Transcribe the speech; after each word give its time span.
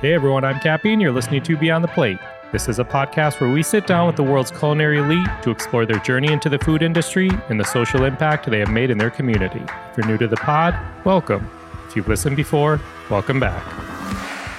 Hey 0.00 0.14
everyone, 0.14 0.44
I'm 0.44 0.60
Cappy, 0.60 0.92
and 0.92 1.02
you're 1.02 1.12
listening 1.12 1.42
to 1.42 1.56
Beyond 1.56 1.82
the 1.82 1.88
Plate. 1.88 2.18
This 2.52 2.68
is 2.68 2.78
a 2.78 2.84
podcast 2.84 3.40
where 3.40 3.52
we 3.52 3.62
sit 3.62 3.86
down 3.86 4.06
with 4.06 4.16
the 4.16 4.22
world's 4.22 4.50
culinary 4.50 4.98
elite 4.98 5.28
to 5.42 5.50
explore 5.50 5.86
their 5.86 5.98
journey 5.98 6.32
into 6.32 6.48
the 6.48 6.58
food 6.58 6.82
industry 6.82 7.30
and 7.48 7.58
the 7.58 7.64
social 7.64 8.04
impact 8.04 8.48
they 8.48 8.60
have 8.60 8.70
made 8.70 8.90
in 8.90 8.98
their 8.98 9.10
community. 9.10 9.60
If 9.90 9.98
you're 9.98 10.06
new 10.06 10.18
to 10.18 10.28
the 10.28 10.36
pod, 10.36 10.74
welcome. 11.04 11.50
If 11.88 11.96
you've 11.96 12.08
listened 12.08 12.36
before, 12.36 12.80
welcome 13.10 13.40
back. 13.40 13.64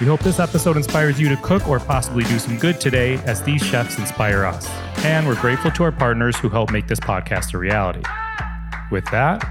We 0.01 0.07
hope 0.07 0.19
this 0.19 0.39
episode 0.39 0.75
inspires 0.77 1.19
you 1.19 1.29
to 1.29 1.37
cook 1.37 1.67
or 1.69 1.79
possibly 1.79 2.25
do 2.25 2.37
some 2.37 2.57
good 2.57 2.81
today 2.81 3.15
as 3.25 3.41
these 3.41 3.63
chefs 3.63 3.97
inspire 3.97 4.43
us. 4.43 4.69
And 5.05 5.25
we're 5.25 5.39
grateful 5.39 5.71
to 5.71 5.83
our 5.83 5.91
partners 5.91 6.35
who 6.37 6.49
help 6.49 6.71
make 6.71 6.87
this 6.87 6.99
podcast 6.99 7.53
a 7.53 7.57
reality. 7.57 8.03
With 8.91 9.05
that, 9.11 9.43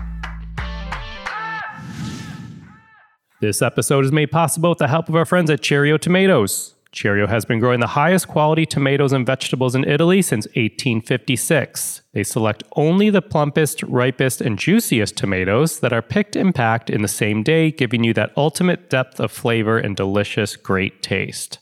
This 3.41 3.63
episode 3.63 4.05
is 4.05 4.13
made 4.13 4.31
possible 4.31 4.69
with 4.69 4.81
the 4.81 4.89
help 4.89 5.09
of 5.09 5.17
our 5.17 5.25
friends 5.25 5.49
at 5.49 5.63
Cirio 5.63 5.99
Tomatoes. 5.99 6.75
Cirio 6.93 7.27
has 7.27 7.47
been 7.47 7.59
growing 7.59 7.81
the 7.81 7.87
highest 7.87 8.29
quality 8.29 8.67
tomatoes 8.67 9.15
and 9.15 9.25
vegetables 9.25 9.75
in 9.75 9.89
Italy 9.89 10.21
since 10.21 10.45
1856. 10.49 12.03
They 12.13 12.23
select 12.23 12.65
only 12.77 13.09
the 13.09 13.23
plumpest, 13.23 13.83
ripest, 13.89 14.43
and 14.43 14.59
juiciest 14.59 15.17
tomatoes 15.17 15.81
that 15.81 15.93
are 15.95 16.03
picked 16.03 16.37
and 16.37 16.55
packed 16.55 16.91
in 16.91 17.01
the 17.01 17.09
same 17.09 17.43
day, 17.43 17.71
giving 17.71 18.05
you 18.05 18.13
that 18.13 18.37
ultimate 18.37 18.91
depth 18.91 19.19
of 19.19 19.33
flavor 19.33 19.79
and 19.79 19.97
delicious, 19.97 20.55
great 20.57 21.03
taste. 21.03 21.61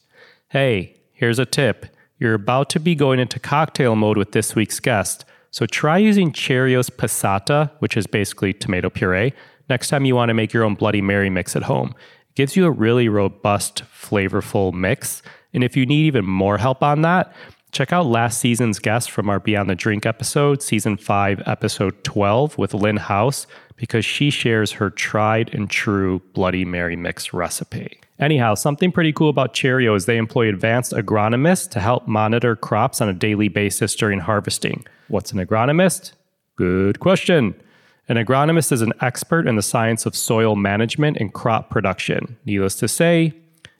Hey, 0.48 0.96
here's 1.12 1.38
a 1.38 1.46
tip. 1.46 1.86
You're 2.18 2.34
about 2.34 2.70
to 2.70 2.80
be 2.80 2.96
going 2.96 3.20
into 3.20 3.38
cocktail 3.38 3.94
mode 3.94 4.16
with 4.16 4.32
this 4.32 4.56
week's 4.56 4.80
guest, 4.80 5.24
so 5.50 5.66
try 5.66 5.98
using 5.98 6.32
Cirio's 6.32 6.90
passata, 6.90 7.70
which 7.78 7.96
is 7.96 8.06
basically 8.06 8.52
tomato 8.52 8.90
puree, 8.90 9.32
next 9.68 9.88
time 9.88 10.04
you 10.04 10.14
want 10.14 10.28
to 10.28 10.34
make 10.34 10.52
your 10.52 10.64
own 10.64 10.74
Bloody 10.74 11.00
Mary 11.00 11.30
mix 11.30 11.56
at 11.56 11.64
home. 11.64 11.94
It 12.30 12.34
gives 12.34 12.56
you 12.56 12.66
a 12.66 12.70
really 12.70 13.08
robust, 13.08 13.84
flavorful 13.84 14.72
mix. 14.72 15.22
And 15.52 15.64
if 15.64 15.76
you 15.76 15.86
need 15.86 16.06
even 16.06 16.26
more 16.26 16.58
help 16.58 16.82
on 16.82 17.02
that, 17.02 17.32
check 17.72 17.92
out 17.92 18.06
last 18.06 18.38
season's 18.38 18.78
guest 18.78 19.10
from 19.10 19.28
our 19.28 19.40
Beyond 19.40 19.70
the 19.70 19.74
Drink 19.74 20.06
episode, 20.06 20.62
season 20.62 20.96
5, 20.96 21.42
episode 21.46 22.04
12, 22.04 22.58
with 22.58 22.74
Lynn 22.74 22.96
House, 22.98 23.46
because 23.76 24.04
she 24.04 24.30
shares 24.30 24.72
her 24.72 24.90
tried 24.90 25.54
and 25.54 25.70
true 25.70 26.20
Bloody 26.34 26.64
Mary 26.64 26.96
mix 26.96 27.32
recipe. 27.32 28.00
Anyhow, 28.20 28.54
something 28.54 28.90
pretty 28.90 29.12
cool 29.12 29.30
about 29.30 29.54
Cirio 29.54 29.94
is 29.94 30.06
they 30.06 30.16
employ 30.16 30.48
advanced 30.48 30.92
agronomists 30.92 31.70
to 31.70 31.78
help 31.80 32.08
monitor 32.08 32.56
crops 32.56 33.00
on 33.00 33.08
a 33.08 33.12
daily 33.12 33.46
basis 33.48 33.94
during 33.94 34.18
harvesting. 34.20 34.84
What's 35.06 35.30
an 35.32 35.38
agronomist? 35.38 36.14
Good 36.56 36.98
question. 36.98 37.54
An 38.08 38.16
agronomist 38.16 38.72
is 38.72 38.82
an 38.82 38.92
expert 39.00 39.46
in 39.46 39.54
the 39.54 39.62
science 39.62 40.04
of 40.04 40.16
soil 40.16 40.56
management 40.56 41.18
and 41.18 41.32
crop 41.32 41.70
production. 41.70 42.36
Needless 42.44 42.74
to 42.76 42.88
say, 42.88 43.34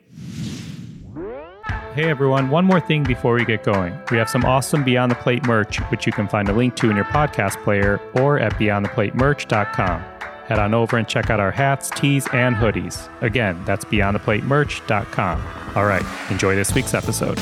Hey 1.96 2.10
everyone, 2.10 2.50
one 2.50 2.66
more 2.66 2.80
thing 2.80 3.04
before 3.04 3.36
we 3.36 3.46
get 3.46 3.64
going. 3.64 3.96
We 4.10 4.18
have 4.18 4.28
some 4.30 4.44
awesome 4.46 4.84
Beyond 4.84 5.12
the 5.12 5.16
Plate 5.16 5.46
merch, 5.46 5.78
which 5.92 6.08
you 6.08 6.12
can 6.12 6.28
find 6.28 6.50
a 6.50 6.54
link 6.54 6.76
to 6.78 6.90
in 6.90 6.96
your 6.96 7.06
podcast 7.06 7.64
player 7.64 8.00
or 8.16 8.40
at 8.40 8.54
beyondtheplatemerch.com. 8.54 10.02
Head 10.48 10.58
on 10.60 10.74
over 10.74 10.98
and 10.98 11.08
check 11.08 11.30
out 11.30 11.40
our 11.40 11.52
hats, 11.52 11.92
tees, 11.92 12.28
and 12.34 12.56
hoodies. 12.56 13.08
Again, 13.22 13.62
that's 13.64 13.86
beyondtheplatemerch.com. 13.86 15.48
All 15.76 15.86
right, 15.86 16.04
enjoy 16.32 16.56
this 16.56 16.74
week's 16.74 16.96
episode. 16.96 17.38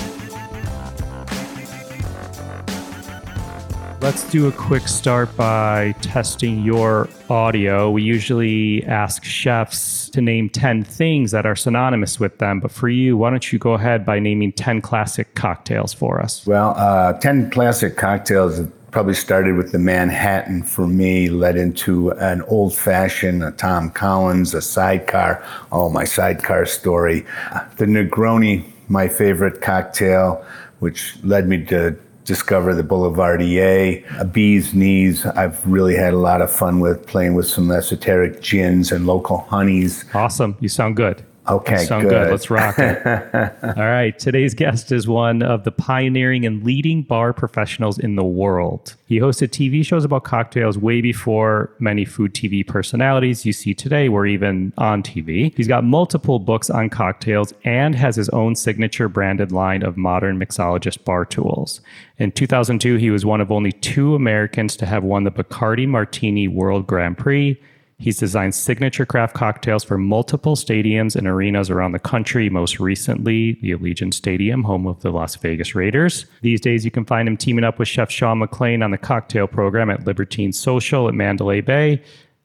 Let's 4.01 4.27
do 4.31 4.47
a 4.47 4.51
quick 4.51 4.87
start 4.87 5.37
by 5.37 5.93
testing 6.01 6.63
your 6.63 7.07
audio. 7.29 7.91
We 7.91 8.01
usually 8.01 8.83
ask 8.85 9.23
chefs 9.23 10.09
to 10.09 10.21
name 10.21 10.49
10 10.49 10.83
things 10.83 11.29
that 11.29 11.45
are 11.45 11.55
synonymous 11.55 12.19
with 12.19 12.39
them, 12.39 12.61
but 12.61 12.71
for 12.71 12.89
you, 12.89 13.15
why 13.15 13.29
don't 13.29 13.53
you 13.53 13.59
go 13.59 13.73
ahead 13.73 14.03
by 14.03 14.17
naming 14.17 14.53
10 14.53 14.81
classic 14.81 15.35
cocktails 15.35 15.93
for 15.93 16.19
us? 16.19 16.47
Well, 16.47 16.73
uh, 16.77 17.13
10 17.13 17.51
classic 17.51 17.95
cocktails 17.95 18.59
probably 18.89 19.13
started 19.13 19.55
with 19.55 19.71
the 19.71 19.77
Manhattan 19.77 20.63
for 20.63 20.87
me, 20.87 21.29
led 21.29 21.55
into 21.55 22.09
an 22.13 22.41
old 22.47 22.73
fashioned, 22.73 23.43
a 23.43 23.51
Tom 23.51 23.91
Collins, 23.91 24.55
a 24.55 24.63
sidecar. 24.63 25.45
Oh, 25.71 25.91
my 25.91 26.05
sidecar 26.05 26.65
story. 26.65 27.23
The 27.77 27.85
Negroni, 27.85 28.65
my 28.87 29.07
favorite 29.07 29.61
cocktail, 29.61 30.43
which 30.79 31.15
led 31.23 31.47
me 31.47 31.63
to 31.65 31.95
discover 32.31 32.73
the 32.73 32.81
Boulevardier, 32.81 34.05
a 34.17 34.23
bee's 34.23 34.73
knees. 34.73 35.25
I've 35.25 35.59
really 35.67 35.97
had 35.97 36.13
a 36.13 36.17
lot 36.17 36.41
of 36.41 36.49
fun 36.49 36.79
with 36.79 37.05
playing 37.05 37.33
with 37.35 37.45
some 37.45 37.69
esoteric 37.69 38.41
gins 38.41 38.93
and 38.93 39.05
local 39.05 39.39
honeys. 39.39 40.05
Awesome. 40.13 40.55
You 40.61 40.69
sound 40.69 40.95
good. 40.95 41.25
Okay, 41.49 41.77
sound 41.85 42.03
good. 42.03 42.25
good. 42.25 42.31
Let's 42.31 42.49
rock 42.51 42.77
it. 42.77 43.05
All 43.63 43.85
right. 43.85 44.17
Today's 44.17 44.53
guest 44.53 44.91
is 44.91 45.07
one 45.07 45.41
of 45.41 45.63
the 45.63 45.71
pioneering 45.71 46.45
and 46.45 46.63
leading 46.63 47.01
bar 47.01 47.33
professionals 47.33 47.97
in 47.97 48.15
the 48.15 48.23
world. 48.23 48.95
He 49.07 49.19
hosted 49.19 49.49
TV 49.49 49.83
shows 49.85 50.05
about 50.05 50.23
cocktails 50.23 50.77
way 50.77 51.01
before 51.01 51.73
many 51.79 52.05
food 52.05 52.35
TV 52.35 52.65
personalities 52.65 53.45
you 53.45 53.53
see 53.53 53.73
today 53.73 54.07
were 54.07 54.27
even 54.27 54.71
on 54.77 55.01
TV. 55.01 55.55
He's 55.57 55.67
got 55.67 55.83
multiple 55.83 56.37
books 56.37 56.69
on 56.69 56.89
cocktails 56.89 57.53
and 57.63 57.95
has 57.95 58.15
his 58.15 58.29
own 58.29 58.55
signature 58.55 59.09
branded 59.09 59.51
line 59.51 59.81
of 59.81 59.97
modern 59.97 60.39
mixologist 60.39 61.03
bar 61.03 61.25
tools. 61.25 61.81
In 62.19 62.31
2002, 62.31 62.97
he 62.97 63.09
was 63.09 63.25
one 63.25 63.41
of 63.41 63.51
only 63.51 63.71
two 63.71 64.13
Americans 64.13 64.75
to 64.77 64.85
have 64.85 65.03
won 65.03 65.23
the 65.23 65.31
Bacardi 65.31 65.87
Martini 65.87 66.47
World 66.47 66.85
Grand 66.85 67.17
Prix 67.17 67.59
He's 68.01 68.17
designed 68.17 68.55
signature 68.55 69.05
craft 69.05 69.35
cocktails 69.35 69.83
for 69.83 69.95
multiple 69.95 70.55
stadiums 70.55 71.15
and 71.15 71.27
arenas 71.27 71.69
around 71.69 71.91
the 71.91 71.99
country, 71.99 72.49
most 72.49 72.79
recently, 72.79 73.59
the 73.61 73.73
Allegiant 73.73 74.15
Stadium, 74.15 74.63
home 74.63 74.87
of 74.87 75.01
the 75.01 75.11
Las 75.11 75.35
Vegas 75.35 75.75
Raiders. 75.75 76.25
These 76.41 76.61
days, 76.61 76.83
you 76.83 76.89
can 76.89 77.05
find 77.05 77.27
him 77.27 77.37
teaming 77.37 77.63
up 77.63 77.77
with 77.77 77.87
Chef 77.87 78.09
Shawn 78.09 78.39
McClain 78.39 78.83
on 78.83 78.89
the 78.89 78.97
cocktail 78.97 79.45
program 79.45 79.91
at 79.91 80.07
Libertine 80.07 80.51
Social 80.51 81.07
at 81.07 81.13
Mandalay 81.13 81.61
Bay, 81.61 82.01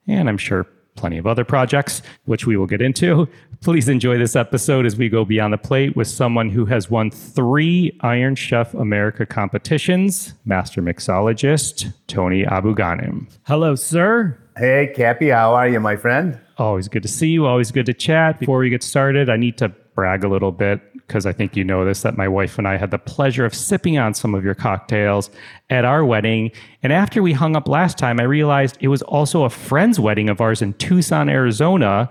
and 0.06 0.28
I'm 0.28 0.36
sure 0.36 0.66
plenty 0.94 1.16
of 1.16 1.26
other 1.26 1.44
projects, 1.44 2.02
which 2.26 2.46
we 2.46 2.58
will 2.58 2.66
get 2.66 2.82
into. 2.82 3.26
Please 3.62 3.88
enjoy 3.88 4.18
this 4.18 4.36
episode 4.36 4.84
as 4.84 4.96
we 4.96 5.08
go 5.08 5.24
beyond 5.24 5.54
the 5.54 5.58
plate 5.58 5.96
with 5.96 6.06
someone 6.06 6.50
who 6.50 6.66
has 6.66 6.90
won 6.90 7.10
three 7.10 7.98
Iron 8.02 8.34
Chef 8.34 8.74
America 8.74 9.24
competitions, 9.24 10.34
master 10.44 10.82
mixologist 10.82 11.94
Tony 12.08 12.44
Abou-Ganim. 12.44 13.26
Hello, 13.44 13.74
sir. 13.74 14.38
Hey, 14.58 14.90
Cappy, 14.96 15.28
how 15.28 15.52
are 15.52 15.68
you, 15.68 15.78
my 15.80 15.96
friend? 15.96 16.40
Always 16.56 16.88
good 16.88 17.02
to 17.02 17.10
see 17.10 17.28
you. 17.28 17.44
Always 17.44 17.70
good 17.70 17.84
to 17.84 17.92
chat. 17.92 18.40
Before 18.40 18.60
we 18.60 18.70
get 18.70 18.82
started, 18.82 19.28
I 19.28 19.36
need 19.36 19.58
to 19.58 19.68
brag 19.94 20.24
a 20.24 20.28
little 20.28 20.50
bit 20.50 20.80
because 20.94 21.26
I 21.26 21.32
think 21.32 21.56
you 21.56 21.62
know 21.62 21.84
this 21.84 22.00
that 22.02 22.16
my 22.16 22.26
wife 22.26 22.56
and 22.56 22.66
I 22.66 22.78
had 22.78 22.90
the 22.90 22.98
pleasure 22.98 23.44
of 23.44 23.54
sipping 23.54 23.98
on 23.98 24.14
some 24.14 24.34
of 24.34 24.44
your 24.44 24.54
cocktails 24.54 25.28
at 25.68 25.84
our 25.84 26.06
wedding. 26.06 26.52
And 26.82 26.90
after 26.90 27.22
we 27.22 27.34
hung 27.34 27.54
up 27.54 27.68
last 27.68 27.98
time, 27.98 28.18
I 28.18 28.22
realized 28.22 28.78
it 28.80 28.88
was 28.88 29.02
also 29.02 29.44
a 29.44 29.50
friend's 29.50 30.00
wedding 30.00 30.30
of 30.30 30.40
ours 30.40 30.62
in 30.62 30.72
Tucson, 30.74 31.28
Arizona 31.28 32.10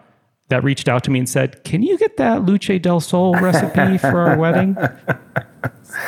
that 0.49 0.63
reached 0.63 0.87
out 0.87 1.03
to 1.05 1.11
me 1.11 1.19
and 1.19 1.29
said, 1.29 1.63
Can 1.63 1.83
you 1.83 1.97
get 1.97 2.17
that 2.17 2.43
Luce 2.43 2.79
del 2.81 2.99
Sol 2.99 3.33
recipe 3.39 3.97
for 3.97 4.19
our 4.19 4.37
wedding? 4.37 4.77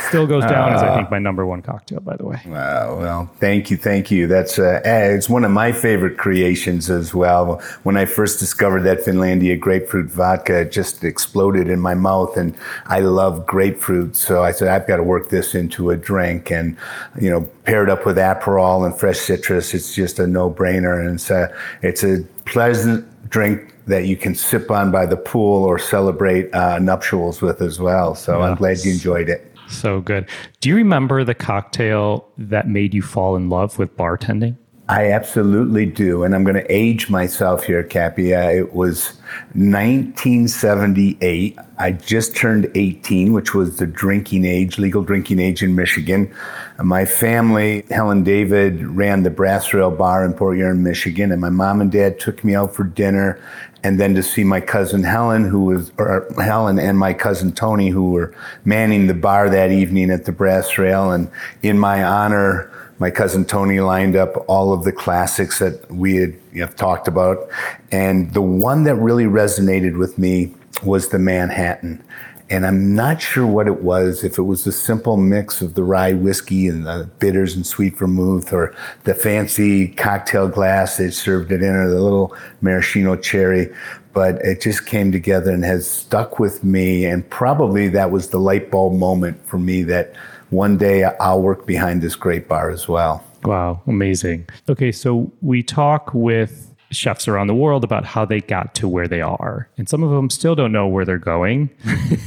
Still 0.10 0.28
goes 0.28 0.44
down 0.44 0.72
uh, 0.72 0.76
as 0.76 0.84
I 0.84 0.96
think 0.96 1.10
my 1.12 1.20
number 1.20 1.46
one 1.46 1.62
cocktail, 1.62 2.00
by 2.00 2.18
the 2.18 2.26
way. 2.26 2.42
Uh, 2.46 2.96
well, 2.96 3.32
thank 3.40 3.72
you, 3.72 3.78
thank 3.78 4.12
you. 4.12 4.28
That's 4.28 4.60
uh, 4.60 4.82
eh, 4.84 5.14
it's 5.14 5.30
one 5.30 5.46
of 5.46 5.52
my 5.52 5.72
favorite 5.72 6.18
creations 6.18 6.90
as 6.90 7.14
well. 7.14 7.62
When 7.84 7.96
I 7.96 8.06
first 8.06 8.40
discovered 8.40 8.82
that 8.82 9.00
Finlandia 9.00 9.60
grapefruit 9.60 10.10
vodka, 10.10 10.62
it 10.62 10.72
just 10.72 11.04
exploded 11.04 11.70
in 11.70 11.80
my 11.80 11.94
mouth, 11.94 12.36
and 12.36 12.56
I 12.86 13.00
love 13.00 13.46
grapefruit, 13.46 14.16
so 14.16 14.44
I 14.44 14.52
said 14.52 14.68
I've 14.68 14.88
got 14.88 14.98
to 14.98 15.04
work 15.04 15.30
this 15.30 15.56
into 15.56 15.90
a 15.90 15.98
drink, 15.98 16.52
and 16.52 16.78
you 17.20 17.30
know, 17.30 17.42
paired 17.64 17.90
up 17.90 18.06
with 18.06 18.18
Aperol 18.18 18.86
and 18.86 18.98
fresh 18.98 19.20
citrus, 19.20 19.74
it's 19.74 19.96
just 19.96 20.20
a 20.20 20.28
no-brainer, 20.28 21.00
and 21.00 21.16
it's 21.16 21.30
a 21.30 21.54
it's 21.82 22.04
a 22.04 22.24
pleasant 22.46 23.06
drink 23.30 23.74
that 23.86 24.06
you 24.06 24.18
can 24.18 24.36
sip 24.36 24.70
on 24.70 24.92
by 24.92 25.06
the 25.06 25.18
pool 25.18 25.64
or 25.64 25.80
celebrate 25.80 26.54
uh, 26.54 26.80
nuptials 26.80 27.42
with 27.42 27.62
as 27.62 27.80
well. 27.80 28.16
So 28.16 28.42
I'm 28.42 28.56
glad 28.56 28.80
you 28.84 28.92
enjoyed 28.92 29.30
it. 29.30 29.52
So 29.70 30.02
good. 30.02 30.30
Do 30.62 30.70
you 30.70 30.76
remember 30.76 31.24
the 31.24 31.36
cocktail 31.36 32.28
that 32.38 32.68
made 32.68 32.94
you 32.94 33.02
fall 33.02 33.36
in 33.36 33.50
love 33.50 33.78
with 33.78 33.96
bartending? 33.98 34.58
I 34.90 35.12
absolutely 35.12 35.86
do. 35.86 36.24
And 36.24 36.34
I'm 36.34 36.46
going 36.46 36.56
to 36.56 36.72
age 36.72 37.10
myself 37.10 37.66
here, 37.66 37.84
Cappy. 37.84 38.34
Uh, 38.34 38.50
it 38.50 38.74
was 38.74 39.08
1978. 39.54 41.58
I 41.78 41.92
just 41.92 42.38
turned 42.38 42.72
18, 42.74 43.34
which 43.34 43.54
was 43.54 43.76
the 43.78 43.86
drinking 43.86 44.46
age, 44.46 44.78
legal 44.78 45.04
drinking 45.04 45.40
age 45.40 45.62
in 45.62 45.76
Michigan. 45.76 46.34
My 46.82 47.04
family, 47.04 47.86
Helen 47.90 48.24
David, 48.24 48.86
ran 48.86 49.24
the 49.24 49.30
Brass 49.30 49.74
Rail 49.74 49.92
Bar 49.92 50.24
in 50.24 50.34
Port 50.34 50.56
Huron, 50.56 50.84
Michigan, 50.84 51.34
and 51.34 51.42
my 51.42 51.50
mom 51.50 51.82
and 51.82 51.92
dad 51.92 52.18
took 52.18 52.46
me 52.46 52.56
out 52.56 52.74
for 52.74 52.86
dinner 52.86 53.42
and 53.84 54.00
then 54.00 54.16
to 54.16 54.24
see 54.24 54.44
my 54.44 54.62
cousin 54.62 55.04
Helen, 55.04 55.44
who 55.44 55.66
was, 55.66 55.92
or 55.98 56.28
Helen 56.42 56.80
and 56.80 56.98
my 56.98 57.14
cousin 57.14 57.52
Tony, 57.52 57.90
who 57.90 58.12
were 58.12 58.34
manning 58.64 59.08
the 59.08 59.14
bar 59.14 59.50
that 59.50 59.72
evening 59.72 60.12
at 60.12 60.26
the 60.26 60.32
Brass 60.32 60.78
Rail. 60.78 61.12
And 61.12 61.30
in 61.62 61.78
my 61.78 62.04
honor, 62.04 62.72
my 63.00 63.12
cousin 63.12 63.46
Tony 63.46 63.80
lined 63.80 64.16
up 64.16 64.44
all 64.48 64.74
of 64.74 64.84
the 64.84 64.92
classics 64.92 65.60
that 65.60 65.90
we 65.92 66.16
had 66.16 66.36
you 66.52 66.62
know, 66.62 66.68
talked 66.68 67.08
about. 67.08 67.48
And 67.92 68.34
the 68.34 68.42
one 68.42 68.84
that 68.86 68.96
really 68.96 69.26
resonated 69.26 69.98
with 69.98 70.18
me 70.18 70.54
was 70.84 71.10
the 71.10 71.20
Manhattan. 71.20 72.04
And 72.50 72.66
I'm 72.66 72.96
not 72.96 73.22
sure 73.22 73.46
what 73.46 73.68
it 73.68 73.82
was, 73.82 74.24
if 74.24 74.38
it 74.38 74.44
was 74.44 74.64
the 74.64 74.72
simple 74.72 75.18
mix 75.18 75.62
of 75.62 75.74
the 75.74 75.84
rye 75.84 76.14
whiskey 76.14 76.70
and 76.70 76.86
the 76.86 77.10
bitters 77.20 77.56
and 77.56 77.68
sweet 77.68 77.98
vermouth, 77.98 78.54
or 78.54 78.74
the 79.04 79.14
fancy 79.14 79.90
cocktail 79.90 80.48
glass 80.48 80.96
they 80.96 81.10
served 81.10 81.52
it 81.52 81.62
in, 81.62 81.76
or 81.76 81.90
the 81.90 82.00
little 82.00 82.36
maraschino 82.62 83.18
cherry. 83.18 83.70
But 84.14 84.36
it 84.46 84.62
just 84.62 84.86
came 84.86 85.12
together 85.12 85.52
and 85.52 85.66
has 85.66 85.90
stuck 85.90 86.40
with 86.40 86.64
me. 86.64 87.06
And 87.06 87.30
probably 87.30 87.90
that 87.90 88.12
was 88.12 88.30
the 88.30 88.40
light 88.40 88.72
bulb 88.72 88.94
moment 88.94 89.46
for 89.46 89.60
me 89.60 89.84
that 89.84 90.16
one 90.50 90.78
day 90.78 91.04
I'll 91.04 91.42
work 91.42 91.66
behind 91.66 92.02
this 92.02 92.16
great 92.16 92.48
bar 92.48 92.70
as 92.70 92.88
well. 92.88 93.24
Wow, 93.44 93.82
amazing. 93.88 94.48
Okay, 94.68 94.92
so 94.92 95.32
we 95.42 95.64
talk 95.64 96.14
with 96.14 96.68
chefs 96.92 97.28
around 97.28 97.48
the 97.48 97.56
world 97.56 97.84
about 97.84 98.06
how 98.06 98.26
they 98.26 98.40
got 98.42 98.74
to 98.76 98.88
where 98.88 99.08
they 99.08 99.22
are. 99.22 99.70
And 99.78 99.90
some 99.90 100.04
of 100.04 100.12
them 100.12 100.30
still 100.30 100.56
don't 100.56 100.72
know 100.72 100.88
where 100.88 101.06
they're 101.06 101.18
going, 101.18 101.70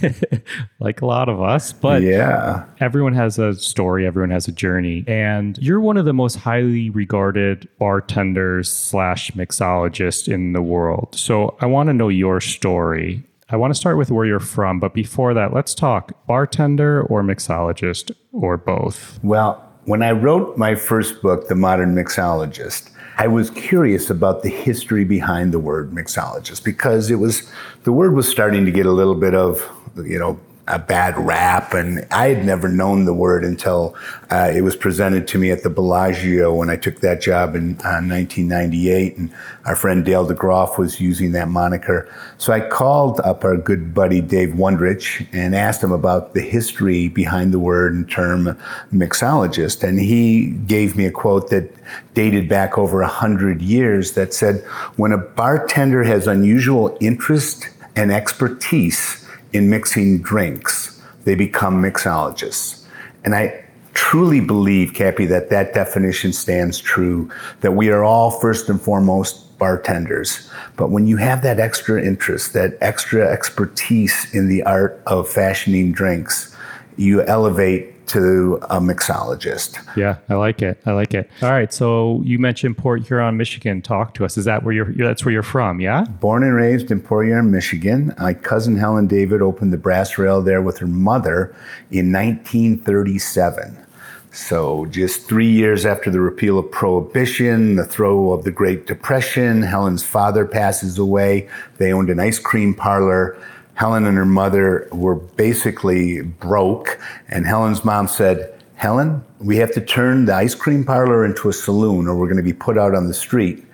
like 0.81 1.01
a 1.01 1.07
lot 1.07 1.29
of 1.29 1.41
us. 1.41 1.73
But 1.73 2.03
yeah, 2.03 2.67
everyone 2.79 3.15
has 3.15 3.39
a 3.39 3.55
story, 3.55 4.07
everyone 4.07 4.31
has 4.31 4.49
a 4.49 4.53
journey. 4.53 5.05
And 5.07 5.57
you're 5.59 5.81
one 5.81 5.97
of 5.97 6.05
the 6.05 6.13
most 6.13 6.37
highly 6.37 6.91
regarded 6.91 7.69
bartenders 7.79 8.71
slash 8.71 9.31
mixologists 9.33 10.33
in 10.33 10.53
the 10.53 10.63
world. 10.63 11.15
So 11.15 11.57
I 11.61 11.67
want 11.67 11.89
to 11.89 11.95
know 11.95 12.09
your 12.09 12.41
story 12.41 13.25
I 13.53 13.57
want 13.57 13.75
to 13.75 13.79
start 13.79 13.97
with 13.99 14.13
where 14.13 14.25
you're 14.25 14.39
from, 14.39 14.79
but 14.79 14.95
before 14.95 15.35
that, 15.35 15.53
let's 15.53 15.75
talk 15.75 16.13
bartender 16.27 17.03
or 17.03 17.23
mixologist 17.25 18.13
or 18.33 18.57
both. 18.57 19.19
Well, 19.25 19.69
when 19.87 20.03
I 20.03 20.13
wrote 20.13 20.57
my 20.57 20.77
first 20.77 21.21
book, 21.21 21.49
The 21.49 21.57
Modern 21.57 21.95
Mixologist, 21.95 22.91
I 23.19 23.27
was 23.27 23.51
curious 23.51 24.09
about 24.09 24.45
the 24.45 24.51
history 24.51 25.05
behind 25.05 25.53
the 25.53 25.59
word 25.59 25.91
mixologist 25.91 26.65
because 26.65 27.11
it 27.11 27.17
was 27.17 27.51
the 27.83 27.93
word 27.93 28.15
was 28.15 28.29
starting 28.29 28.65
to 28.67 28.71
get 28.71 28.87
a 28.87 28.93
little 28.93 29.17
bit 29.17 29.35
of, 29.35 29.69
you 29.97 30.19
know, 30.19 30.39
a 30.71 30.79
bad 30.79 31.19
rap. 31.19 31.75
And 31.75 32.07
I 32.11 32.29
had 32.29 32.45
never 32.45 32.69
known 32.69 33.05
the 33.05 33.13
word 33.13 33.45
until 33.45 33.95
uh, 34.31 34.51
it 34.55 34.63
was 34.63 34.77
presented 34.77 35.27
to 35.29 35.39
me 35.39 35.51
at 35.51 35.63
the 35.63 35.71
Bellagio 35.71 36.55
when 36.55 36.71
I 36.71 36.77
took 36.77 37.01
that 37.01 37.21
job 37.21 37.55
in 37.55 37.73
uh, 37.81 38.01
1998. 38.01 39.17
And 39.17 39.33
our 39.65 39.77
friend 39.77 40.05
Dale 40.05 40.27
DeGroff 40.27 40.79
was 40.79 41.01
using 41.01 41.33
that 41.33 41.49
moniker. 41.49 42.09
So 42.39 42.53
I 42.53 42.61
called 42.61 43.21
up 43.21 43.45
our 43.45 43.57
good 43.57 43.93
buddy 43.93 44.21
Dave 44.21 44.51
Wondrich 44.51 45.27
and 45.33 45.55
asked 45.55 45.83
him 45.83 45.93
about 45.93 46.35
the 46.35 46.41
history 46.41 47.09
behind 47.09 47.53
the 47.53 47.59
word 47.59 47.93
and 47.93 48.09
term 48.09 48.57
mixologist. 48.93 49.83
And 49.83 49.99
he 49.99 50.51
gave 50.51 50.97
me 50.97 51.05
a 51.07 51.11
quote 51.11 51.51
that 51.51 51.71
dated 52.15 52.49
back 52.49 52.79
over 52.79 53.03
a 53.03 53.09
hundred 53.09 53.61
years 53.61 54.13
that 54.13 54.33
said, 54.33 54.61
when 54.97 55.13
a 55.13 55.19
bartender 55.19 56.05
has 56.05 56.27
unusual 56.27 56.97
interest 57.01 57.69
and 57.97 58.13
expertise 58.13 59.20
in 59.53 59.71
mixing 59.71 60.23
drinks, 60.23 61.01
they 61.25 61.35
become 61.35 61.83
mixologists. 61.83 62.85
And 63.25 63.35
I 63.35 63.65
truly 63.93 64.41
believe, 64.41 64.95
Cappy, 64.95 65.27
that 65.27 65.51
that 65.51 65.75
definition 65.75 66.33
stands 66.33 66.79
true, 66.79 67.31
that 67.61 67.73
we 67.73 67.91
are 67.91 68.05
all 68.05 68.31
first 68.31 68.69
and 68.69 68.81
foremost 68.81 69.59
bartenders. 69.59 70.51
But 70.77 70.91
when 70.91 71.07
you 71.07 71.19
have 71.19 71.43
that 71.43 71.61
extra 71.61 72.03
interest, 72.03 72.55
that 72.55 72.79
extra 72.81 73.29
expertise 73.29 74.35
in 74.35 74.49
the 74.49 74.63
art 74.63 75.03
of 75.07 75.29
fashioning 75.29 75.93
drinks, 75.93 76.57
you 76.97 77.23
elevate 77.23 78.00
to 78.11 78.59
a 78.71 78.81
mixologist. 78.81 79.79
Yeah, 79.97 80.17
I 80.29 80.35
like 80.35 80.63
it. 80.63 80.81
I 80.87 80.93
like 80.93 81.15
it. 81.15 81.31
All 81.43 81.51
right. 81.51 81.73
So 81.73 82.21
you 82.25 82.39
mentioned 82.39 82.77
Port 82.77 83.07
Huron, 83.07 83.37
Michigan. 83.37 83.83
Talk 83.83 84.15
to 84.15 84.25
us. 84.25 84.37
Is 84.37 84.45
that 84.47 84.65
where 84.65 84.75
you're? 84.75 84.93
That's 84.93 85.25
where 85.25 85.33
you're 85.33 85.43
from? 85.43 85.81
Yeah. 85.81 86.05
Born 86.05 86.43
and 86.43 86.55
raised 86.55 86.91
in 86.91 87.01
Port 87.01 87.27
Huron, 87.27 87.51
Michigan. 87.51 88.15
My 88.19 88.35
cousin 88.35 88.77
Helen 88.77 89.07
David 89.07 89.43
opened 89.43 89.73
the 89.73 89.79
brass 89.79 90.19
rail 90.19 90.43
there 90.43 90.63
with 90.63 90.79
her 90.79 90.87
mother 90.87 91.55
in 91.91 92.13
1937. 92.13 93.87
So, 94.33 94.87
just 94.87 95.27
three 95.27 95.51
years 95.51 95.85
after 95.85 96.09
the 96.09 96.21
repeal 96.21 96.57
of 96.59 96.71
Prohibition, 96.71 97.75
the 97.75 97.85
throw 97.85 98.33
of 98.33 98.45
the 98.45 98.53
Great 98.53 98.87
Depression, 98.87 99.63
Helen's 99.63 100.05
father 100.05 100.47
passes 100.47 100.99
away. 100.99 101.49
They 101.79 101.93
owned 101.93 102.11
an 102.11 102.21
ice 102.21 102.39
cream 102.39 102.73
parlor 102.73 103.37
Helen 103.75 104.07
and 104.07 104.17
her 104.17 104.27
mother 104.27 104.89
were 104.93 105.15
basically 105.15 106.23
broke, 106.23 106.99
and 107.29 107.47
Helen's 107.47 107.85
mom 107.85 108.09
said, 108.09 108.55
Helen, 108.75 109.23
we 109.39 109.57
have 109.59 109.73
to 109.75 109.81
turn 109.81 110.25
the 110.25 110.35
ice 110.35 110.55
cream 110.55 110.85
parlor 110.85 111.25
into 111.25 111.51
a 111.51 111.53
saloon 111.53 112.07
or 112.07 112.15
we're 112.15 112.27
going 112.27 112.39
to 112.39 112.43
be 112.43 112.53
put 112.55 112.79
out 112.79 112.95
on 112.95 113.09
the 113.09 113.15
street. 113.15 113.65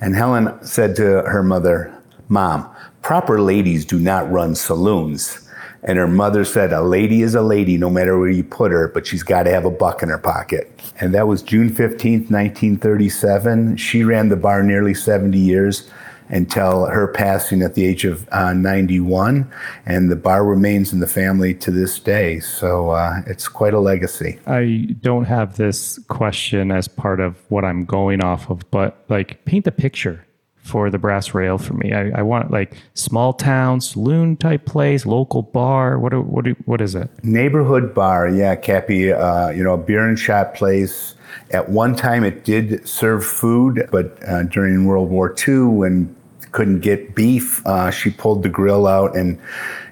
And 0.00 0.16
Helen 0.16 0.52
said 0.64 0.96
to 0.96 1.22
her 1.22 1.42
mother, 1.42 1.92
Mom, 2.28 2.68
proper 3.02 3.40
ladies 3.40 3.84
do 3.84 4.00
not 4.00 4.30
run 4.30 4.56
saloons. 4.56 5.48
And 5.84 5.98
her 5.98 6.08
mother 6.08 6.44
said, 6.44 6.72
A 6.72 6.82
lady 6.82 7.22
is 7.22 7.36
a 7.36 7.42
lady 7.42 7.78
no 7.78 7.88
matter 7.88 8.18
where 8.18 8.28
you 8.28 8.42
put 8.42 8.72
her, 8.72 8.88
but 8.88 9.06
she's 9.06 9.22
got 9.22 9.44
to 9.44 9.50
have 9.52 9.64
a 9.64 9.70
buck 9.70 10.02
in 10.02 10.08
her 10.08 10.18
pocket. 10.18 10.68
And 11.00 11.14
that 11.14 11.28
was 11.28 11.42
June 11.42 11.70
15th, 11.70 12.30
1937. 12.30 13.76
She 13.76 14.02
ran 14.02 14.28
the 14.28 14.36
bar 14.36 14.64
nearly 14.64 14.94
70 14.94 15.38
years 15.38 15.88
until 16.28 16.86
her 16.86 17.08
passing 17.08 17.62
at 17.62 17.74
the 17.74 17.84
age 17.84 18.04
of 18.04 18.28
uh, 18.32 18.52
91. 18.52 19.50
And 19.86 20.10
the 20.10 20.16
bar 20.16 20.44
remains 20.44 20.92
in 20.92 21.00
the 21.00 21.06
family 21.06 21.54
to 21.54 21.70
this 21.70 21.98
day. 21.98 22.40
So 22.40 22.90
uh, 22.90 23.22
it's 23.26 23.48
quite 23.48 23.74
a 23.74 23.80
legacy. 23.80 24.38
I 24.46 24.94
don't 25.00 25.24
have 25.24 25.56
this 25.56 25.98
question 26.08 26.70
as 26.70 26.88
part 26.88 27.20
of 27.20 27.36
what 27.50 27.64
I'm 27.64 27.84
going 27.84 28.22
off 28.22 28.50
of, 28.50 28.68
but 28.70 29.04
like 29.08 29.44
paint 29.44 29.64
the 29.64 29.72
picture 29.72 30.25
for 30.66 30.90
the 30.90 30.98
brass 30.98 31.34
rail 31.34 31.58
for 31.58 31.74
me. 31.74 31.92
I, 31.92 32.10
I 32.18 32.22
want 32.22 32.50
like 32.50 32.74
small 32.94 33.32
town 33.32 33.80
saloon 33.80 34.36
type 34.36 34.66
place, 34.66 35.06
local 35.06 35.42
bar. 35.42 35.98
What 35.98 36.12
what 36.26 36.46
what 36.66 36.80
is 36.80 36.94
it? 36.94 37.08
Neighborhood 37.22 37.94
bar, 37.94 38.28
yeah, 38.28 38.56
Cappy. 38.56 39.12
Uh, 39.12 39.50
you 39.50 39.62
know, 39.62 39.74
a 39.74 39.78
beer 39.78 40.06
and 40.06 40.18
shot 40.18 40.54
place. 40.54 41.14
At 41.50 41.68
one 41.68 41.94
time, 41.94 42.24
it 42.24 42.44
did 42.44 42.88
serve 42.88 43.24
food, 43.24 43.88
but 43.92 44.18
uh, 44.26 44.44
during 44.44 44.86
World 44.86 45.10
War 45.10 45.34
II, 45.46 45.58
when 45.64 46.16
couldn't 46.56 46.80
get 46.80 47.14
beef. 47.14 47.64
Uh, 47.66 47.90
she 47.90 48.08
pulled 48.08 48.42
the 48.42 48.48
grill 48.48 48.86
out, 48.86 49.14
and 49.14 49.38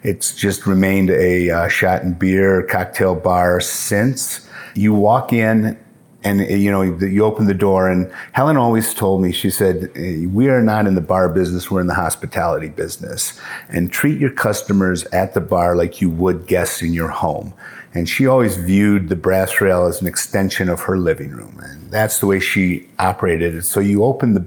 it's 0.02 0.34
just 0.34 0.66
remained 0.66 1.10
a 1.10 1.50
uh, 1.50 1.68
shot 1.68 2.02
and 2.02 2.18
beer 2.18 2.62
cocktail 2.62 3.14
bar 3.14 3.60
since. 3.60 4.48
You 4.74 4.94
walk 4.94 5.30
in, 5.32 5.78
and 6.24 6.40
you 6.40 6.70
know 6.70 6.82
you 6.82 7.24
open 7.24 7.46
the 7.46 7.54
door, 7.54 7.88
and 7.88 8.10
Helen 8.32 8.56
always 8.56 8.94
told 8.94 9.22
me 9.22 9.30
she 9.30 9.50
said, 9.50 9.90
"We 10.32 10.48
are 10.48 10.62
not 10.62 10.86
in 10.86 10.94
the 10.94 11.00
bar 11.00 11.28
business; 11.28 11.70
we're 11.70 11.82
in 11.82 11.86
the 11.86 11.94
hospitality 11.94 12.68
business, 12.68 13.38
and 13.68 13.92
treat 13.92 14.18
your 14.18 14.30
customers 14.30 15.04
at 15.12 15.34
the 15.34 15.40
bar 15.40 15.76
like 15.76 16.00
you 16.00 16.10
would 16.10 16.46
guests 16.46 16.82
in 16.82 16.92
your 16.92 17.08
home." 17.08 17.52
And 17.92 18.08
she 18.08 18.26
always 18.26 18.56
viewed 18.56 19.08
the 19.08 19.16
brass 19.16 19.60
rail 19.60 19.86
as 19.86 20.00
an 20.00 20.08
extension 20.08 20.68
of 20.68 20.80
her 20.80 20.98
living 20.98 21.30
room. 21.30 21.60
And 21.62 21.92
that's 21.92 22.18
the 22.18 22.26
way 22.26 22.40
she 22.40 22.88
operated 22.98 23.54
it. 23.54 23.62
So 23.62 23.78
you 23.78 24.02
open 24.02 24.34
the 24.34 24.44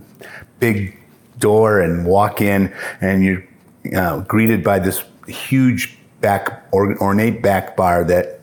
big 0.59 0.97
door 1.39 1.79
and 1.79 2.05
walk 2.05 2.41
in, 2.41 2.73
and 2.99 3.23
you're 3.23 3.43
uh, 3.95 4.19
greeted 4.21 4.63
by 4.63 4.79
this 4.79 5.03
huge 5.27 5.97
back 6.19 6.65
or, 6.71 6.97
ornate 6.97 7.41
back 7.41 7.77
bar 7.77 8.03
that 8.05 8.36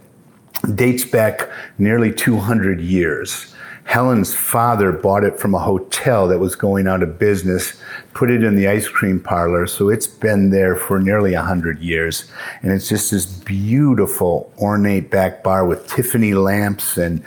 dates 0.74 1.04
back 1.04 1.48
nearly 1.78 2.12
200 2.12 2.80
years. 2.80 3.54
Helen's 3.84 4.34
father 4.34 4.92
bought 4.92 5.24
it 5.24 5.38
from 5.38 5.54
a 5.54 5.58
hotel 5.58 6.26
that 6.28 6.38
was 6.38 6.56
going 6.56 6.86
out 6.86 7.02
of 7.02 7.18
business, 7.18 7.74
put 8.14 8.30
it 8.30 8.42
in 8.42 8.56
the 8.56 8.66
ice 8.66 8.88
cream 8.88 9.20
parlor, 9.20 9.66
so 9.66 9.90
it's 9.90 10.06
been 10.06 10.50
there 10.50 10.74
for 10.74 10.98
nearly 10.98 11.34
100 11.34 11.80
years. 11.80 12.30
And 12.62 12.72
it's 12.72 12.88
just 12.88 13.10
this 13.10 13.26
beautiful, 13.26 14.52
ornate 14.58 15.10
back 15.10 15.42
bar 15.42 15.66
with 15.66 15.86
Tiffany 15.86 16.32
lamps 16.32 16.96
and 16.96 17.22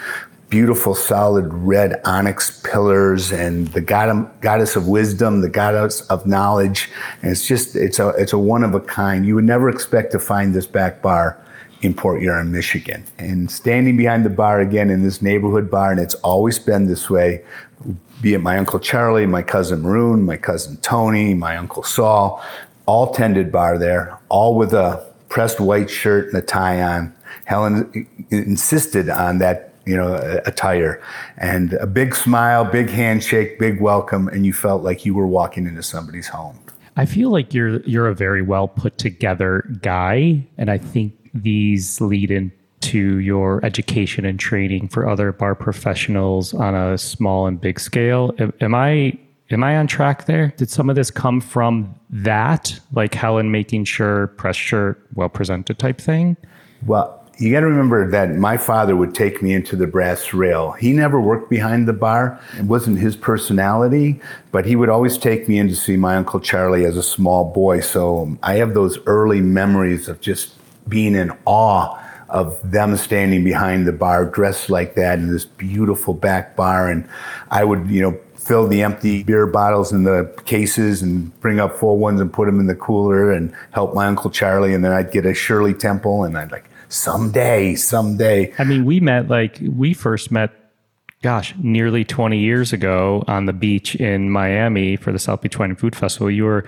beautiful 0.49 0.95
solid 0.95 1.53
red 1.53 1.99
onyx 2.05 2.61
pillars 2.61 3.31
and 3.31 3.67
the 3.69 3.81
god, 3.81 4.29
goddess 4.39 4.77
of 4.77 4.87
wisdom 4.87 5.41
the 5.41 5.49
goddess 5.49 5.99
of 6.03 6.25
knowledge 6.25 6.89
and 7.21 7.31
it's 7.31 7.45
just 7.45 7.75
it's 7.75 7.99
a 7.99 8.09
it's 8.11 8.31
a 8.31 8.37
one 8.37 8.63
of 8.63 8.73
a 8.73 8.79
kind 8.79 9.25
you 9.25 9.35
would 9.35 9.43
never 9.43 9.69
expect 9.69 10.09
to 10.09 10.17
find 10.17 10.53
this 10.55 10.65
back 10.65 11.01
bar 11.01 11.37
in 11.81 11.93
Port 11.93 12.21
Huron, 12.21 12.51
Michigan. 12.51 13.03
And 13.17 13.51
standing 13.51 13.97
behind 13.97 14.25
the 14.25 14.29
bar 14.29 14.59
again 14.59 14.89
in 14.89 15.03
this 15.03 15.21
neighborhood 15.21 15.69
bar, 15.69 15.91
and 15.91 15.99
it's 15.99 16.15
always 16.15 16.59
been 16.59 16.87
this 16.87 17.09
way, 17.09 17.43
be 18.21 18.33
it 18.33 18.39
my 18.39 18.57
Uncle 18.57 18.79
Charlie, 18.79 19.25
my 19.25 19.43
cousin 19.43 19.81
Maroon, 19.81 20.23
my 20.23 20.37
cousin 20.37 20.77
Tony, 20.77 21.33
my 21.33 21.55
Uncle 21.57 21.83
Saul, 21.83 22.43
all 22.85 23.13
tended 23.13 23.51
bar 23.51 23.77
there, 23.77 24.17
all 24.29 24.55
with 24.55 24.73
a 24.73 25.05
pressed 25.29 25.59
white 25.59 25.89
shirt 25.89 26.27
and 26.27 26.35
a 26.35 26.41
tie 26.41 26.81
on. 26.81 27.13
Helen 27.45 28.07
insisted 28.31 29.09
on 29.09 29.37
that, 29.37 29.73
you 29.85 29.95
know, 29.95 30.15
attire 30.45 31.01
and 31.37 31.73
a 31.73 31.87
big 31.87 32.15
smile, 32.15 32.65
big 32.65 32.89
handshake, 32.89 33.59
big 33.59 33.79
welcome, 33.79 34.27
and 34.27 34.45
you 34.45 34.53
felt 34.53 34.83
like 34.83 35.05
you 35.05 35.13
were 35.13 35.27
walking 35.27 35.65
into 35.65 35.83
somebody's 35.83 36.27
home. 36.27 36.57
I 36.97 37.05
feel 37.05 37.29
like 37.29 37.53
you're 37.53 37.81
you're 37.81 38.07
a 38.07 38.15
very 38.15 38.41
well 38.41 38.67
put 38.67 38.97
together 38.97 39.69
guy, 39.81 40.45
and 40.57 40.71
I 40.71 40.79
think 40.79 41.13
these 41.41 41.99
lead 42.01 42.31
into 42.31 43.19
your 43.19 43.63
education 43.65 44.25
and 44.25 44.39
training 44.39 44.87
for 44.87 45.07
other 45.07 45.31
bar 45.31 45.55
professionals 45.55 46.53
on 46.53 46.75
a 46.75 46.97
small 46.97 47.47
and 47.47 47.59
big 47.59 47.79
scale. 47.79 48.35
Am 48.61 48.75
I 48.75 49.17
am 49.49 49.63
I 49.63 49.77
on 49.77 49.87
track 49.87 50.25
there? 50.25 50.53
Did 50.57 50.69
some 50.69 50.89
of 50.89 50.95
this 50.95 51.11
come 51.11 51.41
from 51.41 51.95
that, 52.09 52.79
like 52.93 53.13
Helen 53.13 53.51
making 53.51 53.85
sure 53.85 54.27
press 54.27 54.55
shirt, 54.55 55.05
well 55.15 55.29
presented 55.29 55.79
type 55.79 55.99
thing? 55.99 56.37
Well, 56.85 57.17
you 57.39 57.51
got 57.51 57.59
to 57.59 57.67
remember 57.67 58.09
that 58.09 58.35
my 58.35 58.57
father 58.57 58.95
would 58.95 59.13
take 59.13 59.43
me 59.43 59.53
into 59.53 59.75
the 59.75 59.85
brass 59.85 60.33
rail. 60.33 60.71
He 60.71 60.91
never 60.91 61.21
worked 61.21 61.51
behind 61.51 61.87
the 61.87 61.93
bar. 61.93 62.39
It 62.57 62.65
wasn't 62.65 62.97
his 62.97 63.15
personality, 63.15 64.19
but 64.51 64.65
he 64.65 64.75
would 64.75 64.89
always 64.89 65.19
take 65.19 65.47
me 65.47 65.59
in 65.59 65.67
to 65.67 65.75
see 65.75 65.97
my 65.97 66.15
Uncle 66.15 66.39
Charlie 66.39 66.85
as 66.85 66.97
a 66.97 67.03
small 67.03 67.45
boy. 67.45 67.81
So 67.81 68.35
I 68.41 68.55
have 68.55 68.73
those 68.73 68.97
early 69.05 69.41
memories 69.41 70.07
of 70.07 70.19
just 70.19 70.56
being 70.87 71.15
in 71.15 71.31
awe 71.45 72.03
of 72.29 72.59
them 72.63 72.97
standing 72.97 73.43
behind 73.43 73.87
the 73.87 73.93
bar 73.93 74.25
dressed 74.25 74.69
like 74.69 74.95
that 74.95 75.19
in 75.19 75.31
this 75.31 75.45
beautiful 75.45 76.13
back 76.13 76.55
bar. 76.55 76.89
And 76.89 77.07
I 77.51 77.63
would, 77.63 77.89
you 77.89 78.01
know, 78.01 78.19
fill 78.35 78.67
the 78.67 78.81
empty 78.81 79.23
beer 79.23 79.47
bottles 79.47 79.91
in 79.91 80.03
the 80.03 80.33
cases 80.45 81.01
and 81.01 81.37
bring 81.39 81.59
up 81.59 81.77
full 81.77 81.97
ones 81.97 82.19
and 82.19 82.31
put 82.31 82.45
them 82.45 82.59
in 82.59 82.67
the 82.67 82.75
cooler 82.75 83.31
and 83.31 83.53
help 83.71 83.93
my 83.93 84.07
Uncle 84.07 84.29
Charlie. 84.29 84.73
And 84.73 84.83
then 84.83 84.91
I'd 84.91 85.11
get 85.11 85.25
a 85.25 85.33
Shirley 85.33 85.73
Temple 85.73 86.23
and 86.23 86.37
I'd 86.37 86.51
like, 86.51 86.69
someday, 86.89 87.75
someday. 87.75 88.53
I 88.59 88.63
mean, 88.63 88.85
we 88.85 88.99
met 88.99 89.27
like, 89.27 89.59
we 89.61 89.93
first 89.93 90.31
met 90.31 90.51
gosh, 91.21 91.55
nearly 91.57 92.05
20 92.05 92.37
years 92.37 92.71
ago 92.71 93.23
on 93.27 93.47
the 93.47 93.53
beach 93.53 93.95
in 93.95 94.29
Miami 94.29 94.95
for 94.95 95.11
the 95.11 95.19
South 95.19 95.41
Beach 95.41 95.57
Wine 95.57 95.71
and 95.71 95.79
Food 95.79 95.95
Festival. 95.95 96.29
You 96.29 96.45
were, 96.45 96.65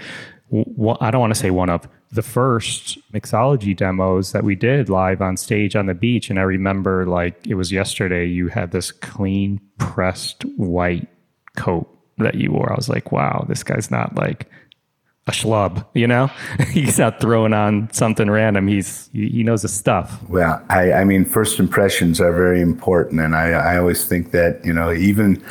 I 0.52 1.12
don't 1.12 1.22
want 1.22 1.34
to 1.34 1.40
say 1.40 1.52
one 1.52 1.70
of, 1.70 1.88
the 2.12 2.22
first 2.24 2.98
mixology 3.14 3.76
demos 3.76 4.32
that 4.32 4.44
we 4.44 4.56
did 4.56 4.90
live 4.90 5.22
on 5.22 5.38
stage 5.38 5.76
on 5.76 5.86
the 5.86 5.94
beach. 5.94 6.30
And 6.30 6.40
I 6.40 6.44
remember 6.44 7.06
like 7.06 7.46
it 7.46 7.54
was 7.54 7.72
yesterday, 7.72 8.26
you 8.26 8.48
had 8.48 8.72
this 8.72 8.92
clean 8.92 9.62
pressed 9.78 10.44
white 10.58 11.08
coat 11.56 11.88
that 12.18 12.36
you 12.36 12.52
wore. 12.52 12.72
I 12.72 12.76
was 12.76 12.90
like, 12.90 13.12
wow, 13.12 13.46
this 13.48 13.64
guy's 13.64 13.92
not 13.92 14.16
like 14.16 14.50
a 15.28 15.32
schlub, 15.32 15.86
you 15.94 16.08
know? 16.08 16.32
He's 16.72 16.98
not 16.98 17.20
throwing 17.20 17.54
on 17.54 17.92
something 17.94 18.30
random. 18.30 18.68
He's 18.68 19.10
he 19.14 19.44
knows 19.44 19.62
his 19.62 19.74
stuff. 19.74 20.20
Well, 20.28 20.64
I, 20.70 20.94
I 20.94 21.04
mean, 21.04 21.26
first 21.26 21.60
impressions 21.60 22.20
are 22.20 22.34
very 22.34 22.62
important, 22.62 23.22
and 23.22 23.36
I, 23.36 23.52
I 23.52 23.78
always 23.78 24.06
think 24.06 24.32
that 24.32 24.66
you 24.66 24.74
know, 24.74 24.92
even 24.92 25.44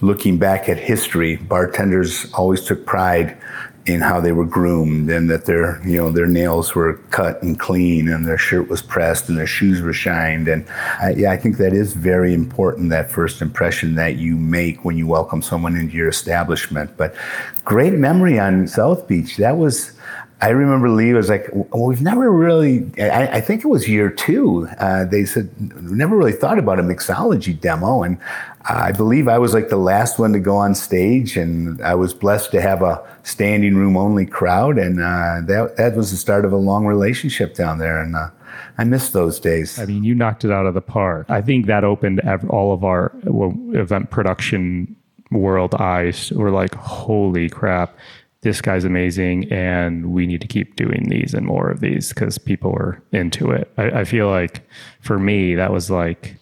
looking 0.00 0.38
back 0.38 0.68
at 0.68 0.78
history, 0.78 1.36
bartenders 1.36 2.32
always 2.32 2.64
took 2.64 2.86
pride 2.86 3.36
in 3.86 4.00
how 4.00 4.20
they 4.20 4.32
were 4.32 4.44
groomed 4.44 5.08
and 5.10 5.30
that 5.30 5.44
their 5.44 5.80
you 5.86 5.96
know 5.96 6.10
their 6.10 6.26
nails 6.26 6.74
were 6.74 6.94
cut 7.10 7.40
and 7.42 7.58
clean 7.58 8.08
and 8.08 8.26
their 8.26 8.38
shirt 8.38 8.68
was 8.68 8.82
pressed 8.82 9.28
and 9.28 9.38
their 9.38 9.46
shoes 9.46 9.80
were 9.80 9.92
shined 9.92 10.48
and 10.48 10.68
I, 11.00 11.10
yeah 11.10 11.30
I 11.30 11.36
think 11.36 11.56
that 11.58 11.72
is 11.72 11.94
very 11.94 12.34
important 12.34 12.90
that 12.90 13.10
first 13.10 13.40
impression 13.40 13.94
that 13.94 14.16
you 14.16 14.36
make 14.36 14.84
when 14.84 14.96
you 14.96 15.06
welcome 15.06 15.40
someone 15.40 15.76
into 15.76 15.94
your 15.94 16.08
establishment 16.08 16.96
but 16.96 17.14
great 17.64 17.92
memory 17.92 18.38
on 18.38 18.66
South 18.66 19.06
Beach 19.06 19.36
that 19.36 19.56
was 19.56 19.92
I 20.42 20.50
remember 20.50 20.90
Lee 20.90 21.14
was 21.14 21.30
like, 21.30 21.48
well, 21.52 21.86
we've 21.86 22.02
never 22.02 22.30
really, 22.30 22.90
I, 23.00 23.38
I 23.38 23.40
think 23.40 23.64
it 23.64 23.68
was 23.68 23.88
year 23.88 24.10
two. 24.10 24.68
Uh, 24.78 25.06
they 25.06 25.24
said, 25.24 25.48
never 25.82 26.14
really 26.14 26.32
thought 26.32 26.58
about 26.58 26.78
a 26.78 26.82
mixology 26.82 27.58
demo. 27.58 28.02
And 28.02 28.18
I 28.68 28.90
believe 28.90 29.28
I 29.28 29.38
was 29.38 29.54
like 29.54 29.68
the 29.68 29.76
last 29.76 30.18
one 30.18 30.32
to 30.32 30.40
go 30.40 30.56
on 30.56 30.74
stage, 30.74 31.36
and 31.36 31.80
I 31.82 31.94
was 31.94 32.12
blessed 32.12 32.50
to 32.50 32.60
have 32.60 32.82
a 32.82 33.02
standing 33.22 33.76
room 33.76 33.96
only 33.96 34.26
crowd. 34.26 34.76
And 34.78 35.00
uh, 35.00 35.40
that, 35.46 35.74
that 35.76 35.94
was 35.94 36.10
the 36.10 36.16
start 36.16 36.44
of 36.44 36.52
a 36.52 36.56
long 36.56 36.84
relationship 36.84 37.54
down 37.54 37.78
there. 37.78 38.00
And 38.00 38.16
uh, 38.16 38.30
I 38.76 38.84
miss 38.84 39.10
those 39.10 39.38
days. 39.38 39.78
I 39.78 39.86
mean, 39.86 40.02
you 40.02 40.14
knocked 40.14 40.44
it 40.44 40.50
out 40.50 40.66
of 40.66 40.74
the 40.74 40.80
park. 40.80 41.26
I 41.28 41.42
think 41.42 41.66
that 41.66 41.84
opened 41.84 42.20
all 42.48 42.72
of 42.72 42.82
our 42.82 43.12
event 43.24 44.10
production 44.10 44.96
world 45.30 45.74
eyes. 45.76 46.32
We're 46.32 46.50
like, 46.50 46.74
holy 46.74 47.48
crap 47.48 47.96
this 48.42 48.60
guy's 48.60 48.84
amazing 48.84 49.50
and 49.52 50.12
we 50.12 50.24
need 50.24 50.40
to 50.40 50.46
keep 50.46 50.76
doing 50.76 51.08
these 51.08 51.34
and 51.34 51.44
more 51.44 51.68
of 51.68 51.80
these 51.80 52.10
because 52.10 52.38
people 52.38 52.70
were 52.70 53.02
into 53.10 53.50
it. 53.50 53.72
I, 53.76 54.00
I, 54.00 54.04
feel 54.04 54.30
like 54.30 54.62
for 55.00 55.18
me, 55.18 55.56
that 55.56 55.72
was 55.72 55.90
like 55.90 56.36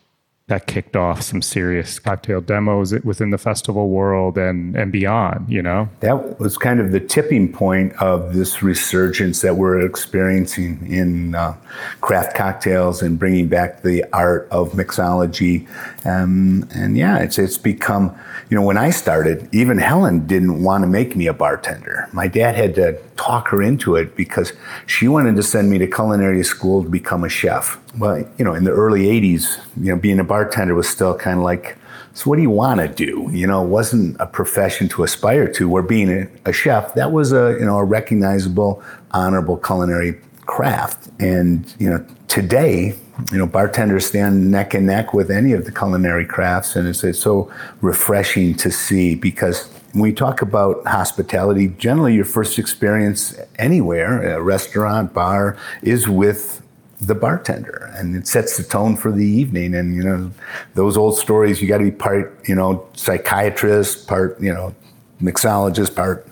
that 0.46 0.66
kicked 0.66 0.94
off 0.94 1.22
some 1.22 1.40
serious 1.40 1.98
cocktail 1.98 2.38
demos 2.38 2.92
within 3.02 3.30
the 3.30 3.38
festival 3.38 3.88
world 3.88 4.36
and 4.36 4.76
and 4.76 4.92
beyond 4.92 5.48
you 5.48 5.62
know? 5.62 5.88
That 6.00 6.38
was 6.38 6.58
kind 6.58 6.80
of 6.80 6.92
the 6.92 7.00
tipping 7.00 7.50
point 7.50 7.94
of 7.94 8.34
this 8.34 8.62
resurgence 8.62 9.40
that 9.40 9.56
we're 9.56 9.80
experiencing 9.80 10.86
in 10.86 11.34
uh, 11.34 11.56
craft 12.02 12.36
cocktails 12.36 13.00
and 13.00 13.18
bringing 13.18 13.48
back 13.48 13.82
the 13.82 14.04
art 14.12 14.46
of 14.50 14.72
mixology. 14.72 15.66
Um, 16.04 16.68
and 16.74 16.98
yeah 16.98 17.18
it's 17.20 17.38
it's 17.38 17.56
become 17.56 18.14
you 18.50 18.56
know 18.56 18.62
when 18.62 18.76
I 18.76 18.90
started 18.90 19.48
even 19.52 19.78
Helen 19.78 20.26
didn't 20.26 20.62
want 20.62 20.82
to 20.82 20.88
make 20.88 21.16
me 21.16 21.26
a 21.26 21.32
bartender. 21.32 22.06
My 22.12 22.28
dad 22.28 22.54
had 22.54 22.74
to 22.74 23.00
talk 23.16 23.48
her 23.48 23.62
into 23.62 23.96
it 23.96 24.16
because 24.16 24.52
she 24.86 25.08
wanted 25.08 25.36
to 25.36 25.42
send 25.42 25.70
me 25.70 25.78
to 25.78 25.86
culinary 25.86 26.42
school 26.42 26.82
to 26.82 26.88
become 26.88 27.24
a 27.24 27.28
chef 27.28 27.78
well 27.98 28.18
you 28.38 28.44
know 28.44 28.54
in 28.54 28.64
the 28.64 28.70
early 28.70 29.04
80s 29.04 29.60
you 29.80 29.92
know 29.92 29.96
being 29.96 30.18
a 30.18 30.24
bartender 30.24 30.74
was 30.74 30.88
still 30.88 31.14
kind 31.16 31.38
of 31.38 31.44
like, 31.44 31.76
so 32.12 32.30
what 32.30 32.36
do 32.36 32.42
you 32.42 32.50
want 32.50 32.80
to 32.80 32.88
do? 32.88 33.28
You 33.32 33.46
know, 33.46 33.64
it 33.64 33.68
wasn't 33.68 34.16
a 34.20 34.26
profession 34.26 34.88
to 34.90 35.02
aspire 35.02 35.50
to. 35.52 35.68
Where 35.68 35.82
being 35.82 36.10
a, 36.10 36.28
a 36.44 36.52
chef, 36.52 36.94
that 36.94 37.10
was 37.10 37.32
a 37.32 37.56
you 37.58 37.64
know 37.64 37.78
a 37.78 37.84
recognizable, 37.84 38.82
honorable 39.10 39.56
culinary 39.56 40.20
craft. 40.46 41.08
And 41.18 41.74
you 41.78 41.90
know, 41.90 42.04
today, 42.28 42.94
you 43.32 43.38
know, 43.38 43.46
bartenders 43.46 44.06
stand 44.06 44.50
neck 44.50 44.74
and 44.74 44.86
neck 44.86 45.12
with 45.12 45.30
any 45.30 45.52
of 45.52 45.64
the 45.64 45.72
culinary 45.72 46.24
crafts, 46.24 46.76
and 46.76 46.86
it's, 46.86 47.02
it's 47.02 47.18
so 47.18 47.52
refreshing 47.80 48.54
to 48.56 48.70
see 48.70 49.14
because 49.16 49.68
when 49.94 50.02
we 50.02 50.12
talk 50.12 50.42
about 50.42 50.84
hospitality, 50.86 51.68
generally 51.68 52.14
your 52.14 52.24
first 52.24 52.58
experience 52.58 53.38
anywhere, 53.60 54.36
a 54.36 54.42
restaurant, 54.42 55.14
bar, 55.14 55.56
is 55.82 56.08
with 56.08 56.60
the 57.00 57.14
bartender. 57.14 57.92
And 57.94 58.16
it 58.16 58.26
sets 58.26 58.56
the 58.56 58.64
tone 58.64 58.96
for 58.96 59.12
the 59.12 59.24
evening. 59.24 59.72
And 59.72 59.94
you 59.94 60.02
know 60.02 60.32
those 60.74 60.96
old 60.96 61.16
stories 61.16 61.62
you 61.62 61.68
got 61.68 61.78
to 61.78 61.84
be 61.84 61.92
part 61.92 62.36
you 62.48 62.54
know 62.54 62.86
psychiatrist 62.94 64.08
part 64.08 64.40
you 64.40 64.52
know 64.52 64.74
mixologist 65.22 65.94
part 65.94 66.26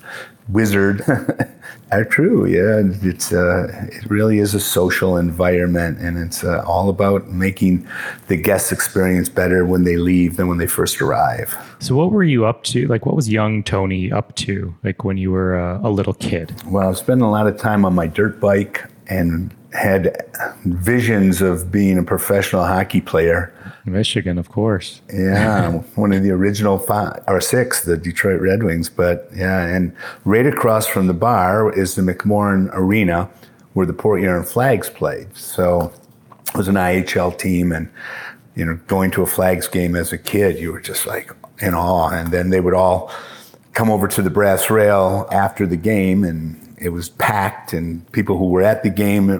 wizard. 0.49 1.03
Are 1.91 2.05
true 2.11 2.47
yeah. 2.47 2.83
It's 3.03 3.33
uh, 3.33 3.69
it 3.93 4.05
really 4.11 4.39
is 4.39 4.55
a 4.55 4.61
social 4.61 5.17
environment 5.17 5.99
and 5.99 6.19
it's 6.19 6.45
uh, 6.45 6.63
all 6.67 6.89
about 6.89 7.29
making 7.29 7.87
the 8.29 8.37
guest 8.37 8.73
experience 8.73 9.29
better 9.29 9.65
when 9.65 9.85
they 9.85 9.97
leave 9.97 10.37
than 10.37 10.49
when 10.49 10.59
they 10.59 10.67
first 10.67 11.01
arrive. 11.01 11.57
So 11.81 11.95
what 11.95 12.13
were 12.13 12.25
you 12.25 12.45
up 12.45 12.65
to? 12.65 12.87
Like 12.89 13.07
what 13.07 13.17
was 13.17 13.29
young 13.29 13.63
tony 13.63 14.11
up 14.11 14.35
to 14.37 14.75
like 14.83 15.05
when 15.05 15.17
you 15.17 15.31
were 15.31 15.59
uh, 15.59 15.81
a 15.83 15.91
little 15.91 16.15
kid? 16.15 16.55
Well 16.67 16.85
i 16.85 16.89
was 16.89 16.99
spending 16.99 17.25
a 17.25 17.31
lot 17.31 17.47
of 17.47 17.57
time 17.59 17.85
on 17.85 17.95
my 17.95 18.07
dirt 18.07 18.41
bike 18.41 18.85
and 19.09 19.55
had 19.73 20.17
visions 20.65 21.41
of 21.41 21.73
being 21.73 21.99
a 21.99 22.03
professional 22.03 22.65
hockey 22.65 23.01
player. 23.01 23.53
Michigan, 23.85 24.39
of 24.39 24.49
course. 24.49 25.01
yeah, 25.13 25.71
one 25.97 26.13
of 26.13 26.23
the 26.23 26.31
original 26.31 26.79
five 26.79 27.23
or 27.27 27.41
six, 27.41 27.85
the 27.85 27.97
Detroit 27.97 28.41
Red 28.41 28.63
Wings. 28.63 28.89
But 28.89 29.29
yeah, 29.35 29.67
and 29.67 29.95
right 30.25 30.47
across 30.47 30.87
from 30.87 31.07
the 31.09 31.15
bar 31.15 31.73
is 31.73 31.95
the 31.95 32.03
McMorran 32.03 32.71
Arena, 32.73 33.29
where 33.73 33.87
the 33.87 33.93
Port 33.93 34.21
Huron 34.21 34.45
Flags 34.45 34.89
played. 34.89 35.37
So 35.37 35.93
it 36.49 36.57
was 36.57 36.69
an 36.69 36.77
IHL 36.77 37.37
team, 37.39 37.73
and 37.73 37.89
you 38.55 38.65
know, 38.65 38.79
going 38.87 39.11
to 39.13 39.23
a 39.23 39.27
Flags 39.27 39.67
game 39.67 39.97
as 39.97 40.13
a 40.13 40.19
kid, 40.19 40.59
you 40.59 40.73
were 40.73 40.81
just 40.81 41.07
like 41.07 41.33
in 41.61 41.75
awe. 41.75 42.11
And 42.11 42.29
then 42.29 42.51
they 42.51 42.61
would 42.61 42.75
all 42.75 43.11
come 43.73 43.91
over 43.91 44.07
to 44.09 44.23
the 44.23 44.31
brass 44.31 44.71
rail 44.71 45.27
after 45.33 45.67
the 45.67 45.77
game 45.77 46.25
and 46.25 46.59
it 46.83 46.91
was 46.91 47.09
packed, 47.09 47.73
and 47.73 48.11
people 48.13 48.37
who 48.37 48.49
were 48.49 48.63
at 48.63 48.83
the 48.83 48.91
game 48.91 49.31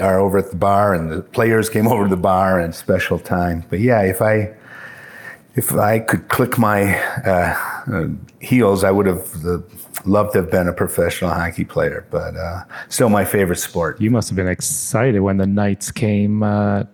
are 0.00 0.18
over 0.18 0.38
at 0.38 0.50
the 0.50 0.56
bar, 0.56 0.94
and 0.94 1.10
the 1.10 1.22
players 1.22 1.68
came 1.68 1.86
over 1.88 2.04
to 2.04 2.10
the 2.10 2.16
bar 2.16 2.60
and 2.60 2.74
special 2.74 3.18
time. 3.18 3.64
But 3.68 3.80
yeah, 3.80 4.02
if 4.02 4.22
I 4.22 4.54
if 5.54 5.72
I 5.72 5.98
could 5.98 6.28
click 6.28 6.56
my 6.56 6.96
uh, 7.24 7.56
uh, 7.92 8.08
heels, 8.40 8.84
I 8.84 8.92
would 8.92 9.06
have 9.06 9.42
the 9.42 9.62
love 10.04 10.32
to 10.32 10.38
have 10.38 10.50
been 10.50 10.68
a 10.68 10.72
professional 10.72 11.30
hockey 11.30 11.64
player, 11.64 12.06
but 12.10 12.36
uh, 12.36 12.62
still 12.88 13.08
my 13.08 13.24
favorite 13.24 13.56
sport. 13.56 14.00
You 14.00 14.10
must 14.10 14.28
have 14.28 14.36
been 14.36 14.48
excited 14.48 15.20
when 15.20 15.38
the 15.38 15.46
Knights 15.46 15.90
came 15.90 16.44
uh, 16.44 16.84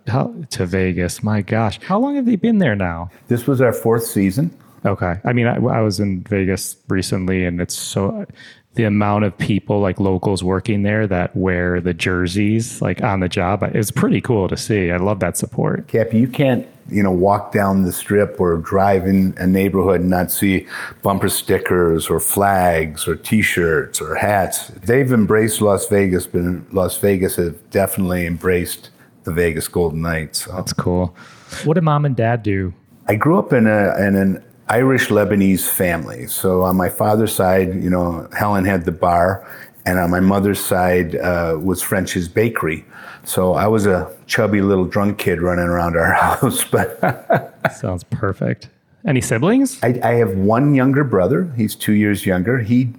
to 0.51 0.67
Vegas. 0.67 1.23
My 1.23 1.43
gosh, 1.43 1.79
how 1.83 1.99
long 1.99 2.17
have 2.17 2.25
they 2.25 2.37
been 2.37 2.59
there 2.59 2.75
now? 2.75 3.11
This 3.29 3.47
was 3.47 3.61
our 3.61 3.73
fourth 3.73 4.07
season. 4.07 4.57
Okay, 4.87 5.19
I 5.25 5.33
mean, 5.33 5.47
I, 5.47 5.57
I 5.57 5.81
was 5.81 6.01
in 6.01 6.23
Vegas 6.25 6.77
recently, 6.89 7.45
and 7.45 7.61
it's 7.61 7.75
so 7.75 8.27
the 8.75 8.85
amount 8.85 9.25
of 9.25 9.37
people 9.39 9.81
like 9.81 10.01
locals 10.01 10.43
working 10.43 10.83
there 10.83 11.07
that 11.07 11.35
wear 11.37 11.81
the 11.81 11.95
jerseys 11.95 12.83
like 12.83 13.03
on 13.03 13.21
the 13.21 13.29
job 13.29 13.63
is 13.75 13.91
pretty 13.91 14.21
cool 14.21 14.49
to 14.49 14.57
see. 14.57 14.91
I 14.91 14.97
love 14.97 15.21
that 15.21 15.37
support. 15.37 15.87
Cappy, 15.89 16.19
you 16.19 16.29
can't 16.29 16.67
you 16.89 17.03
know 17.03 17.11
walk 17.11 17.53
down 17.53 17.83
the 17.83 17.93
strip 17.93 18.39
or 18.41 18.59
drive 18.59 19.07
in 19.07 19.35
a 19.39 19.47
neighborhood 19.47 20.01
and 20.01 20.11
not 20.11 20.31
see 20.31 20.67
bumper 21.03 21.29
stickers 21.29 22.09
or 22.09 22.21
flags 22.21 23.09
or 23.09 23.17
T-shirts 23.17 24.01
or 24.01 24.17
hats. 24.17 24.69
They've 24.69 25.11
embraced 25.13 25.61
Las 25.61 25.87
Vegas, 25.89 26.27
but 26.27 26.43
Las 26.73 26.99
Vegas 26.99 27.37
has 27.37 27.53
definitely 27.71 28.27
embraced 28.27 28.91
the 29.23 29.33
Vegas 29.33 29.69
Golden 29.69 30.03
Knights. 30.03 30.45
So. 30.45 30.53
That's 30.53 30.73
cool. 30.73 31.17
What 31.65 31.75
did 31.75 31.85
mom 31.85 32.05
and 32.05 32.17
dad 32.17 32.43
do? 32.43 32.75
I 33.07 33.15
grew 33.17 33.39
up 33.39 33.53
in 33.53 33.67
a 33.67 33.97
in 33.99 34.17
an 34.17 34.45
Irish 34.69 35.09
Lebanese 35.09 35.69
family. 35.69 36.27
So 36.27 36.63
on 36.63 36.77
my 36.77 36.89
father's 36.89 37.35
side, 37.35 37.75
you 37.83 37.91
know, 37.91 38.29
Helen 38.37 38.65
had 38.65 38.85
the 38.85 38.93
bar, 38.93 39.47
and 39.85 39.99
on 39.99 40.11
my 40.11 40.21
mother's 40.21 40.61
side 40.61 41.17
uh, 41.17 41.59
was 41.63 41.83
French's 41.83 42.29
Bakery. 42.29 42.85
So 43.25 43.55
I 43.55 43.67
was 43.67 43.87
a 43.87 44.11
chubby 44.27 44.63
little 44.63 44.85
drunk 44.85 45.19
kid 45.19 45.41
running 45.43 45.67
around 45.67 45.97
our 45.97 46.13
house. 46.15 46.65
But 46.65 47.63
sounds 47.75 48.05
perfect. 48.05 48.69
Any 49.07 49.21
siblings? 49.21 49.79
I, 49.83 50.01
I 50.03 50.13
have 50.15 50.35
one 50.35 50.75
younger 50.75 51.05
brother. 51.05 51.53
He's 51.57 51.75
two 51.75 51.93
years 51.93 52.25
younger. 52.25 52.61
He 52.61 52.95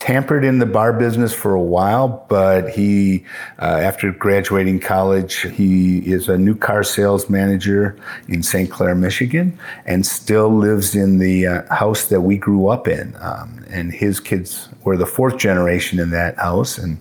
tampered 0.00 0.44
in 0.44 0.58
the 0.58 0.66
bar 0.66 0.94
business 0.94 1.32
for 1.32 1.52
a 1.52 1.62
while, 1.62 2.26
but 2.28 2.70
he, 2.70 3.24
uh, 3.60 3.64
after 3.64 4.10
graduating 4.10 4.80
college, 4.80 5.42
he 5.52 5.98
is 5.98 6.28
a 6.28 6.38
new 6.38 6.54
car 6.54 6.82
sales 6.82 7.28
manager 7.28 7.96
in 8.26 8.42
St. 8.42 8.70
Clair, 8.70 8.94
Michigan, 8.94 9.56
and 9.84 10.04
still 10.04 10.48
lives 10.48 10.96
in 10.96 11.18
the 11.18 11.46
uh, 11.46 11.74
house 11.74 12.06
that 12.06 12.22
we 12.22 12.38
grew 12.38 12.68
up 12.68 12.88
in. 12.88 13.14
Um, 13.20 13.62
and 13.68 13.92
his 13.92 14.18
kids 14.20 14.70
were 14.84 14.96
the 14.96 15.06
fourth 15.06 15.36
generation 15.36 16.00
in 16.00 16.10
that 16.10 16.36
house, 16.38 16.78
and 16.78 16.98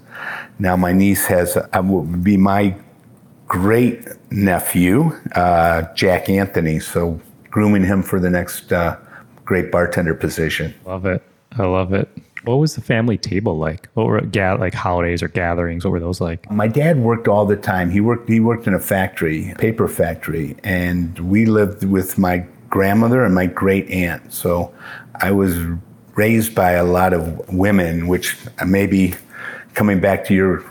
now 0.60 0.75
my 0.75 0.91
niece 0.91 1.25
has, 1.25 1.56
uh, 1.56 1.82
will 1.82 2.03
be 2.03 2.36
my 2.36 2.75
great 3.48 4.06
nephew, 4.29 5.18
uh, 5.36 5.84
Jack 5.94 6.29
Anthony. 6.29 6.79
So 6.79 7.20
grooming 7.50 7.86
him 7.86 8.03
for 8.03 8.20
the 8.20 8.29
next 8.29 8.74
uh, 8.74 8.98
great 9.46 9.72
bartender 9.72 10.13
position. 10.13 10.75
Love 10.86 11.06
it. 11.06 11.24
I 11.58 11.65
love 11.65 11.94
it. 11.94 12.10
What 12.43 12.55
was 12.55 12.75
the 12.75 12.81
family 12.81 13.17
table 13.17 13.58
like? 13.58 13.89
What 13.93 14.08
were 14.08 14.22
ga- 14.22 14.53
like 14.53 14.74
holidays 14.74 15.22
or 15.22 15.27
gatherings? 15.27 15.84
What 15.84 15.91
were 15.91 16.00
those 16.00 16.22
like? 16.22 16.50
My 16.50 16.67
dad 16.67 17.00
worked 17.00 17.27
all 17.27 17.46
the 17.46 17.58
time. 17.58 17.89
He 17.89 18.01
worked 18.01 18.29
he 18.29 18.39
worked 18.39 18.67
in 18.67 18.74
a 18.74 18.79
factory, 18.79 19.53
paper 19.58 19.88
factory, 19.88 20.55
and 20.63 21.17
we 21.19 21.46
lived 21.46 21.84
with 21.84 22.17
my 22.17 22.46
grandmother 22.69 23.24
and 23.25 23.36
my 23.36 23.46
great 23.46 23.89
aunt. 23.89 24.34
So 24.34 24.74
I 25.15 25.31
was 25.31 25.58
raised 26.15 26.55
by 26.55 26.72
a 26.72 26.84
lot 26.84 27.13
of 27.13 27.53
women, 27.53 28.08
which 28.08 28.38
uh, 28.60 28.65
maybe 28.65 29.15
coming 29.74 30.00
back 30.00 30.25
to 30.25 30.34
your 30.34 30.63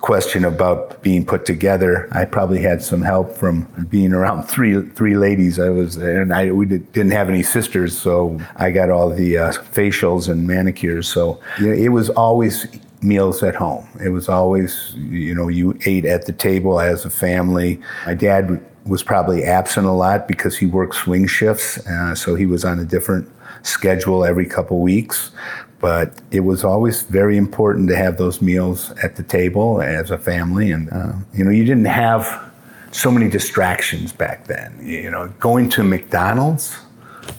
question 0.00 0.44
about 0.44 1.02
being 1.02 1.24
put 1.24 1.44
together, 1.44 2.08
I 2.12 2.24
probably 2.24 2.62
had 2.62 2.82
some 2.82 3.02
help 3.02 3.36
from 3.36 3.62
being 3.90 4.12
around 4.12 4.44
three 4.44 4.88
three 4.90 5.16
ladies. 5.16 5.58
I 5.58 5.70
was 5.70 5.96
there 5.96 6.22
and 6.22 6.32
I 6.32 6.52
we 6.52 6.66
did, 6.66 6.94
not 6.96 7.12
have 7.12 7.28
any 7.28 7.42
sisters, 7.42 7.96
so 7.98 8.40
I 8.56 8.70
got 8.70 8.90
all 8.90 9.10
the 9.10 9.38
uh, 9.38 9.52
facials 9.52 10.28
and 10.28 10.46
manicures. 10.46 11.08
So 11.08 11.40
you 11.58 11.66
know, 11.66 11.72
it 11.72 11.88
was 11.88 12.10
always 12.10 12.66
meals 13.02 13.42
at 13.42 13.54
home. 13.54 13.86
It 14.02 14.10
was 14.10 14.28
always 14.28 14.94
you 14.96 15.34
know 15.34 15.48
you 15.48 15.78
ate 15.84 16.04
at 16.04 16.26
the 16.26 16.32
table 16.32 16.80
as 16.80 17.04
a 17.04 17.10
family. 17.10 17.80
My 18.06 18.14
dad 18.14 18.64
was 18.86 19.02
probably 19.02 19.44
absent 19.44 19.86
a 19.86 19.92
lot 19.92 20.28
because 20.28 20.56
he 20.56 20.66
worked 20.66 20.94
swing 20.94 21.26
shifts, 21.26 21.78
uh, 21.86 22.14
so 22.14 22.34
he 22.36 22.46
was 22.46 22.64
on 22.64 22.78
a 22.78 22.84
different 22.84 23.30
schedule 23.62 24.24
every 24.24 24.46
couple 24.46 24.80
weeks 24.80 25.32
but 25.80 26.20
it 26.30 26.40
was 26.40 26.64
always 26.64 27.02
very 27.02 27.36
important 27.36 27.88
to 27.88 27.96
have 27.96 28.16
those 28.16 28.42
meals 28.42 28.90
at 29.02 29.16
the 29.16 29.22
table 29.22 29.80
as 29.80 30.10
a 30.10 30.18
family. 30.18 30.70
And 30.70 30.92
uh, 30.92 31.12
you 31.34 31.44
know 31.44 31.50
you 31.50 31.64
didn't 31.64 31.86
have 31.86 32.50
so 32.90 33.10
many 33.10 33.28
distractions 33.28 34.12
back 34.12 34.46
then. 34.46 34.78
You 34.82 35.10
know 35.10 35.28
going 35.40 35.68
to 35.70 35.82
mcdonald's 35.82 36.76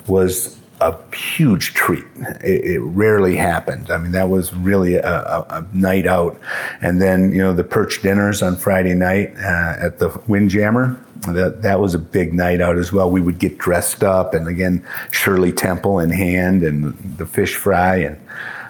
was 0.07 0.58
a 0.81 0.97
huge 1.15 1.73
treat 1.73 2.05
it, 2.41 2.63
it 2.65 2.79
rarely 2.79 3.35
happened 3.35 3.89
i 3.91 3.97
mean 3.97 4.11
that 4.11 4.29
was 4.29 4.53
really 4.53 4.95
a, 4.95 5.05
a, 5.05 5.45
a, 5.49 5.67
night 5.73 6.07
out 6.07 6.39
and 6.81 7.01
then 7.01 7.31
you 7.31 7.39
know 7.39 7.53
the 7.53 7.63
perch 7.63 8.01
dinners 8.01 8.41
on 8.41 8.55
friday 8.55 8.93
night 8.93 9.33
uh, 9.37 9.75
at 9.79 9.99
the 9.99 10.09
windjammer 10.27 10.99
that 11.27 11.61
that 11.61 11.79
was 11.79 11.93
a 11.93 11.99
big 11.99 12.33
night 12.33 12.61
out 12.61 12.77
as 12.77 12.91
well. 12.93 13.11
We 13.11 13.21
would 13.21 13.39
get 13.39 13.57
dressed 13.57 14.03
up, 14.03 14.33
and 14.33 14.47
again, 14.47 14.85
Shirley 15.11 15.51
Temple 15.51 15.99
in 15.99 16.09
hand, 16.09 16.63
and 16.63 16.93
the 17.17 17.25
fish 17.25 17.55
fry, 17.55 17.97
and 17.97 18.27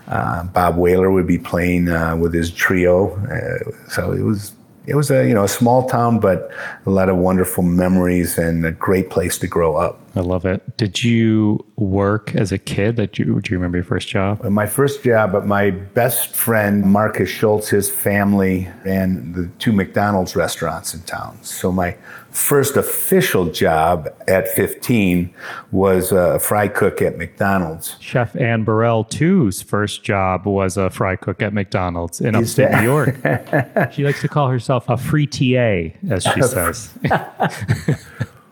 uh, 0.08 0.44
Bob 0.46 0.78
Whaler 0.78 1.12
would 1.12 1.28
be 1.28 1.38
playing 1.38 1.90
uh, 1.90 2.16
with 2.16 2.34
his 2.34 2.52
trio. 2.52 3.16
Uh, 3.28 3.90
so 3.90 4.12
it 4.12 4.24
was 4.24 4.54
it 4.86 4.96
was 4.96 5.12
a 5.12 5.28
you 5.28 5.34
know 5.34 5.44
a 5.44 5.50
small 5.50 5.88
town, 5.88 6.20
but 6.20 6.52
a 6.86 6.90
lot 6.90 7.10
of 7.10 7.18
wonderful 7.18 7.64
memories 7.64 8.38
and 8.38 8.66
a 8.66 8.72
great 8.72 9.10
place 9.10 9.38
to 9.40 9.48
grow 9.48 9.76
up. 9.76 10.00
I 10.16 10.22
love 10.22 10.46
it. 10.46 10.78
Did 10.78 11.04
you 11.04 11.64
work 11.76 12.36
as 12.36 12.52
a 12.52 12.58
kid? 12.58 12.96
That 12.96 13.20
you 13.20 13.40
do 13.42 13.52
you 13.52 13.58
remember 13.58 13.78
your 13.78 13.86
first 13.86 14.08
job? 14.08 14.44
Uh, 14.44 14.50
my 14.50 14.66
first 14.66 15.04
job, 15.04 15.32
but 15.32 15.46
my 15.46 15.70
best 15.72 16.36
friend 16.36 16.84
Marcus 16.84 17.30
Schultz, 17.30 17.70
his 17.70 17.90
family 17.90 18.68
ran 18.84 19.34
the 19.34 19.50
two 19.60 19.72
McDonald's 19.72 20.36
restaurants 20.36 20.94
in 20.94 21.02
town. 21.02 21.38
So 21.44 21.72
my 21.72 21.96
first 22.32 22.78
official 22.78 23.46
job 23.46 24.10
at 24.28 24.48
15 24.50 25.34
was 25.72 26.12
a 26.12 26.40
fry 26.40 26.68
cook 26.68 27.02
at 27.02 27.18
McDonald's. 27.18 27.96
Chef 28.00 28.36
Anne 28.36 28.64
Burrell, 28.64 29.04
too's 29.04 29.62
first 29.62 30.04
job 30.04 30.46
was 30.46 30.78
a 30.78 30.90
fry 30.90 31.16
cook 31.16 31.42
at 31.42 31.54
McDonald's 31.54 32.22
in 32.22 32.36
upstate 32.36 32.72
New 32.72 32.84
York. 32.84 33.16
she 33.92 34.04
likes 34.04 34.22
to 34.22 34.28
call 34.28 34.50
herself 34.50 34.88
a 34.90 34.98
free 34.98 35.28
TA, 35.28 35.96
as 36.10 36.24
she 36.24 36.42
says. 36.42 36.92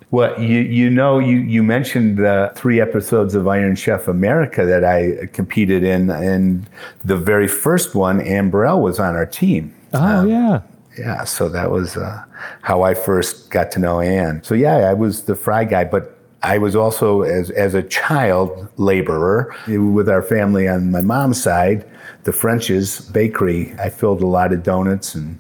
Well, 0.10 0.42
you 0.42 0.62
you 0.62 0.90
know 0.90 1.20
you 1.20 1.40
you 1.40 1.64
mentioned 1.64 2.18
the 2.18 2.54
three 2.56 2.80
episodes 2.80 3.36
of 3.36 3.46
Iron 3.48 3.76
Chef 3.76 4.08
America 4.08 4.66
that 4.66 4.86
I 4.86 5.28
competed 5.34 5.84
in, 5.84 6.10
and 6.10 6.66
the 7.04 7.18
very 7.18 7.50
first 7.50 7.94
one, 7.94 8.22
Anne 8.22 8.50
Burrell 8.50 8.82
was 8.82 9.00
on 9.00 9.16
our 9.16 9.26
team. 9.26 9.76
Oh 9.94 10.20
um, 10.20 10.30
yeah, 10.30 10.62
yeah, 10.98 11.24
so 11.24 11.50
that 11.50 11.72
was 11.72 11.98
uh, 11.98 12.24
how 12.62 12.84
I 12.84 12.94
first 12.94 13.50
got 13.50 13.72
to 13.72 13.80
know 13.80 14.00
Anne. 14.00 14.44
So 14.44 14.56
yeah, 14.56 14.78
I 14.78 14.94
was 14.94 15.24
the 15.24 15.36
fry 15.36 15.64
guy, 15.64 15.84
but 15.84 16.18
I 16.44 16.58
was 16.58 16.76
also 16.76 17.22
as 17.22 17.50
as 17.52 17.74
a 17.74 17.84
child 17.84 18.68
laborer 18.78 19.56
with 19.68 20.08
our 20.10 20.22
family 20.22 20.68
on 20.68 20.92
my 20.92 21.02
mom's 21.02 21.42
side, 21.42 21.90
the 22.24 22.32
French's 22.32 23.02
bakery. 23.10 23.74
I 23.80 23.90
filled 23.90 24.22
a 24.22 24.28
lot 24.28 24.54
of 24.54 24.64
donuts 24.64 25.16
and 25.16 25.40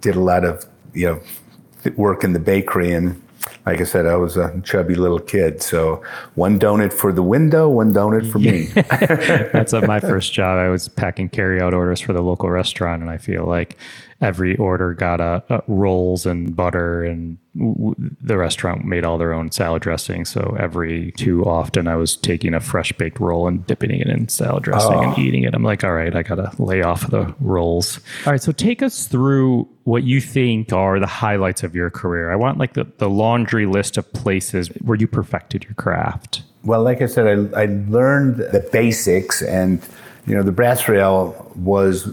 did 0.00 0.16
a 0.16 0.20
lot 0.20 0.44
of 0.44 0.66
you 0.92 1.06
know 1.06 1.92
work 1.96 2.24
in 2.24 2.32
the 2.32 2.40
bakery 2.40 2.92
and 2.92 3.22
like 3.66 3.80
I 3.80 3.84
said, 3.84 4.06
I 4.06 4.16
was 4.16 4.36
a 4.36 4.60
chubby 4.62 4.94
little 4.94 5.18
kid. 5.18 5.62
So 5.62 6.02
one 6.34 6.58
donut 6.58 6.92
for 6.92 7.12
the 7.12 7.22
window, 7.22 7.68
one 7.68 7.92
donut 7.92 8.30
for 8.30 8.38
me. 8.38 8.66
That's 9.52 9.72
my 9.72 10.00
first 10.00 10.32
job. 10.32 10.58
I 10.58 10.68
was 10.68 10.88
packing 10.88 11.28
carryout 11.28 11.72
orders 11.72 12.00
for 12.00 12.12
the 12.12 12.22
local 12.22 12.50
restaurant. 12.50 13.02
And 13.02 13.10
I 13.10 13.18
feel 13.18 13.44
like 13.44 13.76
every 14.22 14.56
order 14.56 14.94
got 14.94 15.20
a, 15.20 15.42
a 15.50 15.62
rolls 15.66 16.24
and 16.24 16.54
butter 16.54 17.04
and 17.04 17.36
w- 17.58 17.94
the 18.20 18.38
restaurant 18.38 18.84
made 18.84 19.04
all 19.04 19.18
their 19.18 19.32
own 19.32 19.50
salad 19.50 19.82
dressing. 19.82 20.24
So 20.24 20.56
every 20.58 21.12
too 21.12 21.44
often 21.44 21.88
i 21.88 21.96
was 21.96 22.16
taking 22.16 22.54
a 22.54 22.60
fresh 22.60 22.92
baked 22.92 23.20
roll 23.20 23.48
and 23.48 23.66
dipping 23.66 23.90
it 23.90 24.06
in 24.06 24.28
salad 24.28 24.62
dressing 24.62 24.94
oh. 24.94 25.10
and 25.10 25.18
eating 25.18 25.42
it. 25.42 25.54
I'm 25.54 25.64
like 25.64 25.84
all 25.84 25.92
right 25.92 26.14
i 26.14 26.22
gotta 26.22 26.52
lay 26.58 26.82
off 26.82 27.10
the 27.10 27.34
rolls. 27.40 28.00
All 28.24 28.32
right 28.32 28.42
so 28.42 28.52
take 28.52 28.82
us 28.82 29.06
through 29.06 29.68
what 29.84 30.04
you 30.04 30.20
think 30.20 30.72
are 30.72 31.00
the 31.00 31.06
highlights 31.06 31.64
of 31.64 31.74
your 31.74 31.90
career. 31.90 32.30
I 32.30 32.36
want 32.36 32.58
like 32.58 32.74
the, 32.74 32.86
the 32.98 33.10
laundry 33.10 33.66
list 33.66 33.96
of 33.96 34.10
places 34.12 34.68
where 34.80 34.96
you 34.96 35.08
perfected 35.08 35.64
your 35.64 35.74
craft. 35.74 36.42
Well 36.64 36.82
like 36.82 37.02
i 37.02 37.06
said 37.06 37.26
i, 37.54 37.62
I 37.62 37.66
learned 37.66 38.36
the 38.36 38.68
basics 38.72 39.42
and 39.42 39.82
you 40.26 40.36
know 40.36 40.44
the 40.44 40.52
brass 40.52 40.88
rail 40.88 41.50
was 41.56 42.08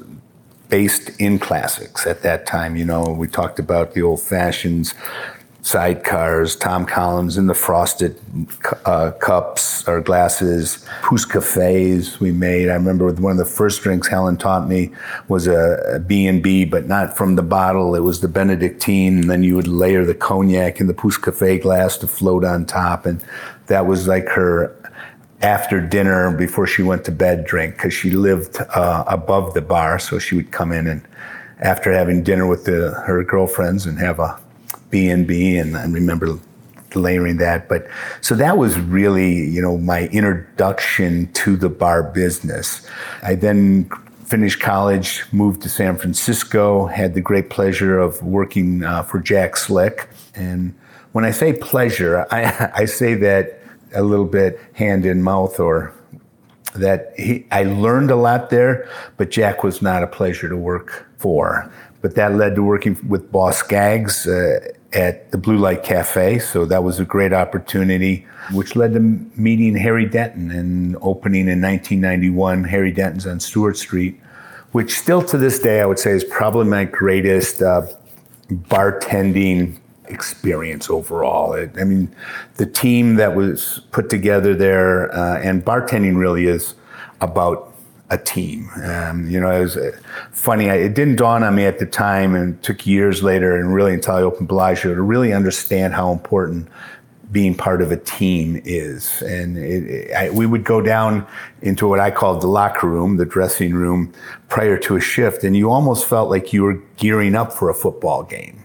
based 0.69 1.09
in 1.19 1.39
classics 1.39 2.07
at 2.07 2.21
that 2.21 2.45
time. 2.45 2.75
You 2.75 2.85
know, 2.85 3.03
we 3.03 3.27
talked 3.27 3.59
about 3.59 3.93
the 3.93 4.03
old 4.03 4.21
fashions, 4.21 4.93
sidecars, 5.63 6.57
Tom 6.57 6.85
Collins 6.85 7.37
in 7.37 7.47
the 7.47 7.53
frosted 7.53 8.17
uh, 8.85 9.11
cups 9.19 9.87
or 9.87 9.99
glasses, 9.99 10.85
Pousse 11.01 11.25
cafes 11.25 12.19
we 12.19 12.31
made. 12.31 12.69
I 12.69 12.75
remember 12.75 13.11
one 13.11 13.33
of 13.33 13.37
the 13.37 13.45
first 13.45 13.81
drinks 13.81 14.07
Helen 14.07 14.37
taught 14.37 14.69
me 14.69 14.91
was 15.27 15.47
a 15.47 16.01
B&B, 16.07 16.65
but 16.65 16.87
not 16.87 17.17
from 17.17 17.35
the 17.35 17.43
bottle. 17.43 17.95
It 17.95 18.01
was 18.01 18.21
the 18.21 18.27
Benedictine, 18.27 19.19
and 19.19 19.29
then 19.29 19.43
you 19.43 19.55
would 19.55 19.67
layer 19.67 20.05
the 20.05 20.15
cognac 20.15 20.79
in 20.79 20.87
the 20.87 20.93
Pousse 20.93 21.17
cafe 21.17 21.59
glass 21.59 21.97
to 21.97 22.07
float 22.07 22.45
on 22.45 22.65
top. 22.65 23.05
And 23.05 23.23
that 23.67 23.85
was 23.85 24.07
like 24.07 24.27
her 24.29 24.75
after 25.41 25.79
dinner 25.79 26.35
before 26.35 26.67
she 26.67 26.83
went 26.83 27.05
to 27.05 27.11
bed 27.11 27.45
drink 27.45 27.75
because 27.75 27.93
she 27.93 28.11
lived 28.11 28.57
uh, 28.75 29.03
above 29.07 29.53
the 29.53 29.61
bar. 29.61 29.99
So 29.99 30.19
she 30.19 30.35
would 30.35 30.51
come 30.51 30.71
in 30.71 30.87
and 30.87 31.01
after 31.59 31.91
having 31.91 32.23
dinner 32.23 32.47
with 32.47 32.65
the, 32.65 32.91
her 33.05 33.23
girlfriends 33.23 33.85
and 33.85 33.99
have 33.99 34.19
a 34.19 34.39
b&b 34.89 35.57
and 35.57 35.77
i 35.77 35.85
remember 35.85 36.39
layering 36.95 37.37
that. 37.37 37.69
But 37.69 37.87
so 38.21 38.35
that 38.35 38.57
was 38.57 38.79
really 38.79 39.47
you 39.47 39.61
know 39.61 39.77
my 39.77 40.07
introduction 40.07 41.31
to 41.33 41.55
the 41.55 41.69
bar 41.69 42.03
business. 42.03 42.87
I 43.21 43.35
then 43.35 43.89
finished 44.25 44.59
college 44.59 45.23
moved 45.31 45.61
to 45.63 45.69
san 45.69 45.97
francisco 45.97 46.85
had 46.85 47.15
the 47.15 47.21
great 47.21 47.49
pleasure 47.49 47.97
of 47.97 48.21
working 48.21 48.83
uh, 48.83 49.03
for 49.03 49.19
jack 49.19 49.57
slick. 49.57 50.09
And 50.35 50.73
when 51.11 51.25
i 51.25 51.31
say 51.31 51.53
pleasure 51.53 52.27
I, 52.31 52.71
I 52.75 52.85
say 52.85 53.15
that 53.15 53.58
a 53.93 54.03
little 54.03 54.25
bit 54.25 54.59
hand 54.73 55.05
in 55.05 55.21
mouth 55.21 55.59
or 55.59 55.93
that 56.75 57.13
he, 57.17 57.45
I 57.51 57.63
learned 57.63 58.11
a 58.11 58.15
lot 58.15 58.49
there, 58.49 58.87
but 59.17 59.31
Jack 59.31 59.63
was 59.63 59.81
not 59.81 60.03
a 60.03 60.07
pleasure 60.07 60.49
to 60.49 60.57
work 60.57 61.07
for. 61.17 61.71
But 62.01 62.15
that 62.15 62.35
led 62.35 62.55
to 62.55 62.63
working 62.63 62.97
with 63.07 63.31
Boz 63.31 63.57
Scaggs 63.57 64.25
uh, 64.25 64.59
at 64.93 65.31
the 65.31 65.37
Blue 65.37 65.57
Light 65.57 65.83
Cafe. 65.83 66.39
So 66.39 66.65
that 66.65 66.83
was 66.83 66.99
a 66.99 67.05
great 67.05 67.33
opportunity, 67.33 68.25
which 68.51 68.75
led 68.75 68.93
to 68.93 68.99
meeting 68.99 69.75
Harry 69.75 70.05
Denton 70.05 70.49
and 70.51 70.95
opening 71.01 71.47
in 71.47 71.61
1991. 71.61 72.63
Harry 72.63 72.91
Denton's 72.91 73.27
on 73.27 73.39
Steuart 73.39 73.75
Street, 73.75 74.19
which 74.71 74.97
still 74.97 75.21
to 75.23 75.37
this 75.37 75.59
day 75.59 75.81
I 75.81 75.85
would 75.85 75.99
say 75.99 76.11
is 76.11 76.23
probably 76.23 76.65
my 76.65 76.85
greatest 76.85 77.61
uh, 77.61 77.85
bartending 78.49 79.79
experience 80.09 80.89
overall. 80.89 81.53
It, 81.53 81.71
I 81.79 81.83
mean, 81.83 82.13
the 82.55 82.65
team 82.65 83.15
that 83.15 83.35
was 83.35 83.81
put 83.91 84.09
together 84.09 84.55
there, 84.55 85.13
uh, 85.13 85.39
and 85.39 85.63
bartending 85.63 86.17
really 86.17 86.47
is 86.47 86.75
about 87.21 87.73
a 88.09 88.17
team. 88.17 88.69
Um, 88.83 89.29
you 89.29 89.39
know, 89.39 89.51
it 89.51 89.59
was 89.59 89.77
uh, 89.77 89.91
funny. 90.31 90.65
It 90.65 90.95
didn't 90.95 91.17
dawn 91.17 91.43
on 91.43 91.55
me 91.55 91.65
at 91.65 91.79
the 91.79 91.85
time, 91.85 92.35
and 92.35 92.61
took 92.63 92.87
years 92.87 93.21
later, 93.23 93.55
and 93.55 93.73
really 93.73 93.93
until 93.93 94.15
I 94.15 94.21
opened 94.21 94.47
Bellagio 94.47 94.95
to 94.95 95.01
really 95.01 95.33
understand 95.33 95.93
how 95.93 96.11
important 96.11 96.67
being 97.31 97.53
part 97.53 97.83
of 97.83 97.91
a 97.91 97.97
team 97.97 98.59
is. 98.65 99.21
And 99.21 99.57
it, 99.57 99.83
it, 99.83 100.13
I, 100.13 100.29
we 100.31 100.47
would 100.47 100.63
go 100.63 100.81
down 100.81 101.27
into 101.61 101.87
what 101.87 101.99
I 101.99 102.09
called 102.09 102.41
the 102.41 102.47
locker 102.47 102.87
room, 102.87 103.17
the 103.17 103.25
dressing 103.25 103.75
room, 103.75 104.11
prior 104.47 104.79
to 104.79 104.95
a 104.95 104.99
shift, 104.99 105.43
and 105.43 105.55
you 105.55 105.69
almost 105.69 106.07
felt 106.07 106.31
like 106.31 106.51
you 106.51 106.63
were 106.63 106.81
gearing 106.97 107.35
up 107.35 107.53
for 107.53 107.69
a 107.69 107.75
football 107.75 108.23
game 108.23 108.63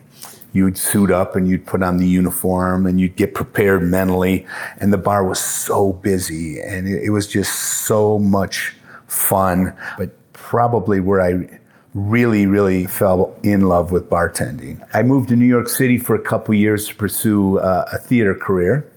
you'd 0.55 0.79
suit 0.79 1.11
up 1.11 1.37
and 1.37 1.47
you'd 1.47 1.67
put 1.67 1.83
on 1.83 1.99
the 1.99 2.07
uniform 2.07 2.87
and 2.87 2.99
you'd 3.01 3.17
get 3.17 3.35
prepared 3.35 3.83
mentally. 3.83 4.47
And 4.79 4.93
the 4.93 4.99
bar 4.99 5.25
was 5.25 5.40
so 5.40 5.93
busy 5.93 6.61
and 6.61 6.88
it, 6.88 7.03
it 7.05 7.11
was 7.11 7.27
just 7.27 7.53
so 7.85 8.19
much 8.19 8.75
fun. 9.07 9.77
But 9.99 10.11
probably 10.33 11.01
where 11.01 11.21
I 11.21 11.61
really, 11.93 12.47
really 12.47 12.87
fell 12.87 13.37
in 13.43 13.62
love 13.62 13.93
with 13.93 14.09
bartending. 14.09 14.87
I 14.95 15.03
moved 15.03 15.29
to 15.29 15.37
New 15.37 15.47
York 15.47 15.69
City 15.69 15.99
for 15.99 16.14
a 16.14 16.23
couple 16.23 16.55
years 16.55 16.88
to 16.88 16.95
pursue 16.95 17.59
uh, 17.59 17.88
a 17.93 17.99
theater 17.99 18.35
career. 18.35 18.88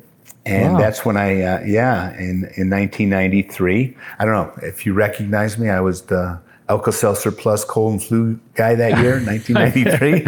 And 0.46 0.74
wow. 0.74 0.80
that's 0.80 1.04
when 1.04 1.18
I, 1.18 1.42
uh, 1.42 1.62
yeah, 1.66 2.14
in, 2.14 2.50
in 2.56 2.70
1993. 2.70 3.98
I 4.20 4.26
don't 4.26 4.34
know 4.34 4.54
if 4.68 4.86
you 4.86 4.94
recognize 4.94 5.58
me. 5.58 5.70
I 5.70 5.82
was 5.82 6.04
the 6.04 6.40
Alka 6.70 6.92
Seltzer 6.92 7.32
Plus 7.32 7.66
cold 7.66 7.94
and 7.94 8.04
flu 8.04 8.40
guy 8.54 8.76
that 8.76 9.02
year, 9.02 9.20
1993. 9.26 10.26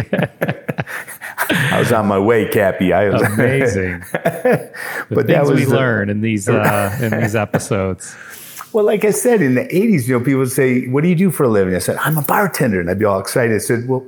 I 1.50 1.78
was 1.78 1.92
on 1.92 2.06
my 2.06 2.18
way, 2.18 2.48
Cappy. 2.48 2.92
I 2.92 3.08
was 3.08 3.22
amazing. 3.32 4.02
but 4.12 5.26
that 5.26 5.44
was 5.46 5.60
we 5.60 5.64
the, 5.64 5.74
learn 5.74 6.10
in 6.10 6.20
these 6.20 6.48
uh, 6.48 6.96
in 7.00 7.20
these 7.20 7.34
episodes. 7.34 8.14
Well, 8.72 8.84
like 8.84 9.04
I 9.04 9.10
said, 9.10 9.42
in 9.42 9.54
the 9.54 9.64
'80s, 9.64 10.06
you 10.06 10.18
know, 10.18 10.24
people 10.24 10.40
would 10.40 10.52
say, 10.52 10.86
"What 10.88 11.02
do 11.02 11.08
you 11.08 11.16
do 11.16 11.30
for 11.30 11.44
a 11.44 11.48
living?" 11.48 11.74
I 11.74 11.78
said, 11.78 11.96
"I'm 11.96 12.16
a 12.18 12.22
bartender," 12.22 12.80
and 12.80 12.90
I'd 12.90 12.98
be 12.98 13.04
all 13.04 13.20
excited. 13.20 13.54
I 13.54 13.58
said, 13.58 13.88
"Well, 13.88 14.04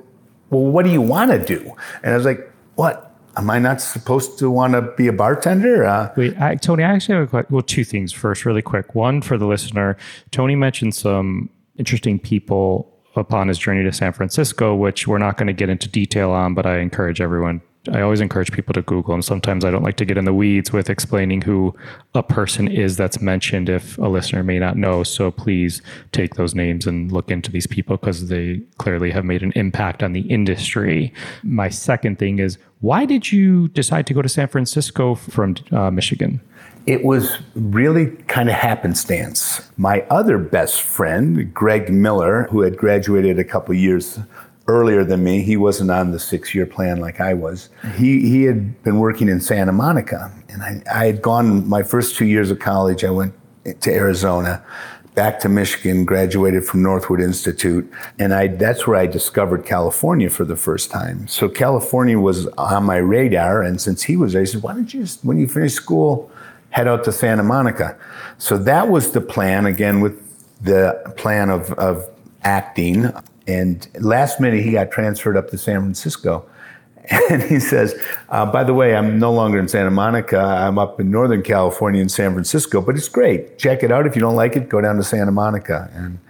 well, 0.50 0.62
what 0.62 0.84
do 0.84 0.90
you 0.90 1.00
want 1.00 1.30
to 1.32 1.38
do?" 1.38 1.74
And 2.02 2.12
I 2.12 2.16
was 2.16 2.24
like, 2.24 2.50
"What? 2.76 3.08
Am 3.34 3.48
I 3.48 3.58
not 3.58 3.80
supposed 3.80 4.38
to 4.40 4.50
want 4.50 4.74
to 4.74 4.82
be 4.96 5.08
a 5.08 5.12
bartender?" 5.12 5.84
Uh, 5.84 6.12
Wait, 6.16 6.40
I, 6.40 6.54
Tony, 6.56 6.84
I 6.84 6.92
actually 6.92 7.16
have 7.16 7.24
a 7.24 7.26
question. 7.28 7.54
Well, 7.54 7.62
two 7.62 7.84
things. 7.84 8.12
First, 8.12 8.44
really 8.44 8.62
quick. 8.62 8.94
One 8.94 9.20
for 9.22 9.36
the 9.36 9.46
listener. 9.46 9.96
Tony 10.30 10.54
mentioned 10.54 10.94
some 10.94 11.50
interesting 11.76 12.18
people 12.18 12.91
upon 13.16 13.48
his 13.48 13.58
journey 13.58 13.82
to 13.82 13.92
San 13.92 14.12
Francisco, 14.12 14.74
which 14.74 15.06
we're 15.06 15.18
not 15.18 15.36
going 15.36 15.46
to 15.46 15.52
get 15.52 15.68
into 15.68 15.88
detail 15.88 16.30
on, 16.30 16.54
but 16.54 16.66
I 16.66 16.78
encourage 16.78 17.20
everyone. 17.20 17.60
I 17.92 18.00
always 18.00 18.20
encourage 18.20 18.52
people 18.52 18.72
to 18.74 18.82
Google, 18.82 19.12
and 19.12 19.24
sometimes 19.24 19.64
I 19.64 19.72
don't 19.72 19.82
like 19.82 19.96
to 19.96 20.04
get 20.04 20.16
in 20.16 20.24
the 20.24 20.32
weeds 20.32 20.72
with 20.72 20.88
explaining 20.88 21.42
who 21.42 21.74
a 22.14 22.22
person 22.22 22.68
is 22.68 22.96
that's 22.96 23.20
mentioned 23.20 23.68
if 23.68 23.98
a 23.98 24.06
listener 24.06 24.44
may 24.44 24.60
not 24.60 24.76
know. 24.76 25.02
So 25.02 25.32
please 25.32 25.82
take 26.12 26.36
those 26.36 26.54
names 26.54 26.86
and 26.86 27.10
look 27.10 27.28
into 27.28 27.50
these 27.50 27.66
people 27.66 27.96
because 27.96 28.28
they 28.28 28.60
clearly 28.78 29.10
have 29.10 29.24
made 29.24 29.42
an 29.42 29.52
impact 29.56 30.04
on 30.04 30.12
the 30.12 30.20
industry. 30.20 31.12
My 31.42 31.68
second 31.68 32.20
thing 32.20 32.38
is 32.38 32.56
why 32.82 33.04
did 33.04 33.32
you 33.32 33.66
decide 33.68 34.06
to 34.08 34.14
go 34.14 34.22
to 34.22 34.28
San 34.28 34.46
Francisco 34.46 35.16
from 35.16 35.56
uh, 35.72 35.90
Michigan? 35.90 36.40
It 36.86 37.04
was 37.04 37.38
really 37.54 38.06
kind 38.28 38.48
of 38.48 38.54
happenstance. 38.54 39.70
My 39.76 40.00
other 40.10 40.38
best 40.38 40.82
friend, 40.82 41.52
Greg 41.54 41.92
Miller, 41.92 42.44
who 42.50 42.62
had 42.62 42.76
graduated 42.76 43.38
a 43.38 43.44
couple 43.44 43.74
years 43.74 44.18
earlier 44.68 45.04
than 45.04 45.22
me, 45.24 45.42
he 45.42 45.56
wasn't 45.56 45.90
on 45.90 46.10
the 46.12 46.18
six 46.18 46.54
year 46.54 46.66
plan 46.66 47.00
like 47.00 47.20
I 47.20 47.34
was. 47.34 47.68
He, 47.96 48.28
he 48.28 48.44
had 48.44 48.82
been 48.82 48.98
working 48.98 49.28
in 49.28 49.40
Santa 49.40 49.72
Monica. 49.72 50.32
And 50.48 50.62
I, 50.62 50.82
I 50.92 51.06
had 51.06 51.22
gone 51.22 51.68
my 51.68 51.82
first 51.82 52.16
two 52.16 52.26
years 52.26 52.50
of 52.50 52.58
college, 52.58 53.04
I 53.04 53.10
went 53.10 53.34
to 53.64 53.92
Arizona, 53.92 54.64
back 55.14 55.38
to 55.40 55.48
Michigan, 55.48 56.04
graduated 56.04 56.64
from 56.64 56.82
Northwood 56.82 57.20
Institute. 57.20 57.90
And 58.18 58.32
I, 58.34 58.48
that's 58.48 58.86
where 58.86 58.96
I 58.96 59.06
discovered 59.06 59.64
California 59.64 60.30
for 60.30 60.44
the 60.44 60.56
first 60.56 60.90
time. 60.90 61.28
So 61.28 61.48
California 61.48 62.18
was 62.18 62.46
on 62.58 62.84
my 62.84 62.96
radar. 62.96 63.62
And 63.62 63.80
since 63.80 64.02
he 64.02 64.16
was 64.16 64.32
there, 64.32 64.42
he 64.42 64.46
said, 64.46 64.62
Why 64.62 64.74
don't 64.74 64.92
you 64.92 65.00
just, 65.00 65.24
when 65.24 65.38
you 65.38 65.48
finish 65.48 65.74
school, 65.74 66.30
head 66.72 66.88
out 66.88 67.04
to 67.04 67.12
Santa 67.12 67.42
Monica. 67.42 67.96
So 68.38 68.58
that 68.58 68.88
was 68.88 69.12
the 69.12 69.20
plan, 69.20 69.66
again, 69.66 70.00
with 70.00 70.18
the 70.62 71.00
plan 71.16 71.50
of, 71.50 71.72
of 71.74 72.08
acting. 72.42 73.12
And 73.46 73.86
last 74.00 74.40
minute, 74.40 74.64
he 74.64 74.72
got 74.72 74.90
transferred 74.90 75.36
up 75.36 75.50
to 75.50 75.58
San 75.58 75.80
Francisco. 75.80 76.46
And 77.30 77.42
he 77.42 77.58
says, 77.58 78.00
uh, 78.28 78.46
by 78.46 78.62
the 78.62 78.74
way, 78.74 78.94
I'm 78.94 79.18
no 79.18 79.32
longer 79.32 79.58
in 79.58 79.66
Santa 79.66 79.90
Monica. 79.90 80.38
I'm 80.38 80.78
up 80.78 81.00
in 81.00 81.10
Northern 81.10 81.42
California 81.42 82.00
in 82.00 82.08
San 82.08 82.32
Francisco, 82.32 82.80
but 82.80 82.94
it's 82.94 83.08
great. 83.08 83.58
Check 83.58 83.82
it 83.82 83.90
out. 83.90 84.06
If 84.06 84.14
you 84.14 84.20
don't 84.20 84.36
like 84.36 84.54
it, 84.54 84.68
go 84.68 84.80
down 84.80 84.96
to 84.96 85.02
Santa 85.02 85.32
Monica. 85.32 85.90
And 85.94 86.20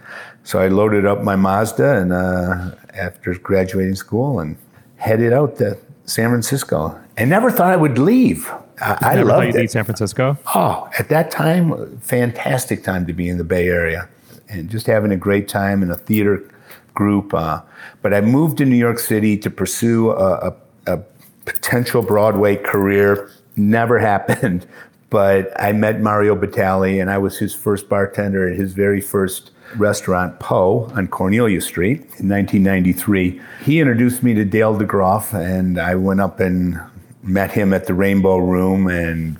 so 0.43 0.57
I 0.57 0.69
loaded 0.69 1.05
up 1.05 1.21
my 1.21 1.35
Mazda 1.35 2.01
and 2.01 2.11
uh, 2.11 2.71
after 2.95 3.35
graduating 3.35 3.95
school 3.95 4.39
and 4.39 4.57
headed 4.97 5.31
out 5.31 5.57
to 5.57 5.77
San 6.05 6.29
Francisco. 6.29 6.99
I 7.19 7.25
never 7.25 7.51
thought 7.51 7.71
I 7.71 7.77
would 7.77 7.99
leave. 7.99 8.51
I, 8.81 8.97
I 9.01 9.21
loved 9.21 9.55
it. 9.55 9.71
San 9.71 9.83
Francisco. 9.83 10.37
Oh, 10.55 10.89
at 10.97 11.09
that 11.09 11.31
time, 11.31 11.97
fantastic 11.99 12.83
time 12.83 13.05
to 13.07 13.13
be 13.13 13.29
in 13.29 13.37
the 13.37 13.43
Bay 13.43 13.67
Area, 13.67 14.09
and 14.49 14.69
just 14.69 14.87
having 14.87 15.11
a 15.11 15.17
great 15.17 15.47
time 15.47 15.83
in 15.83 15.91
a 15.91 15.97
theater 15.97 16.49
group. 16.93 17.33
Uh, 17.33 17.61
but 18.01 18.13
I 18.13 18.21
moved 18.21 18.57
to 18.59 18.65
New 18.65 18.77
York 18.77 18.99
City 18.99 19.37
to 19.37 19.49
pursue 19.49 20.11
a, 20.11 20.47
a, 20.47 20.55
a 20.87 20.97
potential 21.45 22.01
Broadway 22.01 22.55
career. 22.55 23.31
Never 23.55 23.99
happened, 24.11 24.67
but 25.09 25.51
I 25.61 25.71
met 25.71 26.01
Mario 26.01 26.35
Batali, 26.35 27.01
and 27.01 27.09
I 27.09 27.17
was 27.17 27.37
his 27.37 27.53
first 27.53 27.89
bartender 27.89 28.49
at 28.49 28.57
his 28.57 28.73
very 28.73 29.01
first 29.01 29.51
restaurant, 29.77 30.39
Po, 30.39 30.91
on 30.95 31.07
Cornelia 31.07 31.61
Street 31.61 31.99
in 32.19 32.29
1993. 32.29 33.41
He 33.63 33.79
introduced 33.79 34.23
me 34.23 34.33
to 34.33 34.45
Dale 34.45 34.77
DeGroff, 34.77 35.33
and 35.33 35.79
I 35.79 35.95
went 35.95 36.21
up 36.21 36.39
and 36.39 36.79
met 37.23 37.51
him 37.51 37.73
at 37.73 37.87
the 37.87 37.93
Rainbow 37.93 38.37
Room, 38.37 38.87
and 38.87 39.37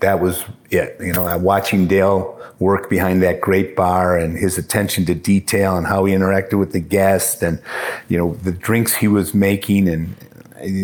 that 0.00 0.20
was 0.20 0.44
it. 0.70 0.96
You 1.00 1.12
know, 1.12 1.38
watching 1.38 1.86
Dale 1.86 2.36
work 2.58 2.90
behind 2.90 3.22
that 3.22 3.40
great 3.40 3.74
bar 3.74 4.18
and 4.18 4.36
his 4.36 4.58
attention 4.58 5.06
to 5.06 5.14
detail 5.14 5.76
and 5.76 5.86
how 5.86 6.04
he 6.04 6.14
interacted 6.14 6.58
with 6.58 6.72
the 6.72 6.80
guests 6.80 7.42
and, 7.42 7.60
you 8.08 8.18
know, 8.18 8.34
the 8.34 8.52
drinks 8.52 8.94
he 8.94 9.08
was 9.08 9.32
making. 9.32 9.88
And 9.88 10.14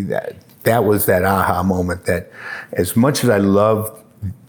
that, 0.08 0.36
that 0.62 0.84
was 0.84 1.04
that 1.04 1.22
aha 1.24 1.62
moment 1.62 2.06
that 2.06 2.32
as 2.72 2.96
much 2.96 3.22
as 3.22 3.30
I 3.30 3.38
love 3.38 4.02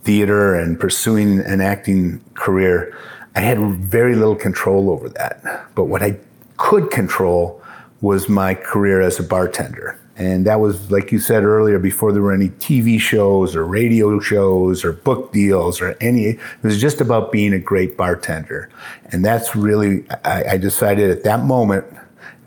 theater 0.04 0.56
and 0.56 0.80
pursuing 0.80 1.42
an 1.42 1.60
acting 1.60 2.24
career, 2.34 2.98
I 3.36 3.42
had 3.42 3.60
very 3.60 4.16
little 4.16 4.36
control 4.36 4.90
over 4.90 5.10
that. 5.10 5.68
But 5.76 5.86
what 5.86 6.02
I 6.02 6.18
could 6.56 6.90
control 6.92 7.62
was 8.00 8.30
my 8.30 8.54
career 8.54 9.02
as 9.02 9.20
a 9.20 9.24
bartender. 9.24 10.00
And 10.18 10.48
that 10.48 10.60
was, 10.60 10.90
like 10.90 11.12
you 11.12 11.20
said 11.20 11.44
earlier, 11.44 11.78
before 11.78 12.12
there 12.12 12.24
were 12.24 12.34
any 12.34 12.50
TV 12.50 13.00
shows 13.00 13.56
or 13.56 13.64
radio 13.64 14.20
shows 14.20 14.84
or 14.84 14.94
book 14.94 15.32
deals 15.32 15.80
or 15.80 15.96
any. 16.02 16.26
It 16.26 16.40
was 16.64 16.82
just 16.82 17.02
about 17.02 17.32
being 17.32 17.54
a 17.54 17.60
great 17.60 17.96
bartender. 17.96 18.70
And 19.12 19.24
that's 19.24 19.56
really, 19.56 20.06
I, 20.26 20.54
I 20.54 20.58
decided 20.58 21.12
at 21.12 21.24
that 21.24 21.46
moment, 21.46 21.86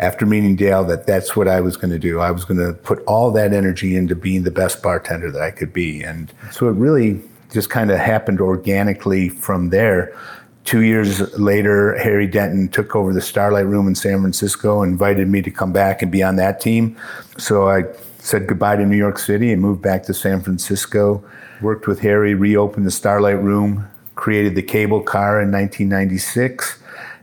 after 0.00 0.26
meeting 0.26 0.56
Dale, 0.56 0.82
that 0.84 1.06
that's 1.06 1.36
what 1.36 1.46
I 1.46 1.60
was 1.60 1.76
going 1.76 1.90
to 1.92 1.98
do. 1.98 2.20
I 2.20 2.30
was 2.30 2.44
going 2.44 2.58
to 2.58 2.72
put 2.72 3.04
all 3.04 3.30
that 3.32 3.52
energy 3.52 3.94
into 3.94 4.16
being 4.16 4.42
the 4.42 4.50
best 4.50 4.82
bartender 4.82 5.30
that 5.30 5.42
I 5.42 5.50
could 5.50 5.72
be. 5.72 6.02
And 6.02 6.32
so 6.50 6.68
it 6.68 6.72
really 6.72 7.22
just 7.52 7.70
kind 7.70 7.90
of 7.90 7.98
happened 7.98 8.40
organically 8.40 9.28
from 9.28 9.70
there. 9.70 10.16
Two 10.64 10.82
years 10.82 11.20
later, 11.38 11.96
Harry 11.98 12.26
Denton 12.26 12.68
took 12.68 12.94
over 12.94 13.12
the 13.12 13.20
Starlight 13.20 13.66
Room 13.66 13.88
in 13.88 13.94
San 13.94 14.20
Francisco, 14.20 14.82
invited 14.82 15.26
me 15.28 15.42
to 15.42 15.50
come 15.50 15.72
back 15.72 16.02
and 16.02 16.12
be 16.12 16.22
on 16.22 16.36
that 16.36 16.60
team. 16.60 16.96
So 17.38 17.68
I 17.68 17.84
said 18.18 18.46
goodbye 18.46 18.76
to 18.76 18.84
New 18.84 18.96
York 18.96 19.18
City 19.18 19.52
and 19.52 19.62
moved 19.62 19.82
back 19.82 20.02
to 20.04 20.14
San 20.14 20.42
Francisco. 20.42 21.24
Worked 21.62 21.86
with 21.86 22.00
Harry, 22.00 22.34
reopened 22.34 22.86
the 22.86 22.90
Starlight 22.90 23.42
Room, 23.42 23.88
created 24.14 24.54
the 24.54 24.62
cable 24.62 25.00
car 25.00 25.40
in 25.40 25.50
1996, 25.50 26.78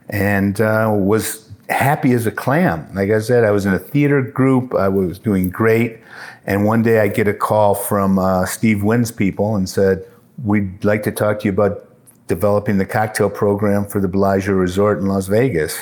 and 0.09 0.59
uh, 0.59 0.91
was 0.95 1.49
happy 1.69 2.13
as 2.13 2.25
a 2.25 2.31
clam. 2.31 2.87
Like 2.93 3.11
I 3.11 3.19
said, 3.19 3.43
I 3.43 3.51
was 3.51 3.65
in 3.65 3.73
a 3.73 3.79
theater 3.79 4.21
group, 4.21 4.73
I 4.73 4.89
was 4.89 5.19
doing 5.19 5.49
great. 5.49 5.99
And 6.45 6.65
one 6.65 6.81
day 6.81 7.01
I 7.01 7.07
get 7.07 7.27
a 7.27 7.33
call 7.33 7.75
from 7.75 8.17
uh, 8.17 8.45
Steve 8.45 8.83
Wynn's 8.83 9.11
people 9.11 9.55
and 9.55 9.69
said, 9.69 10.05
We'd 10.43 10.83
like 10.85 11.03
to 11.03 11.11
talk 11.11 11.39
to 11.39 11.45
you 11.45 11.51
about 11.51 11.86
developing 12.27 12.77
the 12.77 12.85
cocktail 12.85 13.29
program 13.29 13.85
for 13.85 13.99
the 13.99 14.07
Bellagio 14.07 14.53
Resort 14.53 14.99
in 14.99 15.07
Las 15.07 15.27
Vegas. 15.27 15.77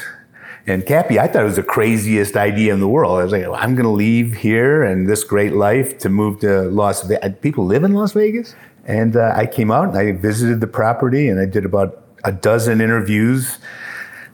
And 0.67 0.85
Cappy, 0.85 1.19
I 1.19 1.27
thought 1.27 1.43
it 1.43 1.45
was 1.45 1.57
the 1.57 1.63
craziest 1.63 2.35
idea 2.35 2.73
in 2.73 2.79
the 2.79 2.87
world. 2.87 3.19
I 3.19 3.23
was 3.23 3.31
like, 3.31 3.43
well, 3.43 3.55
I'm 3.55 3.75
going 3.75 3.85
to 3.85 3.91
leave 3.91 4.35
here 4.35 4.83
and 4.83 5.07
this 5.07 5.23
great 5.23 5.53
life 5.53 5.99
to 5.99 6.09
move 6.09 6.39
to 6.39 6.63
Las 6.63 7.03
Vegas. 7.03 7.33
People 7.41 7.65
live 7.65 7.83
in 7.83 7.93
Las 7.93 8.13
Vegas? 8.13 8.55
And 8.85 9.15
uh, 9.15 9.33
I 9.35 9.45
came 9.45 9.69
out 9.69 9.89
and 9.89 9.97
I 9.97 10.11
visited 10.13 10.61
the 10.61 10.67
property 10.67 11.29
and 11.29 11.39
I 11.39 11.45
did 11.45 11.65
about 11.65 12.03
a 12.23 12.31
dozen 12.31 12.81
interviews. 12.81 13.59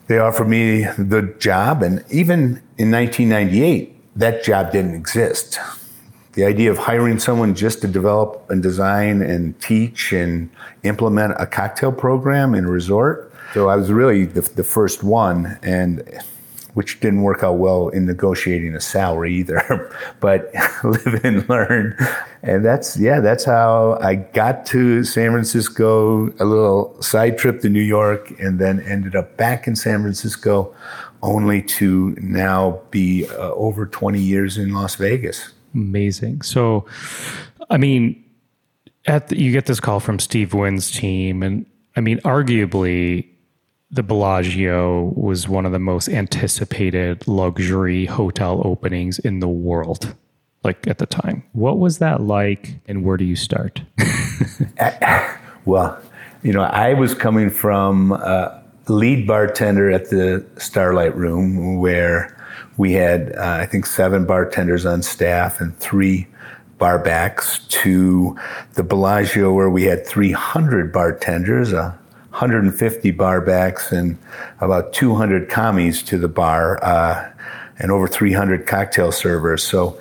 They 0.07 0.19
offered 0.19 0.47
me 0.47 0.83
the 0.97 1.33
job. 1.39 1.83
And 1.83 2.03
even 2.09 2.61
in 2.77 2.91
1998, 2.91 4.17
that 4.17 4.43
job 4.43 4.71
didn't 4.71 4.95
exist 4.95 5.59
the 6.33 6.45
idea 6.45 6.71
of 6.71 6.77
hiring 6.77 7.19
someone 7.19 7.55
just 7.55 7.81
to 7.81 7.87
develop 7.87 8.49
and 8.49 8.63
design 8.63 9.21
and 9.21 9.59
teach 9.59 10.13
and 10.13 10.49
implement 10.83 11.33
a 11.37 11.45
cocktail 11.45 11.91
program 11.91 12.55
in 12.55 12.65
a 12.65 12.69
resort. 12.69 13.33
So 13.53 13.67
I 13.67 13.75
was 13.75 13.91
really 13.91 14.25
the, 14.25 14.41
the 14.41 14.63
first 14.63 15.03
one, 15.03 15.59
and 15.61 16.01
which 16.73 17.01
didn't 17.01 17.23
work 17.23 17.43
out 17.43 17.57
well 17.57 17.89
in 17.89 18.05
negotiating 18.05 18.73
a 18.75 18.79
salary 18.79 19.35
either. 19.35 19.93
but 20.21 20.53
live 20.85 21.25
and 21.25 21.47
learn, 21.49 21.97
and 22.43 22.63
that's 22.63 22.97
yeah, 22.97 23.19
that's 23.19 23.43
how 23.43 23.97
I 24.01 24.15
got 24.15 24.65
to 24.67 25.03
San 25.03 25.31
Francisco. 25.31 26.27
A 26.39 26.45
little 26.45 26.95
side 27.01 27.37
trip 27.37 27.59
to 27.61 27.69
New 27.69 27.81
York, 27.81 28.31
and 28.39 28.57
then 28.57 28.79
ended 28.79 29.17
up 29.17 29.35
back 29.35 29.67
in 29.67 29.75
San 29.75 30.01
Francisco, 30.01 30.73
only 31.21 31.61
to 31.63 32.15
now 32.21 32.79
be 32.89 33.27
uh, 33.27 33.51
over 33.51 33.85
20 33.85 34.17
years 34.17 34.57
in 34.57 34.73
Las 34.73 34.95
Vegas 34.95 35.51
amazing. 35.73 36.41
So, 36.41 36.85
I 37.69 37.77
mean, 37.77 38.23
at 39.05 39.29
the, 39.29 39.39
you 39.39 39.51
get 39.51 39.65
this 39.65 39.79
call 39.79 39.99
from 39.99 40.19
Steve 40.19 40.53
Wynn's 40.53 40.91
team, 40.91 41.43
and 41.43 41.65
I 41.95 42.01
mean, 42.01 42.19
arguably, 42.19 43.27
the 43.89 44.03
Bellagio 44.03 45.13
was 45.15 45.49
one 45.49 45.65
of 45.65 45.73
the 45.73 45.79
most 45.79 46.07
anticipated 46.07 47.27
luxury 47.27 48.05
hotel 48.05 48.61
openings 48.63 49.19
in 49.19 49.39
the 49.39 49.49
world, 49.49 50.15
like 50.63 50.87
at 50.87 50.97
the 50.97 51.05
time. 51.05 51.43
What 51.51 51.79
was 51.79 51.97
that 51.97 52.21
like, 52.21 52.75
and 52.87 53.03
where 53.03 53.17
do 53.17 53.25
you 53.25 53.35
start? 53.35 53.81
well, 55.65 56.01
you 56.41 56.53
know, 56.53 56.63
I 56.63 56.93
was 56.93 57.13
coming 57.13 57.49
from 57.49 58.13
uh, 58.13 58.59
lead 58.87 59.27
bartender 59.27 59.91
at 59.91 60.09
the 60.09 60.45
Starlight 60.57 61.15
Room, 61.15 61.79
where 61.79 62.37
we 62.81 62.93
had, 62.93 63.35
uh, 63.37 63.59
I 63.61 63.67
think, 63.67 63.85
seven 63.85 64.25
bartenders 64.25 64.87
on 64.87 65.03
staff 65.03 65.61
and 65.61 65.77
three 65.77 66.25
barbacks 66.79 67.67
to 67.69 68.35
the 68.73 68.81
Bellagio, 68.81 69.53
where 69.53 69.69
we 69.69 69.83
had 69.83 70.03
300 70.07 70.91
bartenders, 70.91 71.73
uh, 71.73 71.93
150 72.31 73.13
barbacks, 73.13 73.91
and 73.91 74.17
about 74.61 74.93
200 74.93 75.47
commies 75.47 76.01
to 76.01 76.17
the 76.17 76.27
bar, 76.27 76.83
uh, 76.83 77.31
and 77.77 77.91
over 77.91 78.07
300 78.07 78.65
cocktail 78.65 79.11
servers. 79.11 79.61
So 79.61 79.99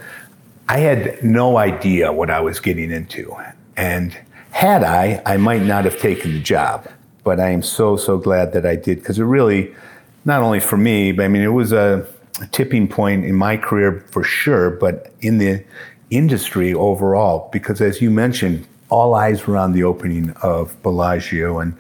I 0.67 0.79
had 0.79 1.23
no 1.23 1.59
idea 1.59 2.11
what 2.11 2.31
I 2.31 2.41
was 2.41 2.61
getting 2.61 2.91
into. 2.91 3.37
And 3.77 4.17
had 4.53 4.85
I, 4.85 5.21
I 5.27 5.37
might 5.37 5.65
not 5.65 5.85
have 5.85 6.01
taken 6.01 6.33
the 6.33 6.41
job. 6.41 6.89
But 7.25 7.41
I 7.41 7.51
am 7.51 7.61
so, 7.61 7.99
so 7.99 8.17
glad 8.17 8.55
that 8.55 8.65
I 8.65 8.77
did 8.77 9.01
because 9.01 9.19
it 9.19 9.25
really, 9.25 9.75
not 10.25 10.41
only 10.41 10.61
for 10.61 10.79
me, 10.79 11.13
but 11.13 11.27
I 11.27 11.29
mean, 11.29 11.43
it 11.43 11.49
was 11.49 11.75
a 11.75 12.09
tipping 12.49 12.89
point 12.89 13.25
in 13.25 13.35
my 13.35 13.57
career 13.57 14.05
for 14.11 14.23
sure, 14.25 14.71
but 14.71 15.13
in 15.21 15.39
the 15.39 15.65
industry 16.11 16.75
overall, 16.75 17.49
because 17.53 17.81
as 17.81 18.01
you 18.01 18.11
mentioned, 18.11 18.67
all 18.89 19.15
eyes 19.15 19.47
were 19.47 19.57
on 19.57 19.73
the 19.73 19.85
opening 19.85 20.31
of 20.43 20.81
Bellagio. 20.83 21.61
And 21.61 21.77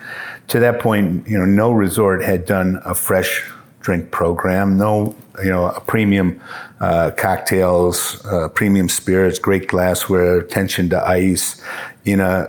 to 0.48 0.60
that 0.60 0.80
point, 0.80 1.26
you 1.26 1.36
know, 1.36 1.44
no 1.44 1.72
resort 1.72 2.22
had 2.22 2.46
done 2.46 2.80
a 2.84 2.94
fresh 2.94 3.44
drink 3.80 4.10
program, 4.10 4.76
no, 4.76 5.16
you 5.42 5.50
know, 5.50 5.66
a 5.66 5.80
premium 5.80 6.40
uh, 6.80 7.10
cocktails, 7.16 8.24
uh, 8.26 8.48
premium 8.48 8.88
spirits, 8.88 9.38
great 9.38 9.66
glassware, 9.66 10.38
attention 10.38 10.88
to 10.90 11.02
ice 11.06 11.60
in 12.04 12.20
a 12.20 12.48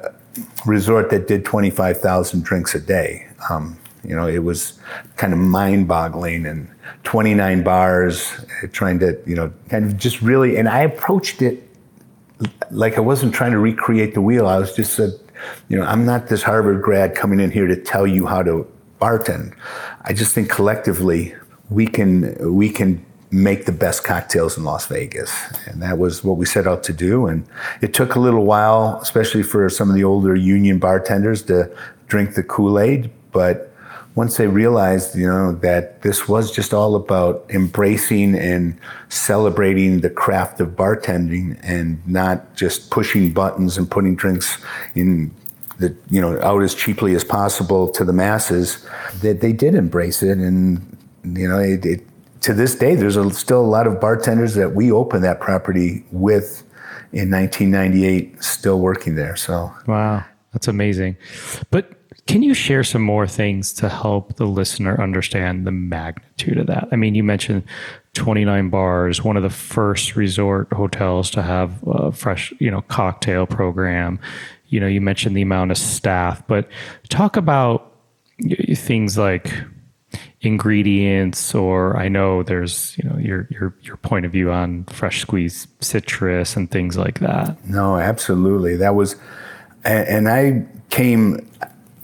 resort 0.66 1.10
that 1.10 1.28
did 1.28 1.44
25,000 1.46 2.44
drinks 2.44 2.76
a 2.76 2.80
day. 2.80 3.28
Um, 3.50 3.78
you 4.04 4.16
know, 4.16 4.28
it 4.28 4.40
was 4.40 4.80
kind 5.18 5.34
of 5.34 5.40
mind 5.40 5.88
boggling 5.88 6.46
and 6.46 6.68
29 7.04 7.64
bars, 7.64 8.32
uh, 8.64 8.68
trying 8.72 9.00
to, 9.00 9.20
you 9.26 9.36
know, 9.36 9.52
kind 9.70 9.86
of 9.86 9.98
just 9.98 10.22
really, 10.22 10.58
and 10.58 10.70
I 10.70 10.82
approached 10.82 11.42
it 11.42 11.68
like 12.72 12.98
I 12.98 13.02
wasn't 13.02 13.34
trying 13.34 13.52
to 13.52 13.60
recreate 13.60 14.14
the 14.14 14.22
wheel. 14.22 14.48
I 14.48 14.58
was 14.58 14.76
just 14.76 14.94
said, 14.94 15.12
you 15.70 15.78
know, 15.78 15.84
I'm 15.84 16.06
not 16.06 16.28
this 16.28 16.44
Harvard 16.44 16.82
grad 16.82 17.16
coming 17.16 17.40
in 17.40 17.52
here 17.52 17.68
to 17.68 17.76
tell 17.76 18.08
you 18.08 18.26
how 18.26 18.44
to 18.44 18.68
bartend. 19.00 19.56
I 20.04 20.14
just 20.14 20.34
think 20.34 20.50
collectively 20.50 21.36
we 21.70 21.88
can 21.88 22.56
we 22.56 22.70
can 22.70 23.06
make 23.32 23.66
the 23.66 23.72
best 23.72 24.04
cocktails 24.04 24.58
in 24.58 24.66
Las 24.66 24.86
Vegas. 24.88 25.32
And 25.66 25.82
that 25.82 25.98
was 25.98 26.24
what 26.24 26.38
we 26.38 26.46
set 26.46 26.68
out 26.68 26.84
to 26.84 26.94
do. 26.94 27.28
And 27.28 27.48
it 27.82 27.94
took 27.94 28.16
a 28.16 28.20
little 28.20 28.46
while, 28.46 29.00
especially 29.02 29.42
for 29.42 29.70
some 29.70 29.90
of 29.90 29.96
the 29.96 30.04
older 30.04 30.36
union 30.36 30.80
bartenders 30.80 31.42
to 31.44 31.72
drink 32.08 32.36
the 32.36 32.44
Kool-Aid, 32.44 33.10
but 33.32 33.71
once 34.16 34.38
they 34.38 34.48
realized, 34.48 35.16
you 35.16 35.28
know, 35.28 35.54
that 35.54 36.02
this 36.02 36.28
was 36.28 36.52
just 36.52 36.74
all 36.74 36.96
about 36.96 37.46
embracing 37.50 38.36
and 38.36 38.78
celebrating 39.10 40.02
the 40.02 40.10
craft 40.10 40.60
of 40.60 40.70
bartending 40.70 41.58
and 41.64 42.06
not 42.06 42.56
just 42.56 42.90
pushing 42.92 43.32
buttons 43.32 43.78
and 43.78 43.90
putting 43.90 44.16
drinks 44.16 44.58
in 44.96 45.34
the, 45.80 45.96
you 46.10 46.20
know, 46.20 46.40
out 46.42 46.62
as 46.62 46.76
cheaply 46.76 47.16
as 47.16 47.24
possible 47.24 47.88
to 47.90 48.04
the 48.04 48.14
masses, 48.14 48.86
that 49.22 49.40
they 49.40 49.54
did 49.54 49.76
embrace 49.76 50.22
it. 50.22 50.38
And, 50.38 50.98
you 51.24 51.48
know, 51.48 51.58
it, 51.58 51.86
it, 51.86 52.02
to 52.42 52.54
this 52.54 52.76
day, 52.76 52.96
there's 52.96 53.16
a, 53.16 53.30
still 53.32 53.62
a 53.62 53.66
lot 53.66 53.88
of 53.88 54.02
bartenders 54.02 54.56
that 54.56 54.76
we 54.76 54.92
opened 54.92 55.24
that 55.24 55.40
property 55.40 56.04
with 56.12 56.64
in 57.14 57.32
1998 57.32 58.44
still 58.44 58.80
working 58.80 59.16
there. 59.16 59.36
So, 59.38 59.74
wow, 59.88 60.24
that's 60.52 60.68
amazing. 60.68 61.16
But 61.70 62.01
can 62.28 62.44
you 62.44 62.54
share 62.54 62.84
some 62.84 63.02
more 63.02 63.28
things 63.28 63.74
to 63.74 63.90
help 63.90 64.36
the 64.36 64.46
listener 64.46 65.02
understand 65.02 65.66
the 65.66 65.72
magnitude 65.72 66.58
of 66.58 66.68
that? 66.68 66.88
I 66.92 66.96
mean, 66.96 67.16
you 67.16 67.24
mentioned 67.24 67.64
29 68.14 68.70
bars, 68.70 69.24
one 69.24 69.38
of 69.38 69.44
the 69.44 69.50
first 69.50 70.16
resort 70.16 70.72
hotels 70.72 71.32
to 71.32 71.42
have 71.42 71.84
a 71.88 72.12
fresh, 72.12 72.54
you 72.60 72.70
know, 72.70 72.82
cocktail 72.84 73.48
program. 73.48 74.20
You 74.68 74.80
know, 74.80 74.88
you 74.88 75.02
mentioned 75.02 75.36
the 75.36 75.42
amount 75.42 75.72
of 75.72 75.78
staff, 75.78 76.46
but 76.48 76.70
talk 77.10 77.38
about 77.38 77.94
things 78.76 79.18
like 79.18 79.52
ingredients 80.42 81.54
or 81.54 81.98
I 81.98 82.08
know 82.08 82.44
there's, 82.44 82.98
you 82.98 83.10
know, 83.10 83.18
your 83.18 83.48
your 83.50 83.76
your 83.82 83.98
point 83.98 84.26
of 84.26 84.32
view 84.32 84.52
on 84.52 84.86
fresh 84.86 85.22
squeezed 85.22 85.70
citrus 85.84 86.56
and 86.56 86.70
things 86.70 86.98
like 86.98 87.20
that. 87.20 87.64
No, 87.66 87.98
absolutely. 87.98 88.76
That 88.78 88.96
was 88.96 89.16
and 89.84 90.30
I 90.30 90.66
came 90.90 91.48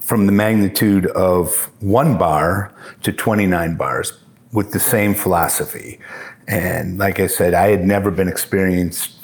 from 0.07 0.25
the 0.25 0.31
magnitude 0.31 1.05
of 1.07 1.69
one 1.81 2.17
bar 2.17 2.73
to 3.03 3.11
29 3.11 3.75
bars 3.75 4.13
with 4.53 4.71
the 4.71 4.79
same 4.79 5.13
philosophy. 5.13 5.99
And 6.47 6.97
like 6.97 7.19
I 7.19 7.27
said, 7.27 7.53
I 7.53 7.71
had 7.71 7.83
never 7.83 8.09
been 8.09 8.29
experienced 8.29 9.15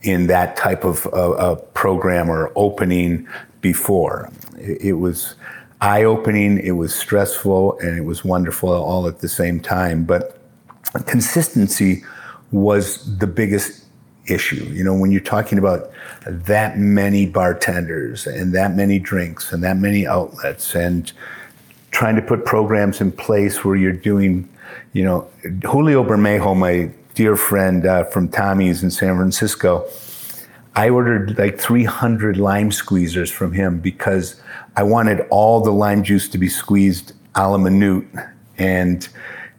in 0.00 0.28
that 0.28 0.56
type 0.56 0.82
of 0.82 1.06
a 1.12 1.56
program 1.74 2.30
or 2.30 2.50
opening 2.56 3.28
before. 3.60 4.30
It, 4.56 4.80
it 4.80 4.92
was 4.94 5.34
eye 5.82 6.04
opening, 6.04 6.56
it 6.56 6.72
was 6.72 6.94
stressful, 6.94 7.78
and 7.80 7.98
it 7.98 8.06
was 8.06 8.24
wonderful 8.24 8.70
all 8.70 9.06
at 9.06 9.18
the 9.18 9.28
same 9.28 9.60
time. 9.60 10.04
But 10.04 10.40
consistency 11.04 12.02
was 12.50 13.18
the 13.18 13.26
biggest 13.26 13.79
issue. 14.30 14.64
You 14.64 14.84
know, 14.84 14.94
when 14.94 15.10
you're 15.10 15.20
talking 15.20 15.58
about 15.58 15.90
that 16.26 16.78
many 16.78 17.26
bartenders 17.26 18.26
and 18.26 18.54
that 18.54 18.74
many 18.74 18.98
drinks 18.98 19.52
and 19.52 19.62
that 19.64 19.76
many 19.76 20.06
outlets 20.06 20.74
and 20.74 21.12
trying 21.90 22.16
to 22.16 22.22
put 22.22 22.44
programs 22.44 23.00
in 23.00 23.12
place 23.12 23.64
where 23.64 23.76
you're 23.76 23.92
doing, 23.92 24.48
you 24.92 25.04
know, 25.04 25.28
Julio 25.64 26.04
Bermejo, 26.04 26.56
my 26.56 26.90
dear 27.14 27.36
friend 27.36 27.84
uh, 27.86 28.04
from 28.04 28.28
Tommy's 28.28 28.82
in 28.82 28.90
San 28.90 29.16
Francisco, 29.16 29.86
I 30.76 30.88
ordered 30.88 31.36
like 31.36 31.58
300 31.58 32.36
lime 32.36 32.70
squeezers 32.70 33.30
from 33.30 33.52
him 33.52 33.80
because 33.80 34.40
I 34.76 34.84
wanted 34.84 35.26
all 35.30 35.60
the 35.60 35.72
lime 35.72 36.04
juice 36.04 36.28
to 36.28 36.38
be 36.38 36.48
squeezed 36.48 37.12
a 37.34 37.50
la 37.50 37.58
minute. 37.58 38.06
And 38.56 39.08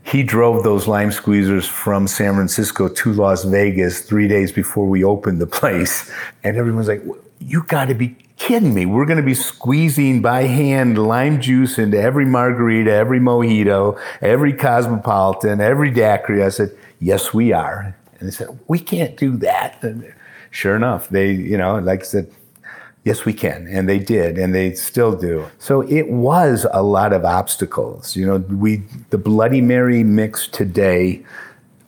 he 0.04 0.24
drove 0.24 0.64
those 0.64 0.88
lime 0.88 1.10
squeezers 1.10 1.68
from 1.68 2.08
San 2.08 2.36
Francisco 2.36 2.88
to 2.88 3.14
Las 3.14 3.44
Vegas 3.44 4.02
three 4.02 4.28
days 4.28 4.52
before 4.52 4.88
we 4.88 5.04
opened 5.04 5.40
the 5.40 5.48
place. 5.48 6.12
And 6.44 6.58
everyone's 6.58 6.88
like, 6.88 7.04
you 7.40 7.64
got 7.64 7.86
to 7.86 7.94
be 7.94 8.16
kidding 8.38 8.74
me. 8.74 8.86
We're 8.86 9.06
going 9.06 9.18
to 9.18 9.24
be 9.24 9.36
squeezing 9.36 10.22
by 10.22 10.44
hand 10.44 10.98
lime 10.98 11.40
juice 11.40 11.78
into 11.78 12.00
every 12.02 12.26
margarita, 12.26 12.92
every 12.92 13.20
mojito, 13.20 14.00
every 14.22 14.54
cosmopolitan, 14.54 15.62
every 15.62 15.92
daiquiri. 15.92 16.44
I 16.44 16.50
said, 16.50 16.76
yes, 17.00 17.34
we 17.34 17.54
are. 17.54 17.96
And 18.20 18.28
they 18.28 18.32
said, 18.32 18.60
we 18.68 18.80
can't 18.80 19.16
do 19.18 19.38
that. 19.38 19.82
And 19.84 20.12
sure 20.50 20.76
enough, 20.76 21.10
they, 21.10 21.32
you 21.32 21.58
know, 21.58 21.78
like 21.80 22.02
I 22.02 22.04
said, 22.04 22.32
Yes, 23.04 23.26
we 23.26 23.34
can. 23.34 23.68
And 23.68 23.90
they 23.90 23.98
did, 23.98 24.38
and 24.38 24.54
they 24.54 24.74
still 24.74 25.16
do. 25.16 25.50
So 25.58 25.82
it 25.82 26.10
was 26.10 26.68
a 26.72 26.84
lot 26.84 27.14
of 27.14 27.26
obstacles. 27.26 28.16
You 28.16 28.28
know, 28.28 28.38
we, 28.38 28.84
the 29.10 29.18
Bloody 29.18 29.62
Mary 29.62 30.04
mix 30.04 30.48
today, 30.48 31.24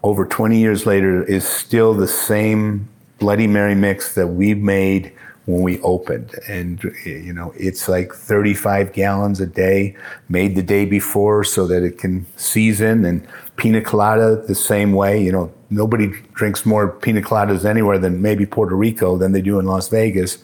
over 0.02 0.26
20 0.26 0.58
years 0.58 0.88
later, 0.88 1.24
is 1.24 1.48
still 1.48 1.94
the 1.94 2.08
same 2.08 2.90
Bloody 3.20 3.46
Mary 3.46 3.76
mix 3.76 4.16
that 4.16 4.28
we 4.28 4.56
made 4.56 5.14
when 5.46 5.62
we 5.62 5.80
opened. 5.82 6.34
And, 6.48 6.82
you 7.06 7.34
know, 7.34 7.54
it's 7.58 7.88
like 7.88 8.12
35 8.14 8.94
gallons 8.94 9.40
a 9.40 9.46
day, 9.46 9.96
made 10.30 10.56
the 10.56 10.64
day 10.64 10.86
before 10.86 11.44
so 11.44 11.68
that 11.68 11.84
it 11.84 12.00
can 12.00 12.26
season. 12.38 13.06
And 13.06 13.28
pina 13.56 13.82
colada 13.82 14.38
the 14.48 14.56
same 14.56 14.94
way. 14.94 15.22
You 15.22 15.32
know, 15.32 15.54
nobody 15.74 16.08
drinks 16.34 16.66
more 16.66 16.90
pina 16.90 17.22
coladas 17.22 17.66
anywhere 17.66 17.98
than 17.98 18.22
maybe 18.22 18.46
Puerto 18.46 18.76
Rico 18.76 19.18
than 19.18 19.32
they 19.32 19.42
do 19.42 19.60
in 19.60 19.66
Las 19.66 19.90
Vegas. 19.90 20.38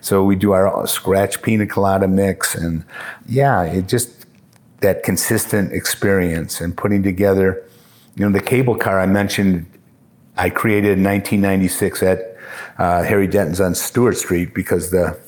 So 0.00 0.24
we 0.24 0.36
do 0.36 0.52
our 0.52 0.86
scratch 0.86 1.42
pina 1.42 1.66
colada 1.66 2.08
mix. 2.08 2.54
And 2.54 2.84
yeah, 3.26 3.62
it 3.62 3.88
just, 3.88 4.26
that 4.80 5.02
consistent 5.02 5.72
experience 5.72 6.60
and 6.60 6.76
putting 6.76 7.02
together, 7.02 7.62
you 8.16 8.24
know, 8.24 8.32
the 8.32 8.44
cable 8.44 8.76
car 8.76 9.00
I 9.00 9.06
mentioned, 9.06 9.66
I 10.36 10.50
created 10.50 10.98
in 10.98 11.04
1996 11.04 12.02
at 12.02 12.36
uh, 12.78 13.02
Harry 13.02 13.26
Denton's 13.26 13.60
on 13.60 13.72
Steuart 13.72 14.16
Street 14.16 14.54
because 14.54 14.90
the 14.90 15.18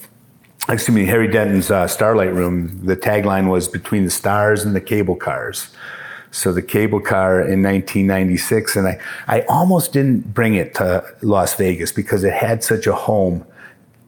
excuse 0.68 0.94
me 0.94 1.04
Harry 1.04 1.28
Denton's 1.28 1.70
uh, 1.70 1.86
Starlight 1.86 2.32
Room. 2.32 2.84
The 2.86 2.96
tagline 2.96 3.50
was 3.50 3.68
between 3.68 4.04
the 4.04 4.10
stars 4.10 4.64
and 4.64 4.74
the 4.74 4.80
cable 4.80 5.16
cars. 5.16 5.68
So 6.34 6.52
the 6.52 6.62
cable 6.62 7.00
car 7.00 7.40
in 7.40 7.62
1996, 7.62 8.76
and 8.76 8.88
I, 8.88 8.98
I 9.28 9.40
almost 9.42 9.92
didn't 9.92 10.34
bring 10.34 10.54
it 10.54 10.74
to 10.74 11.04
Las 11.22 11.54
Vegas 11.54 11.92
because 11.92 12.24
it 12.24 12.32
had 12.32 12.64
such 12.64 12.88
a 12.88 12.94
home 12.94 13.46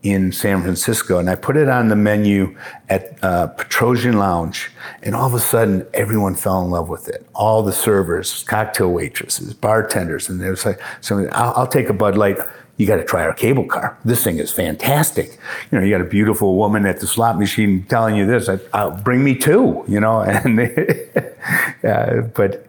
in 0.03 0.33
San 0.33 0.61
Francisco. 0.63 1.19
And 1.19 1.31
I 1.31 1.37
put 1.37 1.57
it 1.57 1.69
on 1.69 1.89
the 1.89 1.97
menu 1.97 2.57
at 2.89 3.17
uh, 3.23 3.49
Petrossian 3.57 4.15
Lounge, 4.15 4.71
and 5.03 5.15
all 5.15 5.27
of 5.27 5.35
a 5.35 5.41
sudden, 5.41 5.87
everyone 5.95 6.35
fell 6.35 6.63
in 6.63 6.71
love 6.71 6.89
with 6.89 7.09
it. 7.09 7.25
All 7.33 7.63
the 7.63 7.73
servers, 7.73 8.43
cocktail 8.45 8.93
waitresses, 8.93 9.55
bartenders, 9.55 10.29
and 10.29 10.41
there 10.41 10.51
was 10.51 10.67
like, 10.67 10.81
so 11.01 11.29
I'll, 11.33 11.53
I'll 11.55 11.67
take 11.67 11.89
a 11.89 11.95
Bud 11.95 12.17
Light 12.17 12.39
you 12.77 12.87
got 12.87 12.97
to 12.97 13.05
try 13.05 13.23
our 13.23 13.33
cable 13.33 13.65
car. 13.65 13.97
This 14.05 14.23
thing 14.23 14.39
is 14.39 14.53
fantastic. 14.53 15.39
You 15.71 15.79
know, 15.79 15.85
you 15.85 15.91
got 15.91 16.03
a 16.03 16.09
beautiful 16.09 16.57
woman 16.57 16.85
at 16.85 17.01
the 17.01 17.07
slot 17.07 17.39
machine 17.39 17.85
telling 17.85 18.17
you 18.17 18.27
this. 18.27 18.49
I, 18.49 18.59
I'll 18.73 18.97
bring 18.97 19.25
me 19.25 19.35
two. 19.35 19.85
You 19.89 20.01
know, 20.01 20.21
and 20.23 20.61
uh, 21.85 22.23
but 22.35 22.67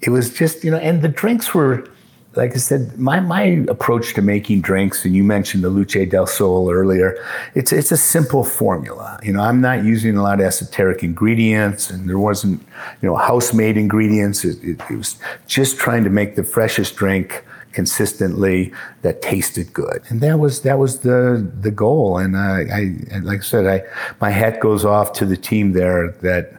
it 0.00 0.10
was 0.10 0.34
just 0.34 0.64
you 0.64 0.70
know, 0.70 0.78
and 0.78 1.02
the 1.02 1.08
drinks 1.08 1.54
were. 1.54 1.88
Like 2.34 2.52
I 2.52 2.58
said, 2.58 2.98
my, 2.98 3.18
my 3.18 3.64
approach 3.66 4.12
to 4.12 4.20
making 4.20 4.60
drinks, 4.60 5.06
and 5.06 5.16
you 5.16 5.24
mentioned 5.24 5.64
the 5.64 5.70
Luce 5.70 6.06
del 6.10 6.26
Sol 6.26 6.70
earlier, 6.70 7.16
it's, 7.54 7.72
it's 7.72 7.90
a 7.90 7.96
simple 7.96 8.44
formula. 8.44 9.18
You 9.22 9.32
know, 9.32 9.40
I'm 9.40 9.62
not 9.62 9.84
using 9.84 10.18
a 10.18 10.22
lot 10.22 10.38
of 10.38 10.44
esoteric 10.44 11.02
ingredients, 11.02 11.88
and 11.88 12.06
there 12.06 12.18
wasn't, 12.18 12.60
you 13.00 13.08
know, 13.08 13.16
house-made 13.16 13.78
ingredients. 13.78 14.44
It, 14.44 14.62
it, 14.62 14.78
it 14.90 14.96
was 14.96 15.18
just 15.46 15.78
trying 15.78 16.04
to 16.04 16.10
make 16.10 16.36
the 16.36 16.44
freshest 16.44 16.96
drink 16.96 17.42
consistently 17.76 18.72
that 19.02 19.20
tasted 19.20 19.70
good. 19.74 20.02
And 20.08 20.22
that 20.22 20.38
was 20.38 20.62
that 20.62 20.78
was 20.78 21.00
the 21.00 21.46
the 21.60 21.70
goal. 21.70 22.16
And 22.16 22.36
I, 22.36 22.64
I 22.72 23.18
like 23.18 23.40
I 23.40 23.42
said, 23.42 23.66
I 23.66 23.82
my 24.20 24.30
hat 24.30 24.60
goes 24.60 24.84
off 24.84 25.12
to 25.18 25.26
the 25.26 25.36
team 25.36 25.72
there 25.72 26.08
that 26.22 26.54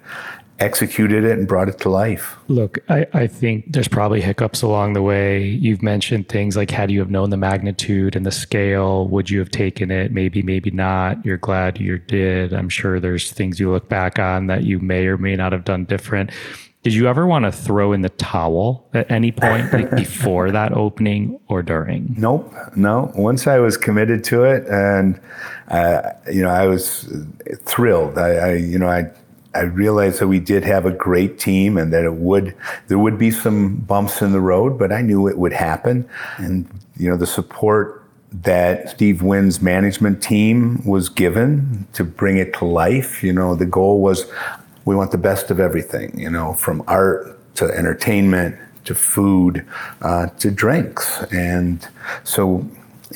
executed 0.60 1.24
it 1.24 1.38
and 1.38 1.48
brought 1.48 1.70
it 1.70 1.80
to 1.80 1.90
life. 1.90 2.36
Look, 2.48 2.80
I, 2.90 3.06
I 3.14 3.28
think 3.28 3.66
there's 3.74 3.88
probably 3.88 4.22
hiccups 4.22 4.62
along 4.62 4.94
the 4.94 5.04
way. 5.04 5.44
You've 5.44 5.84
mentioned 5.84 6.30
things 6.30 6.58
like 6.58 6.72
had 6.72 6.90
you 6.90 7.00
have 7.00 7.12
known 7.12 7.30
the 7.30 7.38
magnitude 7.38 8.16
and 8.16 8.26
the 8.26 8.32
scale, 8.32 9.08
would 9.10 9.30
you 9.30 9.38
have 9.40 9.52
taken 9.52 9.92
it? 9.92 10.12
Maybe, 10.12 10.42
maybe 10.42 10.72
not. 10.72 11.24
You're 11.24 11.38
glad 11.38 11.80
you 11.80 12.00
did. 12.00 12.54
I'm 12.54 12.70
sure 12.70 13.00
there's 13.00 13.32
things 13.32 13.60
you 13.60 13.72
look 13.72 13.88
back 13.88 14.18
on 14.18 14.48
that 14.48 14.64
you 14.64 14.80
may 14.80 15.06
or 15.06 15.18
may 15.18 15.36
not 15.36 15.52
have 15.52 15.64
done 15.64 15.86
different. 15.86 16.32
Did 16.84 16.94
you 16.94 17.08
ever 17.08 17.28
want 17.28 17.44
to 17.46 17.52
throw 17.52 17.92
in 17.92 18.02
the 18.02 18.10
towel 18.10 18.88
at 18.94 19.10
any 19.12 19.32
point, 19.32 19.74
like 19.74 19.92
before 19.96 20.52
that 20.52 20.74
opening 20.74 21.40
or 21.48 21.62
during? 21.62 22.16
Nope, 22.18 22.54
no. 22.76 23.12
Once 23.16 23.48
I 23.48 23.60
was 23.60 23.76
committed 23.78 24.24
to 24.26 24.44
it, 24.44 24.66
and 24.68 25.20
uh, 25.70 26.12
you 26.32 26.42
know, 26.42 26.50
I 26.50 26.68
was 26.68 27.12
thrilled. 27.64 28.18
I, 28.18 28.30
I, 28.30 28.54
you 28.54 28.80
know, 28.80 28.88
I 28.88 29.12
I 29.54 29.62
realized 29.62 30.20
that 30.20 30.28
we 30.28 30.40
did 30.40 30.64
have 30.64 30.86
a 30.86 30.92
great 30.92 31.40
team, 31.40 31.78
and 31.78 31.92
that 31.92 32.06
it 32.06 32.14
would 32.14 32.56
there 32.88 33.00
would 33.00 33.18
be 33.18 33.32
some 33.32 33.78
bumps 33.78 34.22
in 34.22 34.32
the 34.32 34.42
road, 34.42 34.78
but 34.78 34.92
I 34.92 35.02
knew 35.02 35.28
it 35.28 35.38
would 35.38 35.54
happen, 35.54 36.08
and 36.38 36.70
you 36.96 37.10
know, 37.10 37.18
the 37.18 37.28
support 37.28 38.04
that 38.32 38.90
Steve 38.90 39.22
Wynn's 39.22 39.62
management 39.62 40.22
team 40.22 40.86
was 40.86 41.10
given 41.10 41.88
to 41.94 42.04
bring 42.04 42.38
it 42.38 42.54
to 42.56 42.66
life. 42.66 43.24
You 43.24 43.34
know, 43.34 43.56
the 43.56 43.66
goal 43.66 44.02
was 44.02 44.30
we 44.88 44.96
want 44.96 45.12
the 45.12 45.18
best 45.18 45.52
of 45.52 45.60
everything, 45.60 46.18
you 46.18 46.30
know, 46.30 46.54
from 46.54 46.82
art 46.88 47.38
to 47.56 47.66
entertainment 47.66 48.56
to 48.86 48.96
food 48.96 49.66
uh, 50.02 50.28
to 50.40 50.50
drinks. 50.50 51.22
And 51.34 51.86
so, 52.24 52.66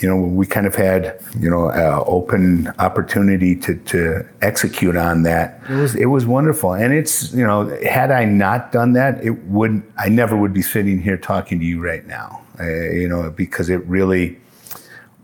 you 0.02 0.10
know, 0.10 0.18
we 0.18 0.46
kind 0.46 0.68
of 0.68 0.76
had, 0.76 1.24
you 1.40 1.50
know, 1.50 1.70
uh, 1.70 2.04
open 2.06 2.68
opportunity 2.80 3.56
to, 3.56 3.76
to 3.76 4.28
execute 4.42 4.98
on 4.98 5.24
that. 5.24 5.62
It 5.70 5.76
was, 5.76 5.96
it 5.96 6.06
was 6.08 6.26
wonderful. 6.26 6.74
And 6.74 6.94
it's, 6.94 7.34
you 7.34 7.48
know, 7.48 7.70
had 7.88 8.12
I 8.12 8.26
not 8.26 8.74
done 8.74 8.92
that, 8.94 9.24
it 9.24 9.42
would, 9.46 9.82
I 9.98 10.10
never 10.10 10.36
would 10.36 10.54
be 10.54 10.62
sitting 10.62 11.02
here 11.02 11.18
talking 11.18 11.58
to 11.62 11.66
you 11.66 11.82
right 11.82 12.06
now, 12.06 12.42
uh, 12.60 12.66
you 12.66 13.08
know, 13.08 13.32
because 13.32 13.70
it 13.70 13.82
really 13.86 14.38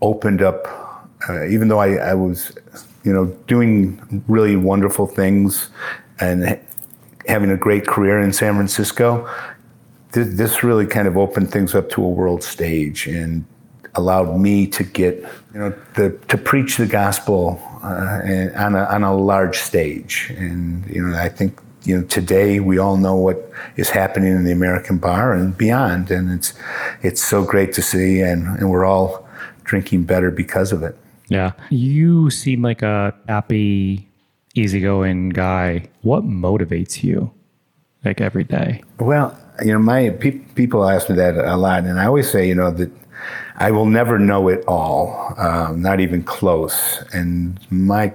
opened 0.00 0.40
up, 0.40 0.66
uh, 1.28 1.44
even 1.46 1.68
though 1.68 1.80
I, 1.80 1.96
I 1.96 2.14
was, 2.14 2.56
you 3.04 3.12
know, 3.12 3.26
doing 3.46 4.24
really 4.28 4.56
wonderful 4.56 5.06
things 5.06 5.68
and 6.20 6.58
having 7.26 7.50
a 7.50 7.56
great 7.56 7.86
career 7.86 8.20
in 8.20 8.32
San 8.32 8.54
Francisco, 8.54 9.28
th- 10.12 10.26
this 10.28 10.64
really 10.64 10.86
kind 10.86 11.06
of 11.06 11.16
opened 11.16 11.50
things 11.50 11.74
up 11.74 11.90
to 11.90 12.02
a 12.02 12.08
world 12.08 12.42
stage 12.42 13.06
and 13.06 13.44
allowed 13.94 14.38
me 14.38 14.66
to 14.66 14.84
get, 14.84 15.16
you 15.52 15.60
know, 15.60 15.74
the, 15.94 16.10
to 16.28 16.38
preach 16.38 16.76
the 16.76 16.86
gospel 16.86 17.60
uh, 17.82 18.20
on, 18.56 18.74
a, 18.74 18.84
on 18.84 19.02
a 19.02 19.14
large 19.14 19.58
stage. 19.58 20.32
And, 20.36 20.86
you 20.86 21.06
know, 21.06 21.16
I 21.18 21.28
think, 21.28 21.60
you 21.84 21.98
know, 21.98 22.06
today 22.06 22.60
we 22.60 22.78
all 22.78 22.96
know 22.96 23.16
what 23.16 23.50
is 23.76 23.90
happening 23.90 24.32
in 24.32 24.44
the 24.44 24.52
American 24.52 24.98
bar 24.98 25.32
and 25.32 25.56
beyond. 25.56 26.10
And 26.10 26.30
it's, 26.30 26.54
it's 27.02 27.22
so 27.22 27.44
great 27.44 27.72
to 27.74 27.82
see. 27.82 28.20
And, 28.20 28.46
and 28.58 28.70
we're 28.70 28.84
all 28.84 29.28
drinking 29.64 30.04
better 30.04 30.30
because 30.30 30.72
of 30.72 30.82
it. 30.82 30.96
Yeah. 31.28 31.52
You 31.70 32.30
seem 32.30 32.62
like 32.62 32.82
a 32.82 33.14
happy 33.28 34.07
easygoing 34.58 35.30
guy. 35.30 35.88
What 36.02 36.24
motivates 36.24 37.02
you 37.02 37.32
like 38.04 38.20
every 38.20 38.44
day? 38.44 38.82
Well, 38.98 39.36
you 39.64 39.72
know, 39.72 39.78
my 39.78 40.10
pe- 40.10 40.38
people 40.54 40.88
ask 40.88 41.08
me 41.08 41.16
that 41.16 41.36
a 41.36 41.56
lot, 41.56 41.84
and 41.84 41.98
I 41.98 42.06
always 42.06 42.30
say, 42.30 42.46
you 42.46 42.54
know, 42.54 42.70
that 42.72 42.90
I 43.56 43.70
will 43.70 43.86
never 43.86 44.18
know 44.18 44.48
it 44.48 44.64
all, 44.66 45.34
um, 45.38 45.82
not 45.82 46.00
even 46.00 46.22
close. 46.22 47.02
And 47.12 47.58
my 47.70 48.12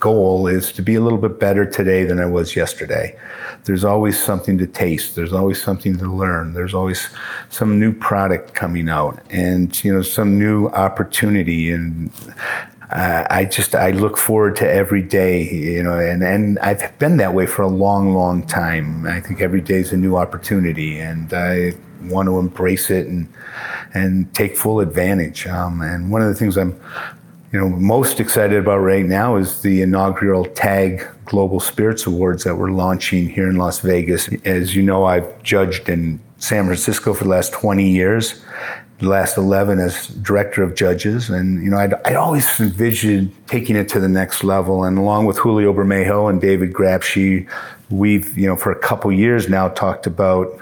goal 0.00 0.46
is 0.46 0.72
to 0.72 0.82
be 0.82 0.94
a 0.94 1.00
little 1.00 1.18
bit 1.18 1.38
better 1.40 1.64
today 1.64 2.04
than 2.04 2.20
I 2.20 2.26
was 2.26 2.56
yesterday. 2.56 3.18
There's 3.64 3.84
always 3.84 4.22
something 4.22 4.58
to 4.58 4.66
taste. 4.66 5.16
There's 5.16 5.32
always 5.32 5.62
something 5.62 5.98
to 5.98 6.04
learn. 6.04 6.54
There's 6.54 6.74
always 6.74 7.08
some 7.50 7.80
new 7.80 7.92
product 7.92 8.54
coming 8.54 8.88
out, 8.88 9.20
and 9.30 9.82
you 9.84 9.92
know, 9.92 10.02
some 10.02 10.38
new 10.38 10.68
opportunity. 10.68 11.70
And 11.70 12.10
uh, 12.90 13.26
I 13.30 13.44
just 13.44 13.74
I 13.74 13.90
look 13.90 14.16
forward 14.16 14.56
to 14.56 14.70
every 14.70 15.02
day, 15.02 15.42
you 15.42 15.82
know, 15.82 15.98
and, 15.98 16.22
and 16.22 16.58
I've 16.60 16.96
been 16.98 17.16
that 17.16 17.34
way 17.34 17.46
for 17.46 17.62
a 17.62 17.68
long, 17.68 18.14
long 18.14 18.46
time. 18.46 19.06
I 19.06 19.20
think 19.20 19.40
every 19.40 19.60
day 19.60 19.76
is 19.76 19.92
a 19.92 19.96
new 19.96 20.16
opportunity, 20.16 21.00
and 21.00 21.32
I 21.32 21.72
want 22.02 22.28
to 22.28 22.38
embrace 22.38 22.90
it 22.90 23.08
and 23.08 23.32
and 23.92 24.32
take 24.34 24.56
full 24.56 24.78
advantage. 24.80 25.46
Um, 25.48 25.80
and 25.80 26.12
one 26.12 26.22
of 26.22 26.28
the 26.28 26.34
things 26.34 26.56
I'm, 26.56 26.80
you 27.52 27.58
know, 27.58 27.68
most 27.68 28.20
excited 28.20 28.56
about 28.58 28.78
right 28.78 29.04
now 29.04 29.36
is 29.36 29.62
the 29.62 29.82
inaugural 29.82 30.44
TAG 30.44 31.04
Global 31.24 31.58
Spirits 31.58 32.06
Awards 32.06 32.44
that 32.44 32.54
we're 32.54 32.70
launching 32.70 33.28
here 33.28 33.48
in 33.48 33.56
Las 33.56 33.80
Vegas. 33.80 34.28
As 34.44 34.76
you 34.76 34.82
know, 34.82 35.06
I've 35.06 35.42
judged 35.42 35.88
in 35.88 36.20
San 36.38 36.66
Francisco 36.66 37.14
for 37.14 37.24
the 37.24 37.30
last 37.30 37.52
20 37.52 37.88
years 37.90 38.44
the 38.98 39.08
last 39.08 39.36
11 39.36 39.78
as 39.78 40.08
director 40.08 40.62
of 40.62 40.74
judges. 40.74 41.28
And, 41.28 41.62
you 41.62 41.70
know, 41.70 41.76
I'd, 41.76 41.94
I'd 42.04 42.16
always 42.16 42.60
envisioned 42.60 43.34
taking 43.46 43.76
it 43.76 43.88
to 43.90 44.00
the 44.00 44.08
next 44.08 44.42
level. 44.42 44.84
And 44.84 44.98
along 44.98 45.26
with 45.26 45.36
Julio 45.38 45.72
Bermejo 45.72 46.30
and 46.30 46.40
David 46.40 46.72
Grapschi, 46.72 47.48
we've, 47.90 48.36
you 48.36 48.46
know, 48.46 48.56
for 48.56 48.72
a 48.72 48.78
couple 48.78 49.12
years 49.12 49.48
now 49.48 49.68
talked 49.68 50.06
about 50.06 50.60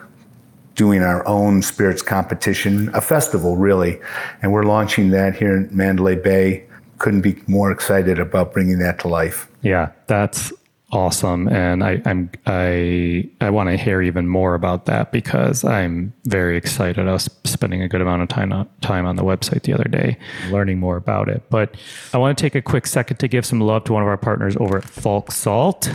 doing 0.74 1.02
our 1.02 1.26
own 1.26 1.62
spirits 1.62 2.02
competition, 2.02 2.90
a 2.94 3.00
festival 3.00 3.56
really. 3.56 4.00
And 4.42 4.52
we're 4.52 4.64
launching 4.64 5.10
that 5.10 5.36
here 5.36 5.56
in 5.56 5.68
Mandalay 5.70 6.16
Bay. 6.16 6.66
Couldn't 6.98 7.20
be 7.20 7.40
more 7.46 7.70
excited 7.70 8.18
about 8.18 8.52
bringing 8.52 8.78
that 8.78 8.98
to 9.00 9.08
life. 9.08 9.48
Yeah, 9.62 9.92
that's 10.06 10.52
awesome, 10.94 11.48
and 11.48 11.82
I, 11.82 12.00
I'm 12.04 12.30
I 12.46 13.28
I 13.40 13.50
want 13.50 13.68
to 13.68 13.76
hear 13.76 14.00
even 14.00 14.28
more 14.28 14.54
about 14.54 14.86
that 14.86 15.12
because 15.12 15.64
I'm 15.64 16.12
very 16.24 16.56
excited. 16.56 17.06
I 17.06 17.12
was 17.12 17.28
spending 17.44 17.82
a 17.82 17.88
good 17.88 18.00
amount 18.00 18.22
of 18.22 18.28
time 18.28 18.52
on, 18.52 18.68
time 18.80 19.04
on 19.06 19.16
the 19.16 19.24
website 19.24 19.62
the 19.62 19.72
other 19.72 19.84
day, 19.84 20.16
learning 20.50 20.78
more 20.78 20.96
about 20.96 21.28
it. 21.28 21.42
But 21.50 21.74
I 22.12 22.18
want 22.18 22.38
to 22.38 22.42
take 22.42 22.54
a 22.54 22.62
quick 22.62 22.86
second 22.86 23.18
to 23.18 23.28
give 23.28 23.44
some 23.44 23.60
love 23.60 23.84
to 23.84 23.92
one 23.92 24.02
of 24.02 24.08
our 24.08 24.16
partners 24.16 24.56
over 24.58 24.78
at 24.78 24.84
Falk 24.84 25.32
Salt. 25.32 25.90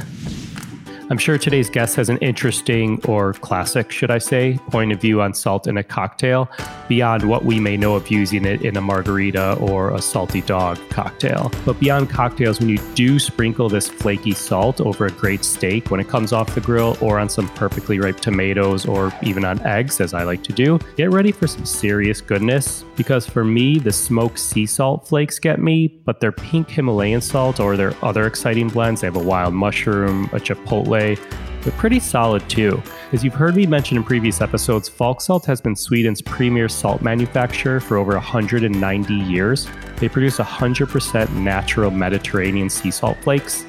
I'm 1.12 1.18
sure 1.18 1.39
today's 1.39 1.72
guest 1.72 1.95
has 1.95 2.10
an 2.10 2.20
interesting 2.20 3.03
or 3.05 3.34
classic, 3.34 3.91
should 3.91 4.12
I 4.12 4.20
say, 4.20 4.60
point 4.70 4.91
of 4.91 5.01
view 5.01 5.24
on 5.24 5.34
salt 5.34 5.66
in 5.66 5.76
a 5.76 5.84
cocktail 5.84 6.47
beyond 6.88 7.28
what 7.28 7.45
we 7.45 7.60
may 7.60 7.78
know 7.78 7.95
of 7.95 8.12
using 8.12 8.45
it 8.45 8.62
in 8.62 8.78
a 8.78 8.82
margarita 8.82 9.53
or 9.55 9.89
a 9.89 10.03
salty 10.03 10.41
dog 10.41 10.78
cocktail. 10.91 11.51
But 11.66 11.80
beyond 11.80 12.12
cocktails, 12.12 12.60
when 12.60 12.70
you 12.70 12.78
do 12.93 13.18
sprinkle 13.18 13.70
this 13.70 13.89
flaky 13.89 14.34
salt 14.34 14.82
over 14.82 15.07
a 15.07 15.12
great 15.12 15.43
steak 15.43 15.89
when 15.89 15.99
it 15.99 16.07
comes 16.07 16.32
off 16.32 16.53
the 16.53 16.62
grill 16.62 16.95
or 17.01 17.18
on 17.18 17.28
some 17.28 17.47
perfectly 17.55 17.99
ripe 17.99 18.20
tomatoes 18.20 18.86
or 18.86 19.12
even 19.24 19.43
on 19.45 19.60
eggs, 19.66 19.99
as 19.99 20.14
I 20.14 20.22
like 20.22 20.43
to 20.43 20.53
do, 20.53 20.78
get 20.95 21.10
ready 21.10 21.32
for 21.32 21.47
some 21.47 21.66
serious 21.66 22.22
goodness. 22.22 22.86
Because 22.95 23.26
for 23.26 23.43
me, 23.43 23.80
the 23.80 23.91
smoked 23.91 24.38
sea 24.38 24.68
salt 24.68 25.07
flakes 25.07 25.39
get 25.39 25.60
me, 25.60 25.88
but 25.88 26.20
their 26.20 26.32
pink 26.32 26.70
Himalayan 26.70 27.22
salt 27.22 27.60
or 27.60 27.76
their 27.78 27.95
other 28.05 28.28
exciting 28.28 28.68
blends, 28.68 29.01
they 29.01 29.07
have 29.07 29.16
a 29.16 29.24
wild 29.24 29.55
mushroom, 29.55 30.26
a 30.26 30.39
chipotle 30.39 30.99
they're 31.00 31.74
pretty 31.78 32.00
solid 32.00 32.47
too. 32.50 32.82
As 33.12 33.24
you've 33.24 33.34
heard 33.34 33.56
me 33.56 33.66
mention 33.66 33.97
in 33.97 34.04
previous 34.04 34.39
episodes, 34.41 34.88
Falk 34.88 35.20
Salt 35.22 35.45
has 35.45 35.60
been 35.60 35.76
Sweden's 35.76 36.22
premier 36.22 36.70
salt 36.70 37.02
manufacturer 37.02 37.80
for 37.80 37.97
over 37.97 38.14
190 38.14 39.14
years. 39.14 39.68
They 39.97 40.10
produce 40.10 40.38
100% 40.38 41.34
natural 41.34 41.91
Mediterranean 41.91 42.70
sea 42.70 42.91
salt 42.91 43.18
flakes. 43.22 43.66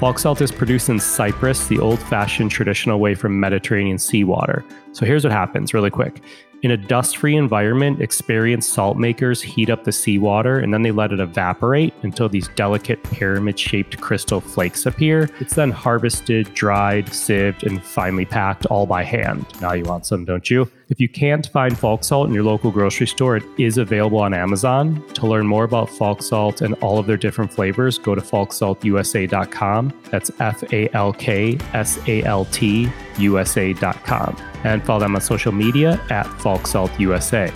Falk 0.00 0.18
salt 0.18 0.40
is 0.40 0.52
produced 0.52 0.88
in 0.88 1.00
Cyprus, 1.00 1.66
the 1.66 1.78
old 1.78 1.98
fashioned 1.98 2.50
traditional 2.50 3.00
way 3.00 3.14
from 3.14 3.40
Mediterranean 3.40 3.98
seawater. 3.98 4.64
So 4.94 5.04
here's 5.04 5.24
what 5.24 5.32
happens 5.32 5.74
really 5.74 5.90
quick. 5.90 6.22
In 6.64 6.70
a 6.70 6.78
dust 6.78 7.18
free 7.18 7.36
environment, 7.36 8.00
experienced 8.00 8.72
salt 8.72 8.96
makers 8.96 9.42
heat 9.42 9.68
up 9.68 9.84
the 9.84 9.92
seawater 9.92 10.60
and 10.60 10.72
then 10.72 10.80
they 10.80 10.92
let 10.92 11.12
it 11.12 11.20
evaporate 11.20 11.92
until 12.02 12.26
these 12.26 12.48
delicate 12.56 13.02
pyramid 13.02 13.58
shaped 13.58 14.00
crystal 14.00 14.40
flakes 14.40 14.86
appear. 14.86 15.28
It's 15.40 15.56
then 15.56 15.70
harvested, 15.70 16.54
dried, 16.54 17.12
sieved, 17.12 17.64
and 17.64 17.84
finally 17.84 18.24
packed 18.24 18.64
all 18.66 18.86
by 18.86 19.02
hand. 19.02 19.44
Now 19.60 19.74
you 19.74 19.84
want 19.84 20.06
some, 20.06 20.24
don't 20.24 20.48
you? 20.48 20.70
If 20.88 21.00
you 21.00 21.08
can't 21.08 21.46
find 21.48 21.78
Falk 21.78 22.02
Salt 22.02 22.28
in 22.28 22.34
your 22.34 22.44
local 22.44 22.70
grocery 22.70 23.08
store, 23.08 23.36
it 23.36 23.44
is 23.58 23.76
available 23.76 24.20
on 24.20 24.32
Amazon. 24.32 25.06
To 25.14 25.26
learn 25.26 25.46
more 25.46 25.64
about 25.64 25.90
Falk 25.90 26.22
Salt 26.22 26.62
and 26.62 26.74
all 26.76 26.98
of 26.98 27.06
their 27.06 27.16
different 27.18 27.52
flavors, 27.52 27.98
go 27.98 28.14
to 28.14 28.22
falksaltusa.com. 28.22 30.00
That's 30.10 30.30
F 30.40 30.72
A 30.72 30.88
L 30.94 31.12
K 31.12 31.58
S 31.74 31.98
A 32.06 32.22
L 32.22 32.46
T 32.46 32.90
USA.com. 33.18 34.36
And 34.64 34.84
follow 34.84 35.00
them 35.00 35.14
on 35.14 35.20
social 35.20 35.52
media 35.52 36.00
at 36.10 36.26
Falk 36.40 36.66
Salt 36.66 36.98
USA. 36.98 37.52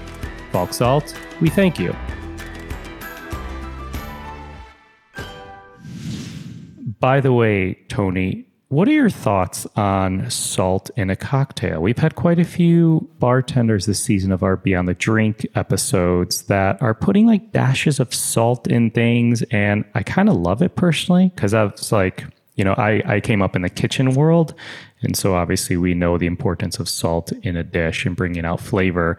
Falk 0.52 0.72
Salt, 0.72 1.18
we 1.40 1.48
thank 1.48 1.78
you. 1.78 1.94
By 7.00 7.20
the 7.20 7.32
way, 7.32 7.74
Tony, 7.88 8.48
what 8.70 8.86
are 8.86 8.92
your 8.92 9.08
thoughts 9.08 9.66
on 9.76 10.28
salt 10.30 10.90
in 10.94 11.08
a 11.08 11.16
cocktail? 11.16 11.80
We've 11.80 11.96
had 11.96 12.16
quite 12.16 12.38
a 12.38 12.44
few 12.44 13.08
bartenders 13.18 13.86
this 13.86 13.98
season 13.98 14.30
of 14.30 14.42
our 14.42 14.56
Beyond 14.56 14.88
the 14.88 14.94
Drink 14.94 15.46
episodes 15.54 16.42
that 16.42 16.82
are 16.82 16.92
putting 16.92 17.26
like 17.26 17.52
dashes 17.52 17.98
of 17.98 18.12
salt 18.12 18.66
in 18.66 18.90
things. 18.90 19.40
And 19.44 19.86
I 19.94 20.02
kind 20.02 20.28
of 20.28 20.36
love 20.36 20.60
it 20.60 20.74
personally 20.74 21.32
because 21.34 21.54
I 21.54 21.64
was 21.64 21.92
like, 21.92 22.24
you 22.56 22.64
know, 22.64 22.74
I, 22.74 23.02
I 23.06 23.20
came 23.20 23.40
up 23.40 23.56
in 23.56 23.62
the 23.62 23.70
kitchen 23.70 24.12
world. 24.14 24.52
And 25.02 25.16
so 25.16 25.34
obviously 25.34 25.76
we 25.76 25.94
know 25.94 26.18
the 26.18 26.26
importance 26.26 26.78
of 26.78 26.88
salt 26.88 27.32
in 27.42 27.56
a 27.56 27.62
dish 27.62 28.04
and 28.04 28.16
bringing 28.16 28.44
out 28.44 28.60
flavor. 28.60 29.18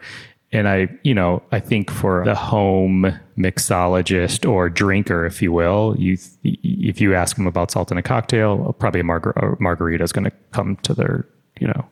And 0.52 0.68
I, 0.68 0.88
you 1.04 1.14
know, 1.14 1.42
I 1.52 1.60
think 1.60 1.90
for 1.90 2.24
the 2.24 2.34
home 2.34 3.18
mixologist 3.38 4.48
or 4.48 4.68
drinker, 4.68 5.24
if 5.24 5.40
you 5.40 5.52
will, 5.52 5.94
you 5.96 6.18
if 6.42 7.00
you 7.00 7.14
ask 7.14 7.36
them 7.36 7.46
about 7.46 7.70
salt 7.70 7.92
in 7.92 7.98
a 7.98 8.02
cocktail, 8.02 8.74
probably 8.78 9.00
a, 9.00 9.04
margar- 9.04 9.36
a 9.36 9.60
margarita 9.62 10.02
is 10.02 10.12
going 10.12 10.24
to 10.24 10.32
come 10.50 10.76
to 10.82 10.92
their, 10.92 11.26
you 11.60 11.68
know, 11.68 11.86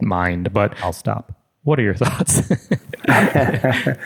mind. 0.00 0.52
But 0.52 0.80
I'll 0.82 0.92
stop. 0.92 1.34
What 1.64 1.80
are 1.80 1.82
your 1.82 1.94
thoughts? 1.94 2.50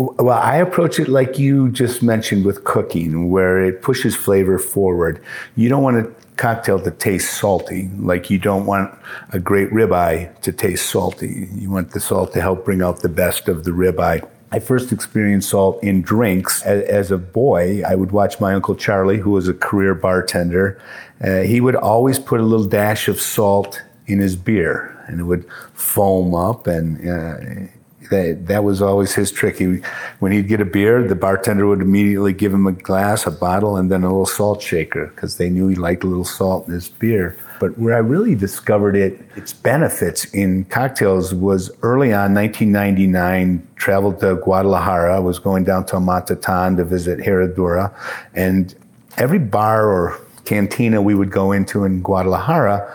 Well, 0.00 0.38
I 0.38 0.56
approach 0.56 0.98
it 0.98 1.08
like 1.08 1.38
you 1.38 1.70
just 1.70 2.02
mentioned 2.02 2.46
with 2.46 2.64
cooking, 2.64 3.30
where 3.30 3.62
it 3.62 3.82
pushes 3.82 4.16
flavor 4.16 4.58
forward. 4.58 5.22
You 5.56 5.68
don't 5.68 5.82
want 5.82 5.98
a 5.98 6.10
cocktail 6.40 6.80
to 6.80 6.90
taste 6.90 7.34
salty, 7.38 7.90
like 7.98 8.30
you 8.30 8.38
don't 8.38 8.64
want 8.64 8.98
a 9.32 9.38
great 9.38 9.70
ribeye 9.70 10.40
to 10.40 10.50
taste 10.50 10.88
salty. 10.88 11.50
You 11.54 11.70
want 11.70 11.90
the 11.92 12.00
salt 12.00 12.32
to 12.32 12.40
help 12.40 12.64
bring 12.64 12.82
out 12.82 13.00
the 13.00 13.10
best 13.10 13.46
of 13.46 13.64
the 13.64 13.72
ribeye. 13.72 14.26
I 14.50 14.58
first 14.58 14.90
experienced 14.90 15.50
salt 15.50 15.80
in 15.84 16.00
drinks 16.00 16.62
as, 16.62 16.82
as, 16.84 17.10
a 17.10 17.18
boy. 17.18 17.82
I 17.86 17.94
would 17.94 18.10
watch 18.10 18.40
my 18.40 18.54
uncle 18.54 18.74
Charlie, 18.74 19.18
who 19.18 19.30
was 19.30 19.48
a 19.48 19.54
career 19.54 19.94
bartender. 19.94 20.80
Uh, 21.22 21.42
he 21.42 21.60
would 21.60 21.76
always 21.76 22.18
put 22.18 22.40
a 22.40 22.42
little 22.42 22.66
dash 22.66 23.06
of 23.06 23.20
salt 23.20 23.80
in 24.06 24.18
his 24.18 24.34
beer, 24.34 24.96
and 25.06 25.20
it 25.20 25.24
would 25.24 25.44
foam 25.74 26.34
up, 26.34 26.66
and 26.66 26.86
uh, 27.06 27.70
that, 28.10 28.46
that 28.46 28.64
was 28.64 28.82
always 28.82 29.14
his 29.14 29.32
trick. 29.32 29.58
He, 29.58 29.80
when 30.18 30.32
he'd 30.32 30.48
get 30.48 30.60
a 30.60 30.64
beer, 30.64 31.06
the 31.06 31.14
bartender 31.14 31.66
would 31.66 31.80
immediately 31.80 32.32
give 32.32 32.52
him 32.52 32.66
a 32.66 32.72
glass, 32.72 33.26
a 33.26 33.30
bottle, 33.30 33.76
and 33.76 33.90
then 33.90 34.02
a 34.02 34.08
little 34.08 34.26
salt 34.26 34.62
shaker 34.62 35.06
because 35.06 35.36
they 35.36 35.48
knew 35.48 35.68
he 35.68 35.76
liked 35.76 36.04
a 36.04 36.06
little 36.06 36.24
salt 36.24 36.68
in 36.68 36.74
his 36.74 36.88
beer. 36.88 37.36
But 37.60 37.78
where 37.78 37.94
I 37.94 37.98
really 37.98 38.34
discovered 38.34 38.96
it, 38.96 39.20
its 39.36 39.52
benefits 39.52 40.24
in 40.26 40.64
cocktails 40.66 41.34
was 41.34 41.70
early 41.82 42.12
on, 42.12 42.34
1999, 42.34 43.66
traveled 43.76 44.20
to 44.20 44.36
Guadalajara, 44.36 45.20
was 45.20 45.38
going 45.38 45.64
down 45.64 45.86
to 45.86 45.96
Amatitan 45.96 46.76
to 46.78 46.84
visit 46.84 47.18
Herradura, 47.18 47.94
and 48.34 48.74
every 49.18 49.38
bar 49.38 49.90
or 49.90 50.18
cantina 50.44 51.00
we 51.00 51.14
would 51.14 51.30
go 51.30 51.52
into 51.52 51.84
in 51.84 52.02
Guadalajara, 52.02 52.86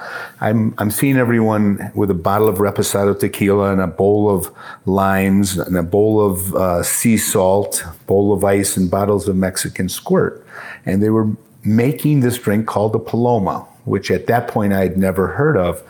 I'm, 0.42 0.74
I'm 0.78 0.92
seeing 0.92 1.18
everyone 1.18 1.92
with 1.96 2.12
a 2.12 2.16
bottle 2.16 2.48
of 2.48 2.58
Reposado 2.58 3.18
tequila 3.18 3.72
and 3.72 3.82
a 3.82 3.88
bowl 3.88 4.30
of 4.30 4.52
limes 4.86 5.58
and 5.58 5.78
a 5.78 5.84
bowl 5.84 6.26
of 6.26 6.56
uh, 6.56 6.84
sea 6.84 7.18
salt, 7.18 7.84
bowl 8.08 8.34
of 8.34 8.44
ice, 8.44 8.78
and 8.78 8.90
bottles 8.90 9.28
of 9.28 9.36
Mexican 9.36 9.90
squirt. 9.90 10.46
And 10.86 11.02
they 11.02 11.10
were 11.10 11.30
making 11.64 12.20
this 12.20 12.38
drink 12.38 12.68
called 12.68 12.94
the 12.94 13.00
Paloma, 13.00 13.66
which 13.86 14.12
at 14.12 14.28
that 14.28 14.48
point 14.48 14.74
I 14.74 14.82
had 14.82 14.98
never 14.98 15.28
heard 15.28 15.58
of. 15.58 15.82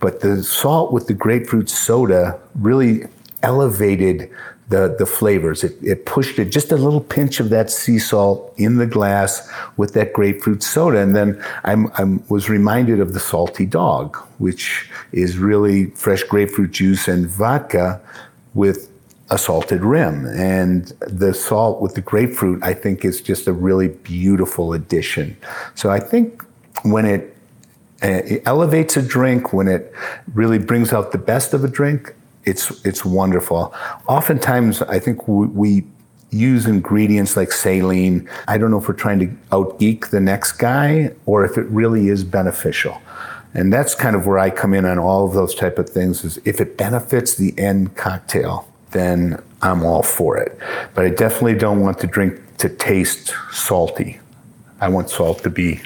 But 0.00 0.20
the 0.20 0.42
salt 0.42 0.92
with 0.92 1.06
the 1.06 1.14
grapefruit 1.14 1.68
soda 1.68 2.38
really 2.54 3.04
elevated 3.42 4.30
the, 4.68 4.94
the 4.98 5.06
flavors. 5.06 5.64
It, 5.64 5.76
it 5.82 6.04
pushed 6.04 6.38
it 6.38 6.46
just 6.46 6.72
a 6.72 6.76
little 6.76 7.00
pinch 7.00 7.40
of 7.40 7.50
that 7.50 7.70
sea 7.70 7.98
salt 7.98 8.52
in 8.56 8.76
the 8.76 8.86
glass 8.86 9.50
with 9.76 9.94
that 9.94 10.12
grapefruit 10.12 10.62
soda. 10.62 10.98
And 10.98 11.16
then 11.16 11.42
I 11.64 11.74
was 12.28 12.48
reminded 12.48 13.00
of 13.00 13.14
the 13.14 13.20
salty 13.20 13.66
dog, 13.66 14.16
which 14.38 14.88
is 15.12 15.38
really 15.38 15.86
fresh 15.90 16.22
grapefruit 16.22 16.72
juice 16.72 17.08
and 17.08 17.26
vodka 17.26 18.00
with 18.54 18.90
a 19.30 19.38
salted 19.38 19.82
rim. 19.82 20.26
And 20.26 20.86
the 21.00 21.32
salt 21.32 21.80
with 21.80 21.94
the 21.94 22.00
grapefruit, 22.00 22.62
I 22.62 22.74
think, 22.74 23.04
is 23.04 23.20
just 23.20 23.46
a 23.46 23.52
really 23.52 23.88
beautiful 23.88 24.74
addition. 24.74 25.36
So 25.74 25.90
I 25.90 26.00
think 26.00 26.42
when 26.82 27.06
it, 27.06 27.34
uh, 28.02 28.22
it 28.24 28.42
elevates 28.46 28.96
a 28.96 29.02
drink, 29.02 29.52
when 29.52 29.66
it 29.66 29.92
really 30.34 30.58
brings 30.58 30.92
out 30.92 31.12
the 31.12 31.18
best 31.18 31.52
of 31.52 31.64
a 31.64 31.68
drink, 31.68 32.14
it's 32.48 32.84
it's 32.84 33.04
wonderful. 33.04 33.74
Oftentimes, 34.08 34.82
I 34.82 34.98
think 34.98 35.28
we, 35.28 35.46
we 35.46 35.84
use 36.30 36.66
ingredients 36.66 37.36
like 37.36 37.52
saline. 37.52 38.28
I 38.48 38.58
don't 38.58 38.70
know 38.70 38.78
if 38.78 38.88
we're 38.88 38.94
trying 38.94 39.18
to 39.20 39.26
outgeek 39.50 40.10
the 40.10 40.20
next 40.20 40.52
guy 40.52 41.12
or 41.26 41.44
if 41.44 41.56
it 41.56 41.66
really 41.66 42.08
is 42.08 42.24
beneficial. 42.24 43.00
And 43.54 43.72
that's 43.72 43.94
kind 43.94 44.14
of 44.14 44.26
where 44.26 44.38
I 44.38 44.50
come 44.50 44.74
in 44.74 44.84
on 44.84 44.98
all 44.98 45.26
of 45.26 45.32
those 45.32 45.54
type 45.54 45.78
of 45.78 45.88
things 45.88 46.24
is 46.24 46.38
if 46.44 46.60
it 46.60 46.76
benefits 46.76 47.36
the 47.36 47.58
end 47.58 47.96
cocktail, 47.96 48.68
then 48.90 49.42
I'm 49.62 49.84
all 49.84 50.02
for 50.02 50.36
it. 50.36 50.58
But 50.94 51.06
I 51.06 51.10
definitely 51.10 51.54
don't 51.54 51.80
want 51.80 51.98
the 51.98 52.06
drink 52.06 52.40
to 52.58 52.68
taste 52.68 53.34
salty. 53.52 54.20
I 54.80 54.88
want 54.88 55.08
salt 55.10 55.42
to 55.44 55.50
be 55.50 55.80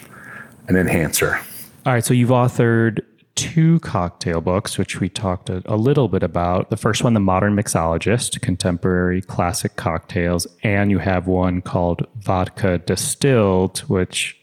an 0.69 0.77
enhancer. 0.77 1.41
All 1.87 1.93
right, 1.93 2.05
so 2.05 2.15
you've 2.15 2.31
authored 2.31 3.01
two 3.43 3.81
cocktail 3.81 4.41
books, 4.41 4.79
which 4.79 5.01
we 5.01 5.09
talked 5.09 5.51
a, 5.51 5.63
a, 5.67 5.75
little 5.75 6.07
bit 6.07 6.23
about. 6.23 6.71
The 6.71 6.77
first 6.77 7.03
one, 7.03 7.13
The 7.13 7.21
Modern 7.21 7.57
Mixologist, 7.57 8.41
Contemporary 8.41 9.21
Classic 9.21 9.75
Cocktails. 9.75 10.47
And 10.63 10.93
you 10.93 10.99
have 10.99 11.27
one 11.27 11.61
called 11.61 12.07
Vodka 12.21 12.79
Distilled, 12.79 13.81
which 13.81 14.41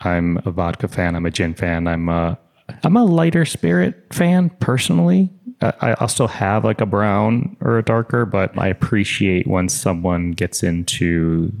I'm 0.00 0.38
a 0.46 0.50
vodka 0.50 0.88
fan. 0.88 1.16
I'm 1.16 1.26
a 1.26 1.30
gin 1.30 1.52
fan. 1.52 1.86
I'm 1.86 2.08
a, 2.08 2.38
I'm 2.82 2.96
a 2.96 3.04
lighter 3.04 3.44
spirit 3.44 4.06
fan 4.10 4.48
personally. 4.58 5.28
I, 5.60 5.94
I'll 6.00 6.08
still 6.08 6.28
have 6.28 6.64
like 6.64 6.80
a 6.80 6.86
brown 6.86 7.58
or 7.60 7.76
a 7.76 7.82
darker, 7.82 8.24
but 8.24 8.58
I 8.58 8.68
appreciate 8.68 9.46
when 9.46 9.68
someone 9.68 10.30
gets 10.30 10.62
into 10.62 11.52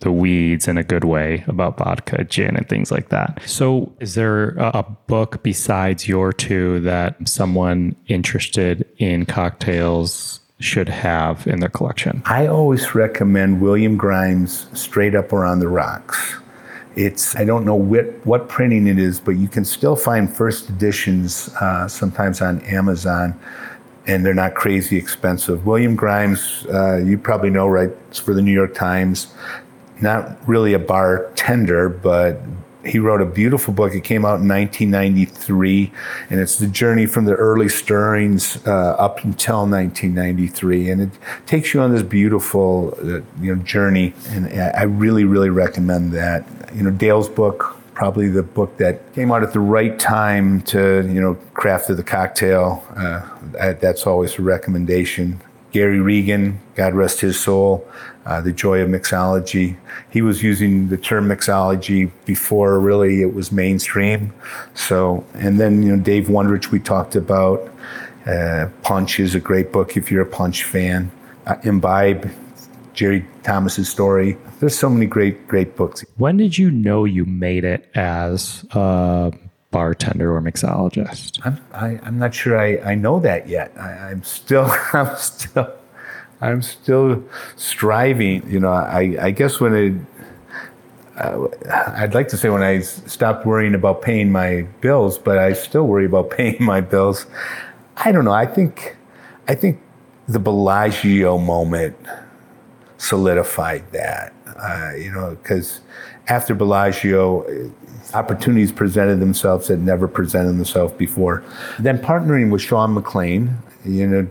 the 0.00 0.12
weeds 0.12 0.68
in 0.68 0.78
a 0.78 0.84
good 0.84 1.04
way 1.04 1.44
about 1.48 1.78
vodka, 1.78 2.24
gin, 2.24 2.56
and 2.56 2.68
things 2.68 2.90
like 2.90 3.08
that. 3.08 3.40
So, 3.46 3.92
is 4.00 4.14
there 4.14 4.50
a 4.58 4.84
book 5.06 5.42
besides 5.42 6.06
your 6.06 6.32
two 6.32 6.80
that 6.80 7.16
someone 7.28 7.96
interested 8.06 8.86
in 8.98 9.26
cocktails 9.26 10.40
should 10.60 10.88
have 10.88 11.46
in 11.46 11.60
their 11.60 11.68
collection? 11.68 12.22
I 12.26 12.46
always 12.46 12.94
recommend 12.94 13.60
William 13.60 13.96
Grimes' 13.96 14.66
Straight 14.72 15.14
Up 15.14 15.32
or 15.32 15.44
on 15.44 15.58
the 15.58 15.68
Rocks. 15.68 16.36
It's 16.94 17.36
I 17.36 17.44
don't 17.44 17.64
know 17.64 17.76
what, 17.76 18.06
what 18.26 18.48
printing 18.48 18.86
it 18.86 18.98
is, 18.98 19.20
but 19.20 19.32
you 19.32 19.48
can 19.48 19.64
still 19.64 19.96
find 19.96 20.34
first 20.34 20.68
editions 20.68 21.48
uh, 21.60 21.86
sometimes 21.88 22.40
on 22.40 22.60
Amazon 22.62 23.38
and 24.06 24.24
they're 24.24 24.34
not 24.34 24.54
crazy 24.54 24.96
expensive. 24.96 25.66
William 25.66 25.94
Grimes, 25.94 26.66
uh, 26.72 26.96
you 26.96 27.18
probably 27.18 27.50
know, 27.50 27.68
right? 27.68 27.90
For 28.16 28.32
the 28.32 28.40
New 28.40 28.52
York 28.52 28.74
Times 28.74 29.28
not 30.00 30.48
really 30.48 30.74
a 30.74 30.78
bartender, 30.78 31.88
but 31.88 32.40
he 32.84 32.98
wrote 32.98 33.20
a 33.20 33.26
beautiful 33.26 33.74
book. 33.74 33.94
It 33.94 34.04
came 34.04 34.24
out 34.24 34.40
in 34.40 34.48
1993, 34.48 35.92
and 36.30 36.40
it's 36.40 36.58
the 36.58 36.66
journey 36.66 37.06
from 37.06 37.24
the 37.24 37.34
early 37.34 37.68
stirrings 37.68 38.64
uh, 38.66 38.96
up 38.98 39.24
until 39.24 39.66
1993, 39.66 40.90
and 40.90 41.02
it 41.02 41.10
takes 41.46 41.74
you 41.74 41.80
on 41.80 41.92
this 41.92 42.02
beautiful, 42.02 42.96
uh, 43.00 43.20
you 43.40 43.54
know, 43.54 43.62
journey. 43.62 44.14
And 44.28 44.46
I 44.60 44.84
really, 44.84 45.24
really 45.24 45.50
recommend 45.50 46.12
that. 46.12 46.46
You 46.74 46.82
know, 46.82 46.90
Dale's 46.90 47.28
book, 47.28 47.76
probably 47.94 48.28
the 48.28 48.42
book 48.42 48.76
that 48.78 49.12
came 49.14 49.32
out 49.32 49.42
at 49.42 49.52
the 49.52 49.60
right 49.60 49.98
time 49.98 50.62
to, 50.62 51.06
you 51.08 51.20
know, 51.20 51.34
craft 51.54 51.88
the 51.88 52.02
cocktail. 52.02 52.84
Uh, 52.96 53.72
that's 53.74 54.06
always 54.06 54.38
a 54.38 54.42
recommendation. 54.42 55.40
Gary 55.72 56.00
Regan, 56.00 56.60
God 56.76 56.94
rest 56.94 57.20
his 57.20 57.38
soul, 57.38 57.86
uh, 58.28 58.42
The 58.42 58.52
Joy 58.52 58.82
of 58.82 58.88
Mixology. 58.90 59.76
He 60.10 60.20
was 60.20 60.42
using 60.42 60.88
the 60.88 60.98
term 60.98 61.28
mixology 61.28 62.10
before 62.26 62.78
really 62.78 63.22
it 63.22 63.34
was 63.34 63.50
mainstream. 63.50 64.34
So, 64.74 65.24
and 65.34 65.58
then, 65.58 65.82
you 65.82 65.96
know, 65.96 66.02
Dave 66.02 66.26
Wondrich, 66.26 66.70
we 66.70 66.78
talked 66.78 67.16
about. 67.16 67.68
Uh, 68.26 68.68
Punch 68.82 69.18
is 69.18 69.34
a 69.34 69.40
great 69.40 69.72
book 69.72 69.96
if 69.96 70.10
you're 70.10 70.22
a 70.22 70.26
Punch 70.26 70.64
fan. 70.64 71.10
Uh, 71.46 71.56
Imbibe, 71.64 72.30
Jerry 72.92 73.24
Thomas's 73.44 73.88
story. 73.88 74.36
There's 74.60 74.78
so 74.78 74.90
many 74.90 75.06
great, 75.06 75.48
great 75.48 75.74
books. 75.76 76.04
When 76.18 76.36
did 76.36 76.58
you 76.58 76.70
know 76.70 77.06
you 77.06 77.24
made 77.24 77.64
it 77.64 77.88
as 77.94 78.66
a 78.72 79.32
bartender 79.70 80.36
or 80.36 80.42
mixologist? 80.42 81.40
I'm, 81.46 81.58
I, 81.72 81.88
am 81.88 82.00
i 82.02 82.08
am 82.08 82.18
not 82.18 82.34
sure 82.34 82.58
I, 82.58 82.76
I 82.90 82.94
know 82.94 83.20
that 83.20 83.48
yet. 83.48 83.72
I, 83.78 84.10
I'm 84.10 84.22
still, 84.22 84.70
I'm 84.92 85.16
still, 85.16 85.72
I'm 86.40 86.62
still 86.62 87.22
striving. 87.56 88.48
You 88.50 88.60
know, 88.60 88.70
I, 88.70 89.16
I 89.20 89.30
guess 89.30 89.60
when 89.60 89.74
it, 89.74 89.94
uh, 91.16 91.48
I'd 91.96 92.14
like 92.14 92.28
to 92.28 92.36
say 92.36 92.48
when 92.48 92.62
I 92.62 92.80
stopped 92.80 93.44
worrying 93.44 93.74
about 93.74 94.02
paying 94.02 94.30
my 94.30 94.62
bills, 94.80 95.18
but 95.18 95.38
I 95.38 95.52
still 95.52 95.86
worry 95.86 96.06
about 96.06 96.30
paying 96.36 96.62
my 96.62 96.80
bills. 96.80 97.26
I 97.96 98.12
don't 98.12 98.24
know. 98.24 98.32
I 98.32 98.46
think, 98.46 98.96
I 99.48 99.54
think 99.54 99.80
the 100.28 100.38
Bellagio 100.38 101.38
moment 101.38 101.96
solidified 102.98 103.90
that. 103.92 104.32
Uh, 104.60 104.92
you 104.96 105.10
know, 105.10 105.36
because 105.42 105.80
after 106.28 106.54
Bellagio, 106.54 107.72
opportunities 108.14 108.72
presented 108.72 109.20
themselves 109.20 109.68
that 109.68 109.78
never 109.78 110.08
presented 110.08 110.52
themselves 110.52 110.92
before. 110.94 111.44
Then 111.78 111.98
partnering 111.98 112.50
with 112.50 112.62
Shawn 112.62 112.94
McClain, 112.94 113.54
you 113.84 114.06
know, 114.06 114.28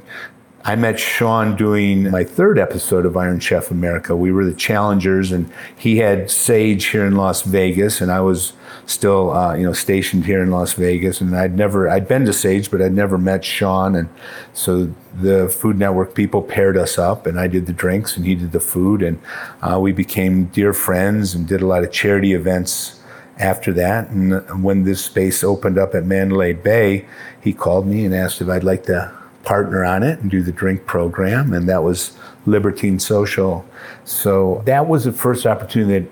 I 0.63 0.75
met 0.75 0.99
Shawn 0.99 1.55
doing 1.55 2.09
my 2.11 2.23
third 2.23 2.59
episode 2.59 3.05
of 3.05 3.15
Iron 3.15 3.39
Chef 3.39 3.71
America. 3.71 4.15
We 4.15 4.31
were 4.31 4.43
the 4.43 4.53
challengers, 4.53 5.31
and 5.31 5.51
he 5.77 5.97
had 5.97 6.29
Sage 6.29 6.85
here 6.87 7.05
in 7.05 7.15
Las 7.15 7.43
Vegas, 7.43 8.01
and 8.01 8.11
I 8.11 8.19
was 8.19 8.53
still, 8.85 9.31
uh, 9.31 9.55
you 9.55 9.65
know, 9.65 9.73
stationed 9.73 10.25
here 10.25 10.41
in 10.41 10.49
Las 10.49 10.73
Vegas. 10.73 11.21
And 11.21 11.37
I'd 11.37 11.55
never, 11.55 11.87
I'd 11.87 12.07
been 12.07 12.25
to 12.25 12.33
Sage, 12.33 12.71
but 12.71 12.81
I'd 12.81 12.93
never 12.93 13.17
met 13.17 13.45
Shawn. 13.45 13.95
And 13.95 14.09
so 14.53 14.93
the 15.13 15.47
Food 15.47 15.77
Network 15.77 16.15
people 16.15 16.41
paired 16.41 16.75
us 16.75 16.97
up, 16.97 17.25
and 17.25 17.39
I 17.39 17.47
did 17.47 17.65
the 17.65 17.73
drinks, 17.73 18.17
and 18.17 18.25
he 18.25 18.35
did 18.35 18.51
the 18.51 18.59
food, 18.59 19.01
and 19.01 19.21
uh, 19.61 19.79
we 19.79 19.93
became 19.93 20.45
dear 20.45 20.73
friends 20.73 21.33
and 21.33 21.47
did 21.47 21.61
a 21.61 21.67
lot 21.67 21.83
of 21.83 21.91
charity 21.91 22.33
events 22.33 22.99
after 23.37 23.71
that. 23.73 24.09
And 24.09 24.63
when 24.63 24.83
this 24.83 25.05
space 25.05 25.43
opened 25.43 25.77
up 25.77 25.93
at 25.95 26.03
Mandalay 26.03 26.53
Bay, 26.53 27.05
he 27.39 27.53
called 27.53 27.87
me 27.87 28.03
and 28.03 28.13
asked 28.13 28.41
if 28.41 28.49
I'd 28.49 28.63
like 28.63 28.83
to 28.85 29.17
partner 29.47 29.85
on 29.85 30.03
it 30.03 30.19
and 30.19 30.29
do 30.29 30.43
the 30.43 30.51
drink 30.51 30.85
program, 30.85 31.53
and 31.53 31.69
that 31.69 31.81
was 31.81 32.17
Libertine 32.45 32.99
Social. 32.99 33.65
So 34.03 34.61
that 34.65 34.87
was 34.87 35.05
the 35.05 35.13
first 35.13 35.45
opportunity 35.45 35.99
that, 35.99 36.11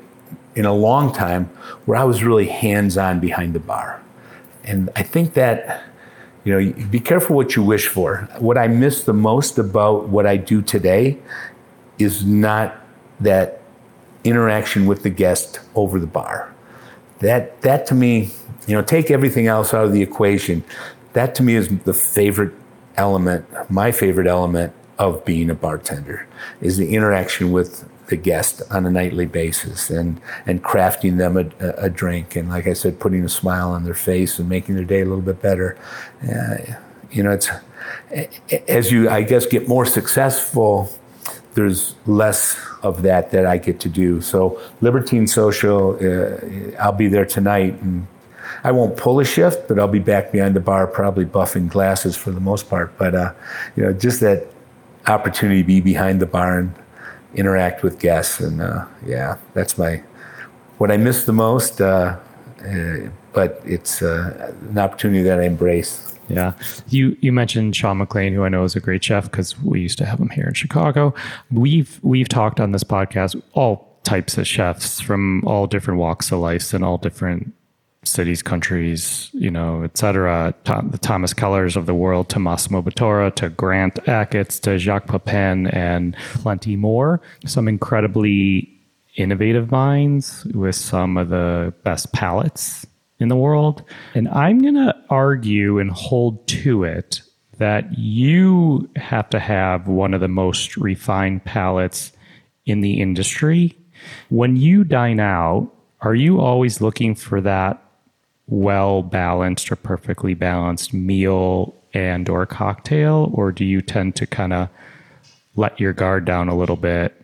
in 0.55 0.65
a 0.65 0.73
long 0.73 1.11
time 1.11 1.45
where 1.86 1.97
I 1.99 2.05
was 2.05 2.23
really 2.23 2.47
hands 2.47 2.97
on 2.97 3.19
behind 3.19 3.53
the 3.53 3.59
bar. 3.59 4.01
And 4.63 4.89
I 4.95 5.03
think 5.03 5.33
that, 5.33 5.83
you 6.45 6.53
know, 6.53 6.88
be 6.89 7.01
careful 7.01 7.36
what 7.36 7.57
you 7.57 7.61
wish 7.61 7.89
for. 7.89 8.29
What 8.39 8.57
I 8.57 8.67
miss 8.69 9.03
the 9.03 9.13
most 9.13 9.59
about 9.59 10.07
what 10.07 10.25
I 10.25 10.38
do 10.38 10.61
today 10.61 11.17
is 11.99 12.23
not 12.23 12.73
that 13.19 13.59
interaction 14.23 14.86
with 14.86 15.03
the 15.03 15.09
guest 15.09 15.59
over 15.75 15.99
the 15.99 16.07
bar. 16.07 16.53
That, 17.19 17.61
that 17.63 17.86
to 17.88 17.95
me, 17.95 18.31
you 18.65 18.75
know, 18.75 18.81
take 18.81 19.11
everything 19.11 19.47
else 19.47 19.73
out 19.73 19.83
of 19.83 19.91
the 19.91 20.01
equation. 20.01 20.63
That 21.11 21.36
to 21.36 21.43
me 21.43 21.55
is 21.55 21.67
the 21.83 21.93
favorite 21.93 22.53
element, 22.97 23.45
my 23.69 23.91
favorite 23.91 24.27
element 24.27 24.73
of 24.97 25.25
being 25.25 25.49
a 25.49 25.55
bartender 25.55 26.27
is 26.61 26.77
the 26.77 26.95
interaction 26.95 27.51
with 27.51 27.87
the 28.07 28.15
guest 28.15 28.61
on 28.69 28.85
a 28.85 28.91
nightly 28.91 29.25
basis 29.25 29.89
and, 29.89 30.21
and 30.45 30.63
crafting 30.63 31.17
them 31.17 31.37
a, 31.37 31.69
a 31.77 31.89
drink. 31.89 32.35
And 32.35 32.49
like 32.49 32.67
I 32.67 32.73
said, 32.73 32.99
putting 32.99 33.25
a 33.25 33.29
smile 33.29 33.71
on 33.71 33.83
their 33.83 33.95
face 33.95 34.39
and 34.39 34.47
making 34.47 34.75
their 34.75 34.85
day 34.85 35.01
a 35.01 35.05
little 35.05 35.21
bit 35.21 35.41
better. 35.41 35.77
Uh, 36.23 36.57
you 37.11 37.23
know, 37.23 37.31
it's, 37.31 37.49
as 38.67 38.91
you, 38.91 39.09
I 39.09 39.23
guess, 39.23 39.45
get 39.45 39.67
more 39.67 39.85
successful, 39.85 40.89
there's 41.55 41.95
less 42.05 42.57
of 42.83 43.01
that 43.01 43.31
that 43.31 43.45
I 43.45 43.57
get 43.57 43.79
to 43.81 43.89
do. 43.89 44.21
So 44.21 44.61
Libertine 44.81 45.25
Social, 45.25 45.95
uh, 45.95 46.77
I'll 46.79 46.91
be 46.91 47.07
there 47.07 47.25
tonight 47.25 47.81
and 47.81 48.07
I 48.63 48.71
won't 48.71 48.97
pull 48.97 49.19
a 49.19 49.25
shift, 49.25 49.67
but 49.67 49.79
I'll 49.79 49.87
be 49.87 49.99
back 49.99 50.31
behind 50.31 50.55
the 50.55 50.59
bar, 50.59 50.87
probably 50.87 51.25
buffing 51.25 51.69
glasses 51.69 52.15
for 52.15 52.31
the 52.31 52.39
most 52.39 52.69
part. 52.69 52.97
But 52.97 53.15
uh, 53.15 53.33
you 53.75 53.83
know, 53.83 53.93
just 53.93 54.19
that 54.21 54.47
opportunity 55.07 55.61
to 55.61 55.67
be 55.67 55.81
behind 55.81 56.19
the 56.21 56.25
bar 56.25 56.59
and 56.59 56.73
interact 57.35 57.83
with 57.83 57.99
guests, 57.99 58.39
and 58.39 58.61
uh, 58.61 58.85
yeah, 59.05 59.37
that's 59.53 59.77
my 59.77 60.03
what 60.77 60.91
I 60.91 60.97
miss 60.97 61.25
the 61.25 61.33
most. 61.33 61.81
Uh, 61.81 62.17
uh 62.65 63.09
but 63.33 63.61
it's 63.65 64.01
uh, 64.01 64.53
an 64.69 64.77
opportunity 64.77 65.21
that 65.21 65.39
I 65.39 65.43
embrace. 65.43 66.13
Yeah, 66.29 66.53
you 66.87 67.15
you 67.21 67.31
mentioned 67.31 67.75
Shawn 67.75 67.99
McClain, 67.99 68.33
who 68.33 68.43
I 68.43 68.49
know 68.49 68.63
is 68.63 68.75
a 68.75 68.79
great 68.79 69.03
chef 69.03 69.25
because 69.25 69.61
we 69.61 69.81
used 69.81 69.97
to 69.99 70.05
have 70.05 70.19
him 70.19 70.29
here 70.29 70.47
in 70.47 70.53
Chicago. 70.53 71.13
We've 71.51 71.99
we've 72.01 72.29
talked 72.29 72.59
on 72.59 72.71
this 72.71 72.83
podcast 72.83 73.39
all 73.53 73.99
types 74.03 74.37
of 74.37 74.47
chefs 74.47 75.01
from 75.01 75.43
all 75.45 75.67
different 75.67 75.99
walks 75.99 76.31
of 76.31 76.39
life 76.39 76.73
and 76.73 76.83
all 76.83 76.97
different 76.97 77.53
cities, 78.07 78.41
countries, 78.41 79.29
you 79.33 79.51
know, 79.51 79.83
etc. 79.83 80.53
Tom, 80.63 80.89
the 80.89 80.97
Thomas 80.97 81.33
Kellers 81.33 81.75
of 81.75 81.85
the 81.85 81.95
world, 81.95 82.29
to 82.29 82.39
Massimo 82.39 82.81
Bottura, 82.81 83.33
to 83.35 83.49
Grant 83.49 83.95
Achatz, 84.05 84.59
to 84.61 84.77
Jacques 84.77 85.07
Pepin, 85.07 85.67
and 85.67 86.15
plenty 86.33 86.75
more. 86.75 87.21
Some 87.45 87.67
incredibly 87.67 88.71
innovative 89.15 89.71
minds 89.71 90.45
with 90.53 90.75
some 90.75 91.17
of 91.17 91.29
the 91.29 91.73
best 91.83 92.11
palates 92.13 92.85
in 93.19 93.29
the 93.29 93.35
world. 93.35 93.83
And 94.13 94.27
I'm 94.29 94.59
going 94.59 94.75
to 94.75 94.95
argue 95.09 95.79
and 95.79 95.91
hold 95.91 96.45
to 96.47 96.83
it 96.83 97.21
that 97.57 97.97
you 97.97 98.89
have 98.97 99.29
to 99.29 99.39
have 99.39 99.87
one 99.87 100.13
of 100.13 100.21
the 100.21 100.27
most 100.27 100.75
refined 100.75 101.45
palates 101.45 102.11
in 102.65 102.81
the 102.81 102.99
industry. 103.01 103.77
When 104.29 104.57
you 104.57 104.83
dine 104.83 105.19
out, 105.21 105.71
are 106.01 106.15
you 106.15 106.41
always 106.41 106.81
looking 106.81 107.15
for 107.15 107.39
that 107.41 107.81
well 108.47 109.01
balanced 109.01 109.71
or 109.71 109.75
perfectly 109.75 110.33
balanced 110.33 110.93
meal 110.93 111.75
and 111.93 112.29
or 112.29 112.45
cocktail 112.45 113.31
or 113.33 113.51
do 113.51 113.65
you 113.65 113.81
tend 113.81 114.15
to 114.15 114.27
kind 114.27 114.53
of 114.53 114.69
let 115.55 115.79
your 115.79 115.93
guard 115.93 116.25
down 116.25 116.49
a 116.49 116.55
little 116.55 116.75
bit 116.75 117.19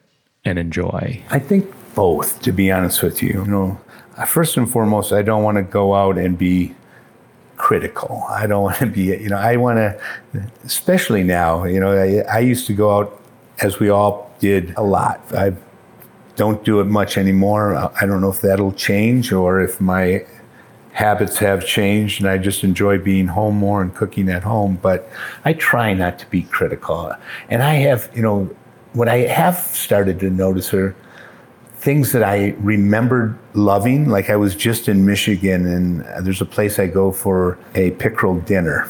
and 0.46 0.58
enjoy 0.58 1.22
i 1.30 1.38
think 1.38 1.72
both 1.94 2.42
to 2.42 2.52
be 2.52 2.72
honest 2.72 3.04
with 3.04 3.22
you 3.22 3.44
you 3.44 3.46
know 3.46 3.80
first 4.26 4.58
and 4.58 4.72
foremost 4.72 5.12
i 5.12 5.22
don't 5.22 5.44
want 5.44 5.58
to 5.58 5.64
go 5.64 5.94
out 5.94 6.18
and 6.18 6.38
be 6.38 6.74
critical. 7.62 8.26
I 8.28 8.48
don't 8.48 8.64
want 8.70 8.78
to 8.80 8.88
be, 8.88 9.04
you 9.04 9.30
know, 9.30 9.38
I 9.38 9.56
want 9.56 9.78
to, 9.78 10.00
especially 10.66 11.24
now, 11.24 11.64
you 11.64 11.80
know, 11.80 11.92
I, 11.94 12.38
I 12.38 12.40
used 12.40 12.68
to 12.68 12.74
go 12.74 12.98
out 12.98 13.22
as 13.62 13.80
we 13.80 13.90
all 13.90 14.34
did 14.40 14.74
a 14.76 14.84
lot. 14.84 15.22
I 15.34 15.54
don't 16.36 16.66
do 16.66 16.80
it 16.82 16.86
much 16.86 17.18
anymore. 17.18 17.76
I 17.76 18.06
don't 18.06 18.22
know 18.22 18.32
if 18.32 18.42
that'll 18.42 18.72
change 18.72 19.32
or 19.32 19.62
if 19.62 19.80
my 19.80 20.26
habits 20.94 21.38
have 21.38 21.66
changed 21.66 22.22
and 22.22 22.30
I 22.30 22.38
just 22.38 22.64
enjoy 22.64 22.98
being 22.98 23.28
home 23.28 23.56
more 23.56 23.82
and 23.82 23.94
cooking 23.94 24.30
at 24.30 24.44
home. 24.44 24.78
But 24.82 25.10
I 25.46 25.54
try 25.54 25.94
not 25.94 26.20
to 26.20 26.26
be 26.28 26.44
critical. 26.44 27.14
And 27.50 27.64
I 27.64 27.76
have, 27.76 28.10
you 28.14 28.22
know, 28.22 28.50
what 28.94 29.08
I 29.08 29.20
have 29.20 29.56
started 29.56 30.20
to 30.20 30.30
notice 30.30 30.74
are 30.74 30.96
things 31.76 32.12
that 32.12 32.24
I 32.24 32.56
remembered 32.60 33.38
loving. 33.54 34.10
Like 34.10 34.30
I 34.30 34.36
was 34.36 34.56
just 34.56 34.88
in 34.88 35.06
Michigan 35.06 35.66
and 35.66 36.04
uh, 36.04 36.22
there's 36.22 36.42
a 36.42 36.46
place 36.46 36.78
I 36.78 36.88
go 36.88 37.12
for 37.12 37.58
a 37.74 37.92
pickerel 37.92 38.40
dinner. 38.40 38.90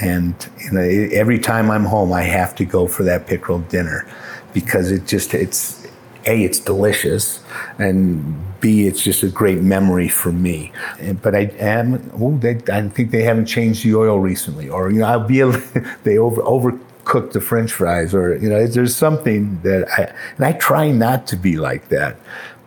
And 0.00 0.34
you 0.58 0.72
know, 0.72 0.80
every 0.80 1.38
time 1.38 1.70
I'm 1.70 1.84
home, 1.84 2.12
I 2.12 2.22
have 2.22 2.54
to 2.56 2.64
go 2.64 2.86
for 2.86 3.02
that 3.04 3.26
pickerel 3.26 3.60
dinner 3.60 4.06
because 4.52 4.90
it 4.90 5.06
just, 5.06 5.34
it's, 5.34 5.84
a, 6.26 6.42
it's 6.44 6.58
delicious, 6.58 7.42
and 7.78 8.36
B, 8.64 8.86
it's 8.86 9.02
just 9.02 9.22
a 9.22 9.28
great 9.28 9.60
memory 9.60 10.08
for 10.08 10.32
me. 10.32 10.72
But 11.20 11.34
I 11.34 11.52
am, 11.58 12.10
oh, 12.18 12.38
they, 12.38 12.58
I 12.72 12.88
think 12.88 13.10
they 13.10 13.22
haven't 13.22 13.44
changed 13.44 13.84
the 13.84 13.94
oil 13.94 14.18
recently, 14.20 14.70
or 14.70 14.90
you 14.90 15.00
know, 15.00 15.06
I'll 15.06 15.20
be 15.20 15.42
they 16.04 16.16
over 16.16 16.40
overcook 16.40 17.32
the 17.32 17.42
French 17.42 17.74
fries, 17.74 18.14
or 18.14 18.38
you 18.38 18.48
know, 18.48 18.66
there's 18.66 18.96
something 18.96 19.60
that 19.64 19.86
I 19.98 20.10
and 20.36 20.46
I 20.46 20.52
try 20.52 20.90
not 20.90 21.26
to 21.28 21.36
be 21.36 21.58
like 21.58 21.90
that, 21.90 22.16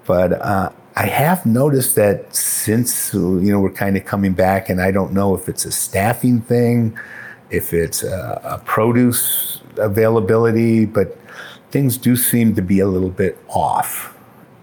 but. 0.05 0.33
Uh, 0.33 0.69
I 0.99 1.05
have 1.05 1.45
noticed 1.45 1.93
that 1.93 2.35
since 2.35 3.13
you 3.13 3.51
know 3.51 3.59
we're 3.59 3.69
kind 3.69 3.95
of 3.97 4.05
coming 4.05 4.33
back, 4.33 4.67
and 4.67 4.81
I 4.81 4.89
don't 4.89 5.13
know 5.13 5.35
if 5.35 5.47
it's 5.47 5.63
a 5.63 5.71
staffing 5.71 6.41
thing, 6.41 6.97
if 7.51 7.71
it's 7.71 8.01
a, 8.01 8.41
a 8.43 8.57
produce 8.65 9.61
availability, 9.77 10.85
but 10.85 11.15
things 11.69 11.97
do 11.97 12.15
seem 12.15 12.55
to 12.55 12.63
be 12.63 12.79
a 12.79 12.87
little 12.87 13.11
bit 13.11 13.37
off. 13.47 14.16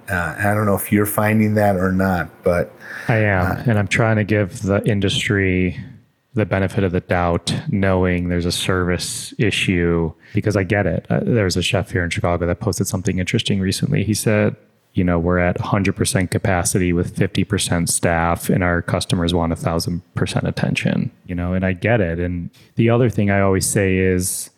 Uh, 0.09 0.35
I 0.39 0.55
don't 0.55 0.67
know 0.67 0.75
if 0.75 0.93
you're 0.93 1.07
finding 1.07 1.55
that 1.55 1.77
or 1.77 1.93
not, 1.93 2.43
but 2.43 2.73
I 3.09 3.17
am, 3.17 3.47
uh, 3.47 3.63
and 3.67 3.79
I'm 3.79 3.89
trying 3.89 4.17
to 4.17 4.25
give 4.25 4.63
the 4.63 4.83
industry 4.87 5.83
the 6.35 6.45
benefit 6.45 6.83
of 6.83 6.93
the 6.93 7.01
doubt, 7.01 7.55
knowing 7.69 8.29
there's 8.29 8.45
a 8.45 8.53
service 8.53 9.33
issue 9.39 10.13
because 10.35 10.57
I 10.57 10.65
get 10.65 10.87
it. 10.87 11.07
Uh, 11.09 11.21
there's 11.23 11.57
a 11.57 11.63
chef 11.63 11.91
here 11.91 12.03
in 12.03 12.11
Chicago 12.11 12.47
that 12.47 12.61
posted 12.61 12.89
something 12.89 13.19
interesting 13.19 13.61
recently. 13.61 14.03
He 14.03 14.15
said, 14.15 14.57
you 14.95 15.05
know, 15.05 15.19
we're 15.19 15.39
at 15.39 15.59
100% 15.59 16.31
capacity 16.31 16.93
with 16.93 17.17
50% 17.17 17.89
staff, 17.89 18.49
and 18.49 18.63
our 18.63 18.83
customers 18.83 19.35
want 19.35 19.57
thousand 19.59 20.03
percent 20.15 20.47
attention. 20.47 21.11
You 21.27 21.35
know, 21.35 21.53
and 21.53 21.65
I 21.65 21.73
get 21.73 22.01
it. 22.01 22.19
And 22.19 22.51
the 22.77 22.91
other 22.91 23.11
thing 23.11 23.31
I 23.31 23.41
always 23.41 23.67
say 23.67 23.99
is 23.99 24.51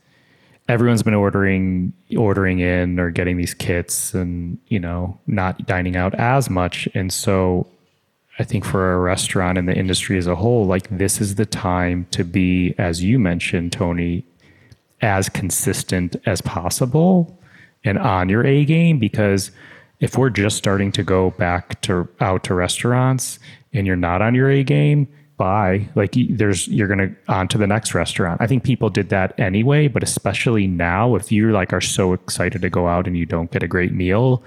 everyone's 0.68 1.02
been 1.02 1.14
ordering 1.14 1.92
ordering 2.16 2.58
in 2.58 2.98
or 2.98 3.10
getting 3.10 3.36
these 3.36 3.54
kits 3.54 4.14
and 4.14 4.58
you 4.68 4.78
know 4.78 5.18
not 5.26 5.66
dining 5.66 5.96
out 5.96 6.14
as 6.14 6.50
much. 6.50 6.88
And 6.94 7.12
so 7.12 7.66
i 8.38 8.44
think 8.44 8.64
for 8.64 8.92
a 8.92 8.98
restaurant 8.98 9.58
and 9.58 9.68
the 9.68 9.76
industry 9.76 10.18
as 10.18 10.26
a 10.26 10.34
whole 10.34 10.66
like 10.66 10.88
this 10.90 11.20
is 11.20 11.36
the 11.36 11.46
time 11.46 12.06
to 12.10 12.24
be 12.24 12.74
as 12.78 13.02
you 13.02 13.18
mentioned 13.18 13.72
tony 13.72 14.24
as 15.00 15.28
consistent 15.28 16.16
as 16.26 16.40
possible 16.40 17.38
and 17.84 17.98
on 17.98 18.28
your 18.28 18.44
a 18.44 18.64
game 18.64 18.98
because 18.98 19.50
if 20.00 20.18
we're 20.18 20.30
just 20.30 20.56
starting 20.56 20.92
to 20.92 21.02
go 21.02 21.30
back 21.32 21.80
to 21.80 22.08
out 22.20 22.44
to 22.44 22.54
restaurants 22.54 23.38
and 23.72 23.86
you're 23.86 23.96
not 23.96 24.22
on 24.22 24.34
your 24.34 24.50
a 24.50 24.62
game 24.62 25.08
buy 25.36 25.88
like 25.94 26.14
there's 26.30 26.68
you're 26.68 26.88
gonna 26.88 27.14
on 27.28 27.48
to 27.48 27.58
the 27.58 27.66
next 27.66 27.94
restaurant. 27.94 28.40
I 28.40 28.46
think 28.46 28.64
people 28.64 28.90
did 28.90 29.08
that 29.10 29.38
anyway 29.38 29.88
but 29.88 30.02
especially 30.02 30.66
now 30.66 31.14
if 31.14 31.30
you 31.30 31.52
like 31.52 31.72
are 31.72 31.80
so 31.80 32.12
excited 32.12 32.62
to 32.62 32.70
go 32.70 32.88
out 32.88 33.06
and 33.06 33.16
you 33.16 33.26
don't 33.26 33.50
get 33.50 33.62
a 33.62 33.68
great 33.68 33.92
meal 33.92 34.42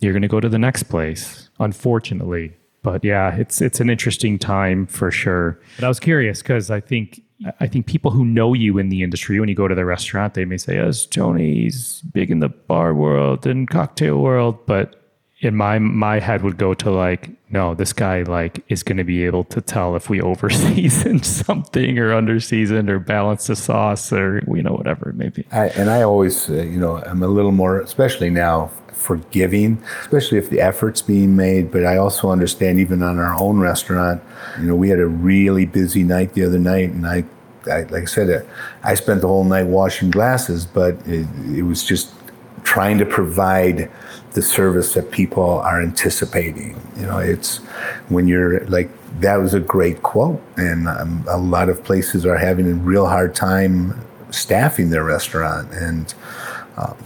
you're 0.00 0.12
gonna 0.12 0.28
go 0.28 0.40
to 0.40 0.48
the 0.48 0.58
next 0.58 0.84
place 0.84 1.48
unfortunately. 1.58 2.54
But 2.82 3.04
yeah 3.04 3.36
it's 3.36 3.60
it's 3.60 3.80
an 3.80 3.90
interesting 3.90 4.38
time 4.38 4.86
for 4.86 5.10
sure. 5.10 5.60
But 5.76 5.84
i 5.84 5.88
was 5.88 6.00
curious 6.00 6.42
because 6.42 6.70
i 6.70 6.80
think 6.80 7.22
I 7.58 7.66
think 7.66 7.86
people 7.86 8.10
who 8.10 8.24
know 8.24 8.52
you 8.52 8.76
in 8.78 8.90
the 8.90 9.02
industry, 9.02 9.40
when 9.40 9.48
you 9.48 9.54
go 9.54 9.66
to 9.66 9.74
the 9.74 9.86
restaurant, 9.86 10.34
they 10.34 10.44
may 10.44 10.58
say, 10.58 10.74
"Yes, 10.74 11.06
Tony's 11.06 12.02
big 12.12 12.30
in 12.30 12.40
the 12.40 12.50
bar 12.50 12.92
world 12.92 13.46
and 13.46 13.68
cocktail 13.68 14.18
world," 14.18 14.58
but 14.66 14.99
in 15.40 15.56
my 15.56 15.78
my 15.78 16.18
head 16.18 16.42
would 16.42 16.58
go 16.58 16.74
to 16.74 16.90
like 16.90 17.30
no 17.50 17.74
this 17.74 17.92
guy 17.92 18.22
like 18.22 18.62
is 18.68 18.82
going 18.82 18.98
to 18.98 19.04
be 19.04 19.24
able 19.24 19.42
to 19.44 19.60
tell 19.60 19.96
if 19.96 20.10
we 20.10 20.20
over 20.30 20.50
seasoned 20.50 21.24
something 21.40 21.98
or 21.98 22.12
under 22.12 22.38
seasoned 22.38 22.88
or 22.90 22.98
balance 22.98 23.46
the 23.46 23.56
sauce 23.56 24.12
or 24.12 24.42
you 24.54 24.62
know 24.62 24.72
whatever 24.72 25.10
it 25.10 25.16
may 25.16 25.28
be. 25.28 25.44
I, 25.50 25.68
and 25.68 25.90
i 25.90 26.02
always 26.02 26.48
uh, 26.50 26.54
you 26.54 26.78
know 26.78 26.98
i'm 27.04 27.22
a 27.22 27.28
little 27.28 27.52
more 27.52 27.80
especially 27.80 28.30
now 28.30 28.70
forgiving 28.92 29.82
especially 30.02 30.36
if 30.36 30.50
the 30.50 30.60
effort's 30.60 31.00
being 31.00 31.34
made 31.34 31.72
but 31.72 31.86
i 31.86 31.96
also 31.96 32.30
understand 32.30 32.78
even 32.78 33.02
on 33.02 33.18
our 33.18 33.34
own 33.40 33.58
restaurant 33.58 34.22
you 34.58 34.66
know 34.66 34.76
we 34.76 34.90
had 34.90 35.00
a 35.00 35.06
really 35.06 35.64
busy 35.64 36.02
night 36.02 36.34
the 36.34 36.44
other 36.44 36.58
night 36.58 36.90
and 36.90 37.06
i, 37.06 37.24
I 37.66 37.84
like 37.84 38.02
i 38.02 38.04
said 38.04 38.28
uh, 38.28 38.46
i 38.82 38.94
spent 38.94 39.22
the 39.22 39.26
whole 39.26 39.44
night 39.44 39.66
washing 39.66 40.10
glasses 40.10 40.66
but 40.66 40.94
it, 41.06 41.26
it 41.46 41.62
was 41.62 41.82
just 41.82 42.12
trying 42.62 42.98
to 42.98 43.06
provide 43.06 43.90
the 44.32 44.42
service 44.42 44.94
that 44.94 45.10
people 45.10 45.58
are 45.60 45.82
anticipating. 45.82 46.80
You 46.96 47.06
know, 47.06 47.18
it's 47.18 47.58
when 48.08 48.28
you're 48.28 48.64
like, 48.66 48.88
that 49.20 49.36
was 49.36 49.54
a 49.54 49.60
great 49.60 50.02
quote. 50.02 50.40
And 50.56 50.88
um, 50.88 51.24
a 51.28 51.38
lot 51.38 51.68
of 51.68 51.82
places 51.82 52.24
are 52.24 52.36
having 52.36 52.70
a 52.70 52.74
real 52.74 53.06
hard 53.06 53.34
time 53.34 54.00
staffing 54.30 54.90
their 54.90 55.04
restaurant. 55.04 55.72
And 55.72 56.14
um, 56.76 56.96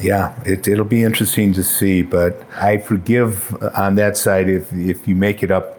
yeah, 0.00 0.34
it, 0.44 0.66
it'll 0.66 0.84
be 0.84 1.04
interesting 1.04 1.52
to 1.52 1.62
see. 1.62 2.02
But 2.02 2.42
I 2.56 2.78
forgive 2.78 3.56
on 3.76 3.94
that 3.94 4.16
side 4.16 4.48
if, 4.48 4.72
if 4.72 5.06
you 5.06 5.14
make 5.14 5.44
it 5.44 5.52
up 5.52 5.78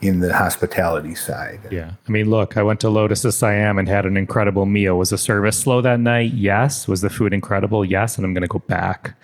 in 0.00 0.20
the 0.20 0.32
hospitality 0.32 1.14
side. 1.14 1.60
Yeah. 1.70 1.92
I 2.08 2.10
mean, 2.10 2.30
look, 2.30 2.56
I 2.56 2.62
went 2.62 2.80
to 2.80 2.88
Lotus 2.88 3.24
of 3.24 3.34
Siam 3.34 3.78
and 3.78 3.88
had 3.88 4.06
an 4.06 4.16
incredible 4.16 4.64
meal. 4.64 4.96
Was 4.96 5.10
the 5.10 5.18
service 5.18 5.58
slow 5.58 5.82
that 5.82 6.00
night? 6.00 6.32
Yes. 6.32 6.86
Was 6.88 7.00
the 7.00 7.10
food 7.10 7.34
incredible? 7.34 7.84
Yes. 7.84 8.16
And 8.16 8.24
I'm 8.24 8.32
going 8.32 8.42
to 8.42 8.48
go 8.48 8.60
back. 8.60 9.14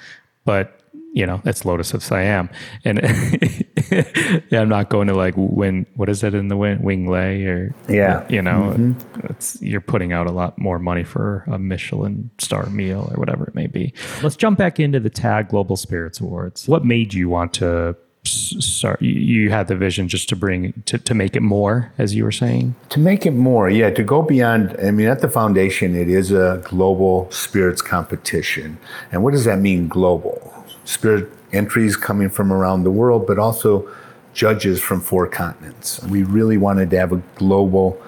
But, 0.44 0.80
you 1.16 1.24
know, 1.24 1.40
it's 1.46 1.64
Lotus 1.64 1.94
of 1.94 2.02
Siam. 2.02 2.50
And 2.84 3.00
yeah, 4.50 4.60
I'm 4.60 4.68
not 4.68 4.90
going 4.90 5.08
to 5.08 5.14
like 5.14 5.32
win, 5.34 5.86
what 5.94 6.10
is 6.10 6.22
it 6.22 6.34
in 6.34 6.48
the 6.48 6.58
wing, 6.58 6.82
Wing 6.82 7.08
Lei 7.08 7.42
or, 7.46 7.74
yeah, 7.88 8.26
you 8.28 8.42
know, 8.42 8.74
mm-hmm. 8.76 9.26
it's, 9.30 9.60
you're 9.62 9.80
putting 9.80 10.12
out 10.12 10.26
a 10.26 10.30
lot 10.30 10.58
more 10.58 10.78
money 10.78 11.04
for 11.04 11.44
a 11.46 11.58
Michelin 11.58 12.30
star 12.36 12.66
meal 12.66 13.10
or 13.10 13.18
whatever 13.18 13.46
it 13.46 13.54
may 13.54 13.66
be. 13.66 13.94
Let's 14.22 14.36
jump 14.36 14.58
back 14.58 14.78
into 14.78 15.00
the 15.00 15.08
TAG 15.08 15.48
Global 15.48 15.76
Spirits 15.76 16.20
Awards. 16.20 16.68
What 16.68 16.84
made 16.84 17.14
you 17.14 17.30
want 17.30 17.54
to 17.54 17.96
sorry, 18.24 19.06
you 19.06 19.50
had 19.50 19.68
the 19.68 19.76
vision 19.76 20.08
just 20.08 20.28
to 20.28 20.36
bring 20.36 20.82
to, 20.84 20.98
to 20.98 21.14
make 21.14 21.34
it 21.34 21.42
more, 21.42 21.92
as 21.96 22.14
you 22.14 22.24
were 22.24 22.32
saying. 22.32 22.74
To 22.90 22.98
make 22.98 23.24
it 23.24 23.30
more, 23.30 23.70
yeah, 23.70 23.88
to 23.90 24.02
go 24.02 24.20
beyond. 24.20 24.76
I 24.82 24.90
mean, 24.90 25.06
at 25.06 25.20
the 25.20 25.30
foundation, 25.30 25.94
it 25.94 26.08
is 26.08 26.32
a 26.32 26.60
global 26.64 27.30
spirits 27.30 27.80
competition, 27.80 28.78
and 29.12 29.22
what 29.22 29.30
does 29.30 29.44
that 29.44 29.60
mean? 29.60 29.86
Global 29.86 30.55
spirit 30.86 31.30
entries 31.52 31.96
coming 31.96 32.30
from 32.30 32.52
around 32.52 32.84
the 32.84 32.90
world, 32.90 33.26
but 33.26 33.38
also 33.38 33.88
judges 34.32 34.80
from 34.80 35.00
four 35.00 35.26
continents. 35.26 36.02
We 36.04 36.22
really 36.22 36.56
wanted 36.56 36.90
to 36.90 36.98
have 36.98 37.12
a 37.12 37.22
global 37.34 38.00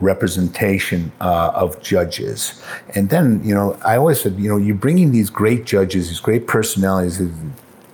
representation 0.00 1.12
uh, 1.20 1.52
of 1.54 1.80
judges. 1.80 2.62
And 2.94 3.08
then, 3.08 3.42
you 3.44 3.54
know, 3.54 3.78
I 3.84 3.96
always 3.96 4.20
said, 4.20 4.38
you 4.38 4.48
know, 4.48 4.56
you're 4.56 4.74
bringing 4.74 5.12
these 5.12 5.30
great 5.30 5.64
judges, 5.64 6.08
these 6.08 6.20
great 6.20 6.46
personalities, 6.46 7.22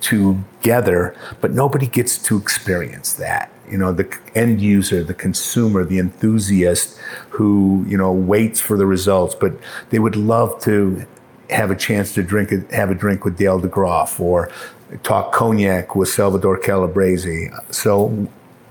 together, 0.01 1.15
but 1.41 1.51
nobody 1.51 1.87
gets 1.87 2.17
to 2.17 2.37
experience 2.37 3.13
that. 3.13 3.51
You 3.69 3.77
know, 3.77 3.91
the 3.91 4.17
end 4.33 4.61
user, 4.61 5.03
the 5.03 5.13
consumer, 5.13 5.83
the 5.83 5.99
enthusiast 5.99 6.97
who, 7.29 7.85
you 7.87 7.97
know, 7.97 8.11
waits 8.11 8.59
for 8.59 8.77
the 8.77 8.85
results, 8.85 9.35
but 9.35 9.53
they 9.89 9.99
would 9.99 10.15
love 10.15 10.59
to 10.63 11.05
have 11.49 11.71
a 11.71 11.75
chance 11.75 12.13
to 12.13 12.23
drink, 12.23 12.51
have 12.71 12.91
a 12.91 12.95
drink 12.95 13.25
with 13.25 13.37
Dale 13.37 13.59
DeGroff 13.59 14.19
or 14.19 14.51
talk 15.03 15.31
cognac 15.33 15.95
with 15.95 16.09
Salvador 16.09 16.57
Calabrese. 16.57 17.49
So 17.71 18.27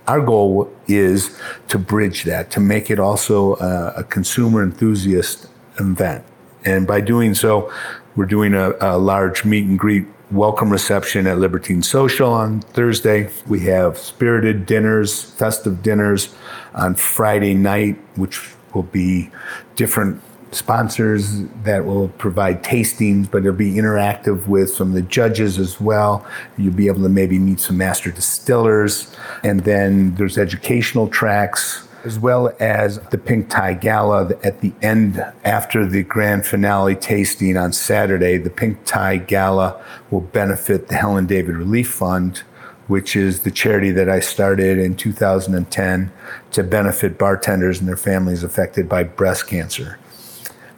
our 0.06 0.20
goal 0.20 0.72
is 0.86 1.38
to 1.68 1.78
bridge 1.78 2.24
that, 2.24 2.50
to 2.52 2.60
make 2.60 2.90
it 2.90 2.98
also 2.98 3.56
a, 3.56 3.94
a 3.98 4.04
consumer 4.04 4.62
enthusiast 4.62 5.48
event. 5.78 6.24
And 6.64 6.86
by 6.86 7.00
doing 7.00 7.34
so, 7.34 7.72
we're 8.16 8.26
doing 8.26 8.54
a, 8.54 8.72
a 8.80 8.98
large 8.98 9.44
meet 9.44 9.64
and 9.64 9.78
greet 9.78 10.06
welcome 10.30 10.70
reception 10.70 11.26
at 11.26 11.38
Libertine 11.38 11.82
Social 11.82 12.32
on 12.32 12.60
Thursday. 12.60 13.30
We 13.46 13.60
have 13.60 13.96
spirited 13.96 14.66
dinners, 14.66 15.22
festive 15.22 15.82
dinners 15.82 16.34
on 16.74 16.96
Friday 16.96 17.54
night, 17.54 17.96
which 18.16 18.54
will 18.74 18.82
be 18.82 19.30
different 19.76 20.20
sponsors 20.50 21.42
that 21.64 21.84
will 21.84 22.08
provide 22.08 22.62
tastings, 22.62 23.30
but 23.30 23.38
it'll 23.38 23.52
be 23.52 23.74
interactive 23.74 24.46
with 24.46 24.70
some 24.70 24.88
of 24.88 24.94
the 24.94 25.02
judges 25.02 25.58
as 25.58 25.80
well. 25.80 26.26
You'll 26.56 26.74
be 26.74 26.86
able 26.86 27.02
to 27.02 27.08
maybe 27.08 27.38
meet 27.38 27.60
some 27.60 27.76
master 27.76 28.10
distillers. 28.10 29.14
And 29.42 29.60
then 29.60 30.14
there's 30.14 30.38
educational 30.38 31.08
tracks 31.08 31.88
as 32.04 32.18
well 32.18 32.50
as 32.60 33.00
the 33.10 33.18
Pink 33.18 33.50
Tie 33.50 33.74
Gala 33.74 34.30
at 34.42 34.60
the 34.60 34.72
end 34.80 35.22
after 35.44 35.84
the 35.84 36.02
grand 36.02 36.46
finale 36.46 36.94
tasting 36.94 37.56
on 37.56 37.72
Saturday. 37.72 38.38
The 38.38 38.50
Pink 38.50 38.84
Tie 38.84 39.18
Gala 39.18 39.82
will 40.10 40.20
benefit 40.20 40.88
the 40.88 40.94
Helen 40.94 41.26
David 41.26 41.56
Relief 41.56 41.90
Fund, 41.90 42.38
which 42.86 43.16
is 43.16 43.40
the 43.40 43.50
charity 43.50 43.90
that 43.90 44.08
I 44.08 44.20
started 44.20 44.78
in 44.78 44.96
2010 44.96 46.12
to 46.52 46.62
benefit 46.62 47.18
bartenders 47.18 47.80
and 47.80 47.88
their 47.88 47.96
families 47.96 48.42
affected 48.42 48.88
by 48.88 49.02
breast 49.02 49.48
cancer. 49.48 49.98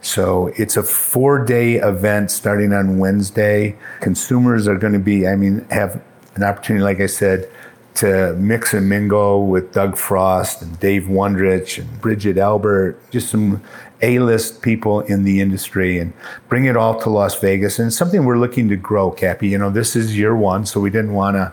So 0.01 0.47
it's 0.57 0.77
a 0.77 0.83
four 0.83 1.45
day 1.45 1.75
event 1.75 2.31
starting 2.31 2.73
on 2.73 2.97
Wednesday. 2.97 3.75
Consumers 3.99 4.67
are 4.67 4.77
going 4.77 4.93
to 4.93 4.99
be, 4.99 5.27
I 5.27 5.35
mean, 5.35 5.65
have 5.69 6.01
an 6.35 6.43
opportunity, 6.43 6.83
like 6.83 6.99
I 6.99 7.05
said, 7.05 7.49
to 7.95 8.33
mix 8.33 8.73
and 8.73 8.87
mingle 8.87 9.47
with 9.47 9.73
Doug 9.73 9.97
Frost 9.97 10.61
and 10.61 10.79
Dave 10.79 11.03
Wondrich 11.03 11.77
and 11.77 12.01
Bridget 12.01 12.37
Albert, 12.37 12.97
just 13.11 13.29
some 13.29 13.61
A-list 14.01 14.61
people 14.61 15.01
in 15.01 15.23
the 15.23 15.41
industry 15.41 15.99
and 15.99 16.13
bring 16.47 16.65
it 16.65 16.77
all 16.77 16.99
to 17.01 17.09
Las 17.09 17.39
Vegas. 17.39 17.79
And 17.79 17.87
it's 17.87 17.97
something 17.97 18.25
we're 18.25 18.39
looking 18.39 18.69
to 18.69 18.77
grow, 18.77 19.11
Cappy. 19.11 19.49
You 19.49 19.57
know, 19.57 19.69
this 19.69 19.95
is 19.95 20.17
year 20.17 20.35
one, 20.35 20.65
so 20.65 20.79
we 20.79 20.89
didn't 20.89 21.13
want 21.13 21.35
to, 21.35 21.51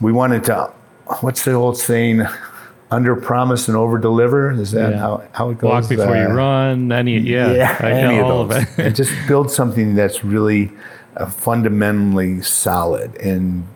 we 0.00 0.12
wanted 0.12 0.44
to, 0.44 0.72
what's 1.20 1.44
the 1.44 1.52
old 1.52 1.78
saying? 1.78 2.22
Under 2.90 3.16
promise 3.16 3.66
and 3.66 3.76
over 3.76 3.98
deliver. 3.98 4.52
Is 4.52 4.70
that 4.72 4.92
yeah. 4.92 4.98
how, 4.98 5.28
how 5.32 5.50
it 5.50 5.58
goes? 5.58 5.68
Walk 5.68 5.88
before 5.88 6.16
uh, 6.16 6.28
you 6.28 6.34
run. 6.34 6.92
Any, 6.92 7.18
yeah, 7.18 7.52
yeah 7.52 7.78
any 7.82 8.20
all 8.20 8.42
of, 8.42 8.52
of 8.52 8.56
it. 8.56 8.68
and 8.78 8.94
just 8.94 9.12
build 9.28 9.50
something 9.50 9.96
that's 9.96 10.22
really 10.22 10.70
uh, 11.16 11.26
fundamentally 11.26 12.42
solid 12.42 13.16
and 13.16 13.66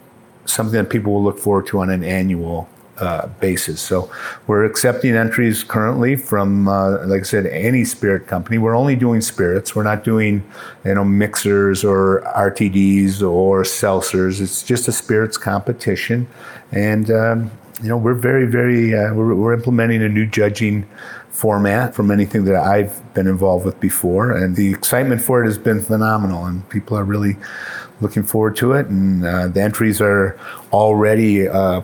something 0.44 0.74
that 0.74 0.90
people 0.90 1.12
will 1.12 1.24
look 1.24 1.38
forward 1.38 1.66
to 1.68 1.80
on 1.80 1.90
an 1.90 2.04
annual 2.04 2.68
uh, 3.00 3.26
basis. 3.40 3.80
So 3.80 4.10
we're 4.46 4.64
accepting 4.64 5.16
entries 5.16 5.64
currently 5.64 6.16
from, 6.16 6.68
uh, 6.68 7.06
like 7.06 7.20
I 7.20 7.24
said, 7.24 7.46
any 7.46 7.84
spirit 7.84 8.26
company. 8.26 8.58
We're 8.58 8.76
only 8.76 8.94
doing 8.94 9.22
spirits. 9.22 9.74
We're 9.74 9.84
not 9.84 10.04
doing, 10.04 10.44
you 10.84 10.94
know, 10.94 11.04
mixers 11.04 11.82
or 11.82 12.22
RTDs 12.36 13.22
or 13.22 13.62
seltzers. 13.62 14.40
It's 14.40 14.62
just 14.62 14.86
a 14.86 14.92
spirits 14.92 15.38
competition, 15.38 16.28
and 16.72 17.10
um, 17.10 17.50
you 17.82 17.88
know, 17.88 17.96
we're 17.96 18.14
very, 18.14 18.46
very, 18.46 18.94
uh, 18.94 19.14
we're, 19.14 19.34
we're 19.34 19.54
implementing 19.54 20.02
a 20.02 20.08
new 20.08 20.26
judging 20.26 20.86
format 21.30 21.94
from 21.94 22.10
anything 22.10 22.44
that 22.44 22.56
I've 22.56 23.14
been 23.14 23.26
involved 23.26 23.64
with 23.64 23.80
before, 23.80 24.32
and 24.32 24.56
the 24.56 24.70
excitement 24.70 25.22
for 25.22 25.42
it 25.42 25.46
has 25.46 25.58
been 25.58 25.80
phenomenal, 25.80 26.44
and 26.44 26.68
people 26.68 26.98
are 26.98 27.04
really 27.04 27.36
looking 28.00 28.22
forward 28.22 28.56
to 28.56 28.72
it. 28.72 28.86
And 28.86 29.24
uh, 29.24 29.48
the 29.48 29.62
entries 29.62 30.00
are 30.00 30.38
already 30.72 31.48
uh, 31.48 31.82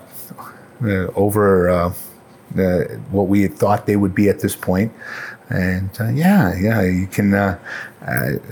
uh 0.83 1.07
over 1.15 1.71
uh, 1.71 1.95
uh, 2.59 2.81
what 3.11 3.29
we 3.29 3.47
thought 3.49 3.87
they 3.87 3.97
would 3.97 4.15
be 4.15 4.29
at 4.29 4.41
this 4.41 4.55
point. 4.55 4.93
And 5.49 5.91
yeah, 6.15 6.55
yeah, 6.59 6.83
you 6.83 7.07
can. 7.07 7.35
I 7.35 7.59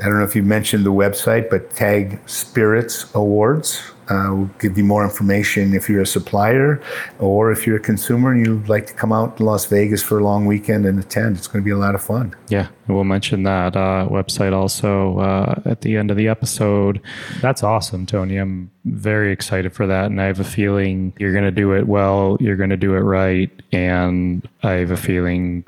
don't 0.00 0.18
know 0.18 0.24
if 0.24 0.36
you 0.36 0.42
mentioned 0.42 0.86
the 0.86 0.92
website, 0.92 1.50
but 1.50 1.74
tag 1.74 2.20
Spirits 2.26 3.12
Awards 3.14 3.93
uh, 4.08 4.28
we'll 4.30 4.50
give 4.58 4.76
you 4.76 4.84
more 4.84 5.04
information 5.04 5.74
if 5.74 5.88
you're 5.88 6.02
a 6.02 6.06
supplier 6.06 6.82
or 7.18 7.50
if 7.50 7.66
you're 7.66 7.76
a 7.76 7.80
consumer 7.80 8.32
and 8.32 8.46
you'd 8.46 8.68
like 8.68 8.86
to 8.86 8.94
come 8.94 9.12
out 9.12 9.36
to 9.36 9.44
Las 9.44 9.64
Vegas 9.66 10.02
for 10.02 10.18
a 10.18 10.24
long 10.24 10.46
weekend 10.46 10.86
and 10.86 10.98
attend. 10.98 11.36
It's 11.36 11.46
going 11.46 11.62
to 11.62 11.64
be 11.64 11.70
a 11.70 11.76
lot 11.76 11.94
of 11.94 12.02
fun. 12.02 12.34
Yeah, 12.48 12.68
we'll 12.88 13.04
mention 13.04 13.44
that 13.44 13.76
uh, 13.76 14.08
website 14.10 14.52
also 14.52 15.18
uh, 15.18 15.60
at 15.64 15.80
the 15.80 15.96
end 15.96 16.10
of 16.10 16.16
the 16.16 16.28
episode. 16.28 17.00
That's 17.40 17.62
awesome, 17.62 18.06
Tony. 18.06 18.36
I'm 18.36 18.70
very 18.84 19.32
excited 19.32 19.72
for 19.72 19.86
that. 19.86 20.06
And 20.06 20.20
I 20.20 20.26
have 20.26 20.40
a 20.40 20.44
feeling 20.44 21.12
you're 21.18 21.32
going 21.32 21.44
to 21.44 21.50
do 21.50 21.72
it 21.72 21.86
well, 21.86 22.36
you're 22.40 22.56
going 22.56 22.70
to 22.70 22.76
do 22.76 22.94
it 22.94 23.00
right. 23.00 23.50
And 23.72 24.46
I 24.62 24.72
have 24.72 24.90
a 24.90 24.96
feeling 24.96 25.64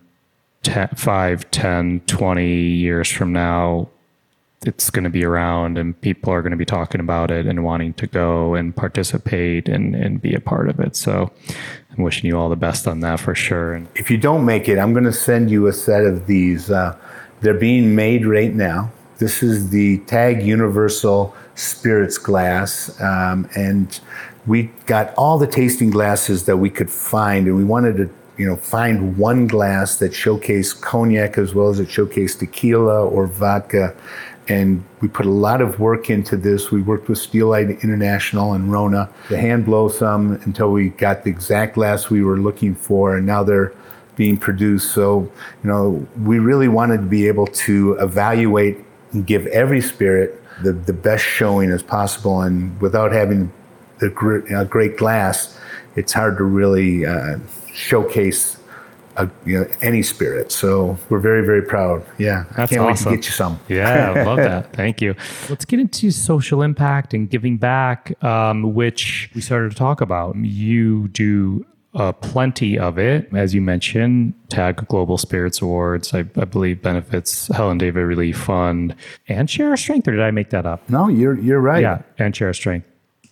10, 0.62 0.89
5, 0.97 1.51
10, 1.51 2.01
20 2.07 2.47
years 2.47 3.11
from 3.11 3.32
now, 3.32 3.89
it's 4.67 4.91
going 4.91 5.05
to 5.05 5.11
be 5.11 5.25
around 5.25 5.79
and 5.79 5.99
people 6.01 6.33
are 6.33 6.43
going 6.43 6.51
to 6.51 6.57
be 6.57 6.64
talking 6.64 7.01
about 7.01 7.31
it 7.31 7.47
and 7.47 7.64
wanting 7.64 7.95
to 7.95 8.07
go 8.07 8.55
and 8.55 8.75
participate 8.75 9.69
and, 9.69 9.95
and 9.95 10.21
be 10.21 10.35
a 10.35 10.41
part 10.41 10.69
of 10.69 10.81
it. 10.81 10.97
So 10.97 11.31
I'm 11.97 12.03
wishing 12.03 12.27
you 12.27 12.39
all 12.39 12.49
the 12.49 12.57
best 12.57 12.87
on 12.87 13.01
that 13.01 13.21
for 13.21 13.35
sure. 13.35 13.75
And 13.75 13.89
if 13.95 14.11
you 14.11 14.19
don't 14.19 14.45
make 14.45 14.69
it, 14.69 14.79
I'm 14.79 14.93
going 14.93 15.05
to 15.05 15.12
send 15.12 15.51
you 15.51 15.67
a 15.67 15.73
set 15.73 16.05
of 16.05 16.27
these. 16.27 16.71
Uh, 16.71 16.97
they're 17.41 17.55
being 17.55 17.95
made 17.95 18.27
right 18.27 18.55
now. 18.55 18.91
This 19.19 19.43
is 19.43 19.71
the 19.71 19.99
Tag 20.01 20.43
Universal 20.43 21.35
Spirits 21.55 22.19
glass. 22.19 23.01
Um, 23.01 23.49
and 23.57 23.99
we 24.47 24.64
got 24.87 25.14
all 25.14 25.39
the 25.39 25.47
tasting 25.47 25.91
glasses 25.91 26.45
that 26.45 26.59
we 26.59 26.71
could 26.71 26.91
find 26.91 27.47
and 27.47 27.57
we 27.57 27.64
wanted 27.64 27.97
to 27.97 28.11
you 28.37 28.47
know, 28.47 28.57
find 28.57 29.17
one 29.17 29.47
glass 29.47 29.97
that 29.97 30.12
showcased 30.12 30.83
cognac 30.83 31.39
as 31.39 31.55
well 31.55 31.69
as 31.69 31.81
it 31.81 31.89
showcased 31.89 32.39
tequila 32.39 33.07
or 33.07 33.27
vodka 33.27 33.97
and 34.49 34.85
we 35.01 35.09
put 35.09 35.27
a 35.27 35.31
lot 35.31 35.61
of 35.61 35.81
work 35.81 36.09
into 36.09 36.37
this. 36.37 36.71
We 36.71 36.83
worked 36.83 37.09
with 37.09 37.19
Steelite 37.19 37.83
International 37.83 38.53
and 38.53 38.71
Rona 38.71 39.11
to 39.29 39.37
hand 39.37 39.65
blow 39.65 39.89
some 39.89 40.33
until 40.45 40.71
we 40.71 40.91
got 40.91 41.25
the 41.25 41.31
exact 41.31 41.75
glass 41.75 42.11
we 42.11 42.23
were 42.23 42.39
looking 42.39 42.75
for, 42.75 43.17
and 43.17 43.27
now 43.27 43.43
they're 43.43 43.73
being 44.15 44.37
produced. 44.37 44.93
So, 44.93 45.31
you 45.63 45.71
know, 45.71 46.07
we 46.23 46.39
really 46.39 46.69
wanted 46.69 46.99
to 46.99 47.07
be 47.07 47.27
able 47.29 47.47
to 47.49 47.95
evaluate 47.95 48.79
and 49.13 49.27
give 49.27 49.47
every 49.49 49.81
spirit 49.81 50.43
the, 50.63 50.73
the 50.73 50.93
best 50.93 51.25
showing 51.25 51.71
as 51.71 51.83
possible. 51.83 52.41
And 52.41 52.81
without 52.81 53.13
having 53.13 53.53
the 53.99 54.11
great, 54.11 54.45
great 54.71 54.97
glass, 54.97 55.59
it's 55.97 56.13
hard 56.13 56.39
to 56.39 56.45
really 56.45 57.05
uh, 57.05 57.39
showcase 57.73 58.56
a, 59.17 59.31
you 59.45 59.61
know, 59.61 59.69
any 59.83 60.03
spirit. 60.03 60.53
So 60.53 60.99
we're 61.09 61.21
very, 61.21 61.45
very 61.45 61.62
proud. 61.62 62.05
Yeah. 62.19 62.45
That's 62.57 62.73
I 62.73 62.77
can't 62.77 62.89
awesome. 62.89 63.12
wait 63.12 63.17
to 63.17 63.23
get 63.23 63.27
you 63.27 63.33
some. 63.33 63.61
Yeah, 63.69 64.12
I 64.12 64.23
love 64.25 64.39
that. 64.39 64.73
Thank 64.73 65.01
you. 65.01 65.14
Let's 65.49 65.64
get 65.64 65.81
into 65.81 66.11
social 66.11 66.62
impact 66.62 67.14
and 67.14 67.29
giving 67.29 67.57
back, 67.57 68.23
um, 68.23 68.75
which 68.75 69.31
we 69.35 69.41
started 69.41 69.71
to 69.71 69.77
talk 69.77 70.01
about. 70.01 70.37
You 70.37 71.09
do 71.09 71.67
uh, 71.95 72.12
plenty 72.12 72.79
of 72.79 72.99
it. 72.99 73.29
As 73.35 73.55
you 73.55 73.62
mentioned, 73.62 74.35
Tag 74.49 74.87
Global 74.89 75.17
Spirits 75.19 75.62
Awards, 75.62 76.12
I, 76.12 76.19
I, 76.19 76.45
believe 76.45 76.83
benefits 76.83 77.49
Helen 77.49 77.79
David 77.79 78.03
Relief 78.03 78.37
Fund 78.37 78.95
and 79.29 79.49
Share 79.49 79.71
Our 79.71 79.77
Strength, 79.79 80.09
or 80.09 80.12
did 80.12 80.21
I 80.21 80.31
make 80.31 80.51
that 80.51 80.67
up? 80.67 80.89
No, 80.91 81.09
you're, 81.09 81.39
you're 81.39 81.61
right. 81.61 81.81
Yeah, 81.81 82.03
and 82.19 82.37
Share 82.37 82.49
Our 82.49 82.55
Strength. 82.55 82.87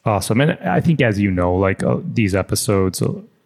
Awesome. 0.07 0.41
And 0.41 0.53
I 0.61 0.80
think, 0.80 1.01
as 1.01 1.18
you 1.18 1.30
know, 1.30 1.55
like 1.55 1.82
uh, 1.82 1.99
these 2.03 2.35
episodes, 2.35 3.03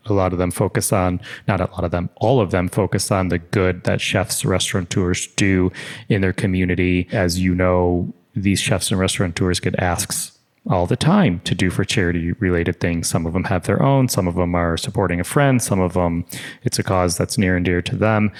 a 0.09 0.15
lot 0.15 0.33
of 0.33 0.39
them 0.39 0.51
focus 0.51 0.93
on 0.93 1.21
not 1.47 1.61
a 1.61 1.71
lot 1.73 1.85
of 1.85 1.91
them 1.91 2.11
all 2.17 2.41
of 2.41 2.51
them 2.51 2.69
focus 2.69 3.11
on 3.11 3.29
the 3.29 3.39
good 3.39 3.85
that 3.85 4.01
chefs 4.01 4.45
restaurateurs 4.45 5.27
do 5.37 5.71
in 6.09 6.21
their 6.21 6.33
community. 6.33 7.09
As 7.13 7.39
you 7.39 7.55
know 7.55 8.13
these 8.35 8.61
chefs 8.61 8.91
and 8.91 9.01
restaurateurs 9.01 9.61
get 9.61 9.79
asks 9.79 10.38
all 10.69 10.87
the 10.87 10.97
time 10.97 11.41
to 11.41 11.55
do 11.55 11.71
for 11.71 11.85
charity 11.85 12.33
related 12.33 12.81
things. 12.81 13.09
Some 13.09 13.27
of 13.27 13.33
them 13.33 13.45
have 13.45 13.65
their 13.65 13.83
own, 13.83 14.09
some 14.09 14.29
of 14.29 14.35
them 14.35 14.55
are 14.55 14.77
supporting 14.77 15.21
a 15.21 15.25
friend, 15.25 15.63
some 15.63 15.81
of 15.81 15.95
them 15.95 16.27
it's 16.63 16.79
a 16.79 16.83
cause 16.83 17.17
that's 17.17 17.39
near 17.39 17.57
and 17.57 17.65
dear 17.65 17.83
to 17.83 17.97
them. 17.97 18.31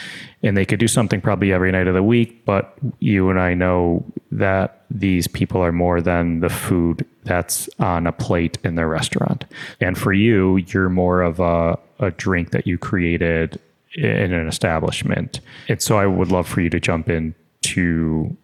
And 0.43 0.57
they 0.57 0.65
could 0.65 0.79
do 0.79 0.89
something 0.89 1.21
probably 1.21 1.53
every 1.53 1.73
night 1.73 1.89
of 1.89 1.95
the 1.95 2.03
week, 2.03 2.45
but 2.45 2.77
you 3.01 3.31
and 3.31 3.41
I 3.41 3.55
know 3.55 4.05
that 4.31 4.85
these 4.91 5.27
people 5.27 5.61
are 5.63 5.73
more 5.73 6.01
than 6.01 6.41
the 6.41 6.51
food 6.51 7.07
that's 7.25 7.69
on 7.79 8.07
a 8.07 8.13
plate 8.13 8.59
in 8.63 8.75
their 8.75 8.89
restaurant. 8.89 9.45
And 9.81 9.97
for 9.99 10.13
you, 10.13 10.59
you're 10.59 10.89
more 10.89 11.23
of 11.23 11.41
a, 11.41 11.79
a 11.99 12.11
drink 12.13 12.51
that 12.51 12.67
you 12.67 12.79
created 12.79 13.61
in 13.97 14.33
an 14.33 14.47
establishment. 14.47 15.41
And 15.69 15.83
so 15.83 15.99
I 15.99 16.07
would 16.07 16.31
love 16.31 16.47
for 16.47 16.61
you 16.61 16.71
to 16.71 16.81
jump 16.81 17.09
into 17.09 18.37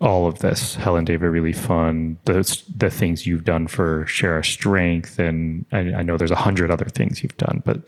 all 0.00 0.26
of 0.26 0.38
this, 0.38 0.76
Helen 0.76 1.04
David 1.04 1.26
Relief 1.26 1.58
Fund, 1.58 2.18
the 2.24 2.62
the 2.76 2.90
things 2.90 3.26
you've 3.26 3.44
done 3.44 3.66
for 3.66 4.06
Share 4.06 4.34
Our 4.34 4.42
Strength, 4.42 5.18
and 5.18 5.66
I, 5.72 5.78
I 5.78 6.02
know 6.02 6.16
there's 6.16 6.30
a 6.30 6.36
hundred 6.36 6.70
other 6.70 6.84
things 6.84 7.22
you've 7.22 7.36
done, 7.36 7.62
but 7.64 7.82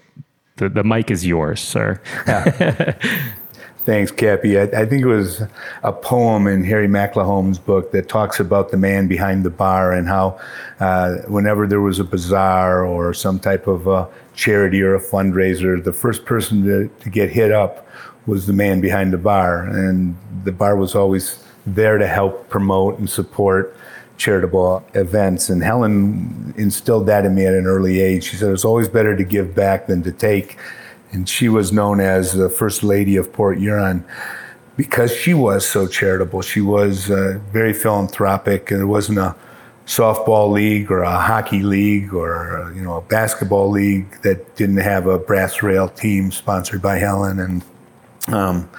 the, 0.56 0.68
the 0.68 0.84
mic 0.84 1.11
is 1.11 1.24
yours, 1.24 1.61
sir. 1.61 2.00
Yeah. 2.26 2.98
Thanks, 3.86 4.12
Cappy. 4.12 4.58
I, 4.58 4.64
I, 4.64 4.84
think 4.84 5.02
it 5.02 5.06
was 5.06 5.42
a 5.82 5.92
poem 5.92 6.46
in 6.46 6.64
Harry 6.64 6.86
MacElhone's 6.86 7.58
book 7.58 7.92
that 7.92 8.11
talks 8.11 8.38
about 8.38 8.70
the 8.70 8.76
man 8.76 9.08
behind 9.08 9.42
the 9.42 9.50
bar 9.50 9.90
and 9.92 10.06
how 10.06 10.38
uh, 10.80 11.16
whenever 11.28 11.66
there 11.66 11.80
was 11.80 11.98
a 11.98 12.04
bazaar 12.04 12.84
or 12.84 13.14
some 13.14 13.40
type 13.40 13.66
of 13.66 13.86
a 13.86 14.06
charity 14.34 14.82
or 14.82 14.94
a 14.94 15.00
fundraiser, 15.00 15.82
the 15.82 15.94
first 15.94 16.26
person 16.26 16.62
to, 16.64 16.88
to 17.02 17.08
get 17.08 17.30
hit 17.30 17.52
up 17.52 17.88
was 18.26 18.46
the 18.46 18.52
man 18.52 18.82
behind 18.82 19.14
the 19.14 19.18
bar. 19.18 19.64
And 19.64 20.14
the 20.44 20.52
bar 20.52 20.76
was 20.76 20.94
always 20.94 21.42
there 21.66 21.98
to 21.98 22.06
help 22.06 22.48
promote 22.48 22.98
and 22.98 23.08
support 23.08 23.76
charitable 24.16 24.84
events. 24.94 25.48
And 25.48 25.62
Helen 25.62 26.54
instilled 26.56 27.06
that 27.06 27.24
in 27.24 27.34
me 27.34 27.46
at 27.46 27.54
an 27.54 27.66
early 27.66 28.00
age. 28.00 28.24
She 28.24 28.36
said 28.36 28.52
it's 28.52 28.64
always 28.64 28.88
better 28.88 29.16
to 29.16 29.24
give 29.24 29.54
back 29.54 29.86
than 29.86 30.02
to 30.02 30.12
take. 30.12 30.58
And 31.12 31.28
she 31.28 31.48
was 31.48 31.72
known 31.72 32.00
as 32.00 32.34
the 32.34 32.48
First 32.48 32.84
Lady 32.84 33.16
of 33.16 33.32
Port 33.32 33.58
Huron 33.58 34.04
because 34.76 35.14
she 35.14 35.34
was 35.34 35.68
so 35.68 35.86
charitable. 35.86 36.42
She 36.42 36.61
was 36.61 37.11
uh, 37.11 37.40
very 37.52 37.72
philanthropic, 37.72 38.70
and 38.70 38.80
there 38.80 38.86
wasn't 38.86 39.18
a 39.18 39.34
softball 39.86 40.52
league 40.52 40.90
or 40.90 41.02
a 41.02 41.18
hockey 41.18 41.64
league 41.64 42.14
or 42.14 42.72
you 42.76 42.80
know 42.80 42.98
a 42.98 43.00
basketball 43.00 43.68
league 43.68 44.08
that 44.22 44.54
didn't 44.54 44.76
have 44.76 45.08
a 45.08 45.18
brass 45.18 45.64
rail 45.64 45.88
team 45.88 46.30
sponsored 46.30 46.80
by 46.80 46.96
Helen 46.96 47.40
and 47.40 47.64
um, 48.32 48.70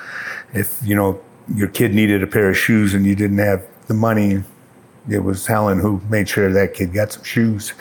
if 0.53 0.79
you 0.81 0.95
know 0.95 1.19
your 1.55 1.67
kid 1.67 1.93
needed 1.93 2.23
a 2.23 2.27
pair 2.27 2.49
of 2.49 2.57
shoes 2.57 2.93
and 2.93 3.05
you 3.05 3.15
didn't 3.15 3.39
have 3.39 3.65
the 3.87 3.93
money 3.93 4.43
it 5.09 5.23
was 5.23 5.47
Helen 5.47 5.79
who 5.79 5.99
made 6.09 6.29
sure 6.29 6.51
that 6.51 6.73
kid 6.73 6.93
got 6.93 7.11
some 7.11 7.23
shoes. 7.23 7.73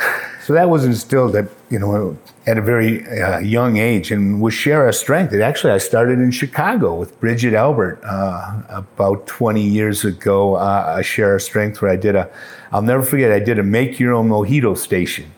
So 0.42 0.54
that 0.54 0.70
was 0.70 0.84
instilled 0.84 1.36
at 1.36 1.48
you 1.68 1.78
know 1.78 2.16
at 2.46 2.58
a 2.58 2.62
very 2.62 3.06
uh, 3.06 3.38
young 3.38 3.76
age. 3.76 4.10
And 4.10 4.40
with 4.40 4.54
share 4.54 4.88
a 4.88 4.92
strength 4.92 5.32
it 5.32 5.40
actually 5.40 5.72
i 5.72 5.78
started 5.78 6.18
in 6.18 6.30
chicago 6.30 6.94
with 6.94 7.18
bridget 7.20 7.54
albert 7.54 8.00
uh, 8.04 8.62
about 8.68 9.26
20 9.26 9.62
years 9.62 10.04
ago 10.04 10.56
uh, 10.56 10.96
a 10.98 11.02
share 11.02 11.36
a 11.36 11.40
strength 11.40 11.80
where 11.80 11.90
i 11.90 11.96
did 11.96 12.16
a 12.16 12.28
i'll 12.72 12.82
never 12.82 13.02
forget 13.02 13.30
i 13.30 13.38
did 13.38 13.58
a 13.58 13.62
make 13.62 14.00
your 14.00 14.12
own 14.12 14.28
mojito 14.28 14.76
station 14.76 15.30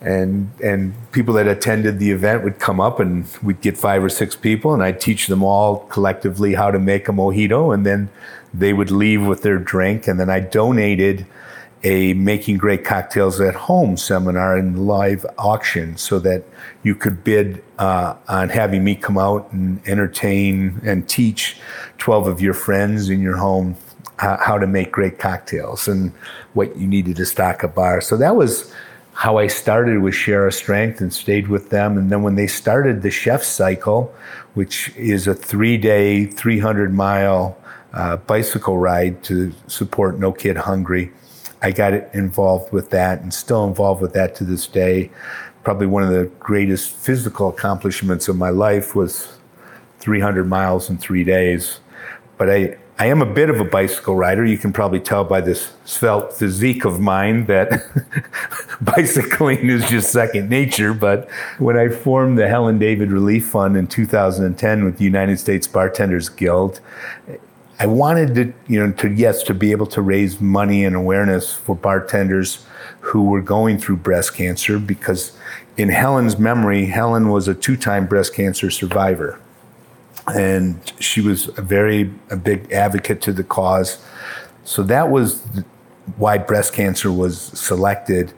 and 0.00 0.50
and 0.62 0.94
people 1.12 1.34
that 1.34 1.46
attended 1.46 1.98
the 1.98 2.10
event 2.10 2.42
would 2.42 2.58
come 2.58 2.80
up 2.80 3.00
and 3.00 3.26
we'd 3.42 3.60
get 3.60 3.76
five 3.76 4.02
or 4.02 4.08
six 4.08 4.34
people 4.34 4.72
and 4.72 4.82
I'd 4.82 5.00
teach 5.00 5.26
them 5.26 5.42
all 5.42 5.80
collectively 5.86 6.54
how 6.54 6.70
to 6.70 6.78
make 6.78 7.08
a 7.08 7.12
mojito 7.12 7.74
and 7.74 7.84
then 7.84 8.08
they 8.54 8.72
would 8.72 8.90
leave 8.90 9.26
with 9.26 9.42
their 9.42 9.58
drink 9.58 10.08
and 10.08 10.18
then 10.18 10.30
I 10.30 10.40
donated 10.40 11.26
a 11.82 12.12
making 12.14 12.58
great 12.58 12.84
cocktails 12.84 13.40
at 13.40 13.54
home 13.54 13.96
seminar 13.96 14.56
and 14.56 14.86
live 14.86 15.24
auction 15.38 15.96
so 15.96 16.18
that 16.18 16.44
you 16.82 16.94
could 16.94 17.24
bid 17.24 17.62
uh, 17.78 18.14
on 18.28 18.50
having 18.50 18.84
me 18.84 18.94
come 18.94 19.16
out 19.16 19.50
and 19.52 19.80
entertain 19.86 20.80
and 20.84 21.08
teach 21.08 21.56
12 21.98 22.26
of 22.26 22.40
your 22.40 22.52
friends 22.52 23.08
in 23.08 23.20
your 23.20 23.36
home 23.36 23.76
how, 24.16 24.36
how 24.36 24.58
to 24.58 24.66
make 24.66 24.92
great 24.92 25.18
cocktails 25.18 25.88
and 25.88 26.12
what 26.52 26.76
you 26.76 26.86
needed 26.86 27.16
to 27.16 27.24
stock 27.24 27.62
a 27.62 27.68
bar. 27.68 28.02
So 28.02 28.16
that 28.18 28.36
was 28.36 28.74
how 29.20 29.36
I 29.36 29.48
started 29.48 30.00
with 30.00 30.14
Share 30.14 30.46
a 30.46 30.52
Strength 30.52 31.02
and 31.02 31.12
stayed 31.12 31.48
with 31.48 31.68
them. 31.68 31.98
And 31.98 32.10
then 32.10 32.22
when 32.22 32.36
they 32.36 32.46
started 32.46 33.02
the 33.02 33.10
chef 33.10 33.42
cycle, 33.42 34.14
which 34.54 34.96
is 34.96 35.26
a 35.26 35.34
three 35.34 35.76
day, 35.76 36.24
300 36.24 36.94
mile 36.94 37.58
uh, 37.92 38.16
bicycle 38.16 38.78
ride 38.78 39.22
to 39.24 39.52
support 39.66 40.18
No 40.18 40.32
Kid 40.32 40.56
Hungry, 40.56 41.12
I 41.60 41.70
got 41.70 41.92
involved 42.14 42.72
with 42.72 42.88
that 42.90 43.20
and 43.20 43.34
still 43.34 43.66
involved 43.66 44.00
with 44.00 44.14
that 44.14 44.34
to 44.36 44.44
this 44.44 44.66
day. 44.66 45.10
Probably 45.64 45.86
one 45.86 46.02
of 46.02 46.08
the 46.08 46.24
greatest 46.38 46.90
physical 46.90 47.50
accomplishments 47.50 48.26
of 48.26 48.36
my 48.36 48.48
life 48.48 48.96
was 48.96 49.36
300 49.98 50.48
miles 50.48 50.88
in 50.88 50.96
three 50.96 51.24
days. 51.24 51.80
But 52.38 52.48
I, 52.48 52.78
I 53.00 53.06
am 53.06 53.22
a 53.22 53.26
bit 53.26 53.48
of 53.48 53.58
a 53.58 53.64
bicycle 53.64 54.14
rider. 54.14 54.44
You 54.44 54.58
can 54.58 54.74
probably 54.74 55.00
tell 55.00 55.24
by 55.24 55.40
this 55.40 55.72
svelte 55.86 56.34
physique 56.34 56.84
of 56.84 57.00
mine 57.00 57.46
that 57.46 57.82
bicycling 58.82 59.70
is 59.70 59.88
just 59.88 60.12
second 60.12 60.50
nature. 60.50 60.92
But 60.92 61.30
when 61.58 61.78
I 61.78 61.88
formed 61.88 62.38
the 62.38 62.46
Helen 62.46 62.78
David 62.78 63.10
Relief 63.10 63.46
Fund 63.46 63.74
in 63.74 63.86
2010 63.86 64.84
with 64.84 64.98
the 64.98 65.04
United 65.04 65.38
States 65.38 65.66
Bartenders 65.66 66.28
Guild, 66.28 66.82
I 67.78 67.86
wanted 67.86 68.34
to, 68.34 68.52
you 68.70 68.78
know, 68.78 68.92
to 68.92 69.08
yes, 69.08 69.44
to 69.44 69.54
be 69.54 69.70
able 69.70 69.86
to 69.86 70.02
raise 70.02 70.38
money 70.38 70.84
and 70.84 70.94
awareness 70.94 71.54
for 71.54 71.74
bartenders 71.74 72.66
who 73.00 73.24
were 73.24 73.40
going 73.40 73.78
through 73.78 73.96
breast 73.96 74.34
cancer 74.34 74.78
because 74.78 75.34
in 75.78 75.88
Helen's 75.88 76.38
memory, 76.38 76.84
Helen 76.84 77.30
was 77.30 77.48
a 77.48 77.54
two-time 77.54 78.06
breast 78.06 78.34
cancer 78.34 78.70
survivor. 78.70 79.40
And 80.36 80.80
she 81.00 81.20
was 81.20 81.48
a 81.58 81.62
very 81.62 82.12
a 82.30 82.36
big 82.36 82.72
advocate 82.72 83.20
to 83.22 83.32
the 83.32 83.44
cause. 83.44 83.98
So 84.64 84.82
that 84.84 85.10
was 85.10 85.42
why 86.16 86.38
breast 86.38 86.72
cancer 86.72 87.12
was 87.12 87.40
selected. 87.40 88.32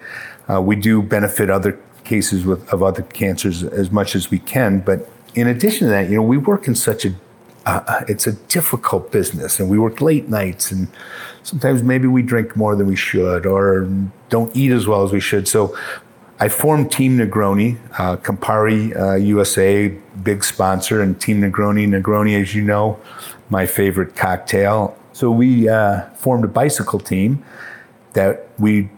Uh, 0.49 0.61
we 0.61 0.77
do 0.77 1.03
benefit 1.03 1.51
other 1.51 1.79
cases 2.05 2.45
with, 2.45 2.69
of 2.73 2.83
other 2.83 3.03
cancers 3.03 3.63
as 3.63 3.91
much 3.91 4.15
as 4.15 4.31
we 4.31 4.39
can, 4.39 4.81
but 4.81 5.09
in 5.35 5.47
addition 5.47 5.87
to 5.87 5.91
that, 5.91 6.11
you 6.11 6.17
know, 6.17 6.23
we 6.23 6.37
work 6.37 6.69
in 6.69 6.75
such 6.75 7.05
a 7.05 7.15
uh, 7.65 8.05
it's 8.09 8.27
a 8.27 8.33
difficult 8.33 9.13
business 9.13 9.61
and 9.61 9.71
we 9.71 9.79
work 9.79 10.01
late 10.01 10.29
nights 10.29 10.73
and 10.73 10.89
sometimes 11.45 11.83
maybe 11.83 12.09
we 12.09 12.21
drink 12.21 12.57
more 12.57 12.75
than 12.75 12.89
we 12.89 12.97
should 12.97 13.47
or 13.47 13.89
don't 14.31 14.55
eat 14.57 14.73
as 14.73 14.87
well 14.87 15.05
as 15.05 15.13
we 15.13 15.21
should 15.21 15.47
so 15.47 15.77
i 16.45 16.49
formed 16.49 16.91
team 16.91 17.19
negroni 17.19 17.69
uh, 17.99 18.17
campari 18.29 18.83
uh, 19.03 19.17
usa 19.39 19.89
big 20.29 20.45
sponsor 20.53 21.01
and 21.05 21.21
team 21.21 21.41
negroni 21.41 21.85
negroni 21.97 22.41
as 22.41 22.55
you 22.55 22.63
know 22.63 22.87
my 23.57 23.65
favorite 23.79 24.15
cocktail 24.17 24.97
so 25.13 25.31
we 25.31 25.69
uh, 25.69 26.01
formed 26.25 26.45
a 26.45 26.53
bicycle 26.61 26.99
team 26.99 27.43
that 28.15 28.49
we 28.59 28.89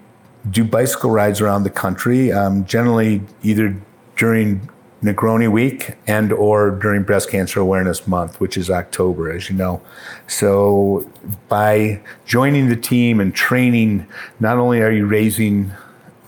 do 0.50 0.64
bicycle 0.64 1.10
rides 1.10 1.40
around 1.40 1.62
the 1.64 1.76
country 1.84 2.32
um, 2.32 2.64
generally 2.64 3.20
either 3.42 3.74
during 4.16 4.68
Negroni 5.04 5.52
Week 5.52 5.96
and 6.06 6.32
or 6.32 6.70
during 6.70 7.02
Breast 7.02 7.30
Cancer 7.30 7.60
Awareness 7.60 8.06
Month, 8.06 8.40
which 8.40 8.56
is 8.56 8.70
October, 8.70 9.30
as 9.30 9.50
you 9.50 9.56
know. 9.56 9.82
So 10.26 11.10
by 11.48 12.00
joining 12.24 12.70
the 12.70 12.76
team 12.76 13.20
and 13.20 13.34
training, 13.34 14.06
not 14.40 14.56
only 14.56 14.80
are 14.80 14.90
you 14.90 15.06
raising 15.06 15.72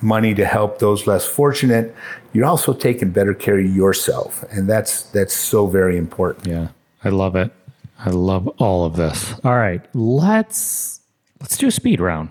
money 0.07 0.35
to 0.35 0.47
help 0.47 0.79
those 0.79 1.07
less 1.07 1.27
fortunate, 1.27 1.95
you're 2.33 2.47
also 2.47 2.73
taking 2.73 3.11
better 3.11 3.35
care 3.35 3.59
of 3.59 3.67
yourself, 3.67 4.45
and 4.51 4.69
that's 4.69 5.03
that's 5.11 5.35
so 5.35 5.67
very 5.67 5.99
important. 5.99 6.47
Yeah, 6.47 6.69
I 7.05 7.11
love 7.11 7.37
it. 7.37 7.51
I 7.99 8.11
love 8.11 8.47
all 8.59 8.85
of 8.85 8.97
this. 8.97 9.35
All 9.45 9.57
right, 9.57 9.85
let's 9.95 11.01
let's 11.41 11.59
do 11.59 11.67
a 11.67 11.71
speed 11.71 12.01
round, 12.01 12.29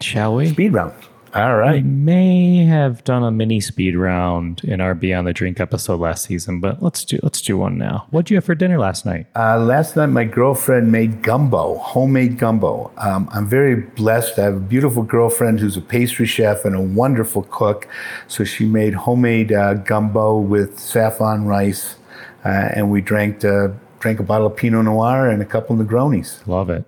shall 0.00 0.34
we? 0.36 0.48
Speed 0.48 0.72
round. 0.72 0.94
All 1.34 1.56
right. 1.56 1.82
We 1.82 1.88
may 1.88 2.58
have 2.58 3.02
done 3.02 3.24
a 3.24 3.30
mini 3.32 3.58
speed 3.58 3.96
round 3.96 4.62
in 4.62 4.80
our 4.80 4.94
Beyond 4.94 5.26
the 5.26 5.32
Drink 5.32 5.58
episode 5.58 5.98
last 5.98 6.26
season, 6.26 6.60
but 6.60 6.80
let's 6.80 7.04
do 7.04 7.18
let's 7.24 7.42
do 7.42 7.58
one 7.58 7.76
now. 7.76 8.06
What 8.10 8.26
did 8.26 8.30
you 8.30 8.36
have 8.36 8.44
for 8.44 8.54
dinner 8.54 8.78
last 8.78 9.04
night? 9.04 9.26
Uh, 9.34 9.58
last 9.58 9.96
night, 9.96 10.06
my 10.06 10.22
girlfriend 10.22 10.92
made 10.92 11.24
gumbo, 11.24 11.78
homemade 11.78 12.38
gumbo. 12.38 12.92
Um, 12.98 13.28
I'm 13.32 13.48
very 13.48 13.74
blessed. 13.74 14.38
I 14.38 14.44
have 14.44 14.54
a 14.54 14.60
beautiful 14.60 15.02
girlfriend 15.02 15.58
who's 15.58 15.76
a 15.76 15.80
pastry 15.80 16.26
chef 16.26 16.64
and 16.64 16.76
a 16.76 16.80
wonderful 16.80 17.42
cook. 17.50 17.88
So 18.28 18.44
she 18.44 18.64
made 18.64 18.94
homemade 18.94 19.52
uh, 19.52 19.74
gumbo 19.74 20.38
with 20.38 20.78
saffron 20.78 21.46
rice, 21.46 21.96
uh, 22.44 22.68
and 22.76 22.92
we 22.92 23.00
drank 23.00 23.44
uh, 23.44 23.70
drank 23.98 24.20
a 24.20 24.22
bottle 24.22 24.46
of 24.46 24.56
Pinot 24.56 24.84
Noir 24.84 25.28
and 25.28 25.42
a 25.42 25.46
couple 25.46 25.80
of 25.80 25.84
Negronis. 25.84 26.46
Love 26.46 26.70
it. 26.70 26.84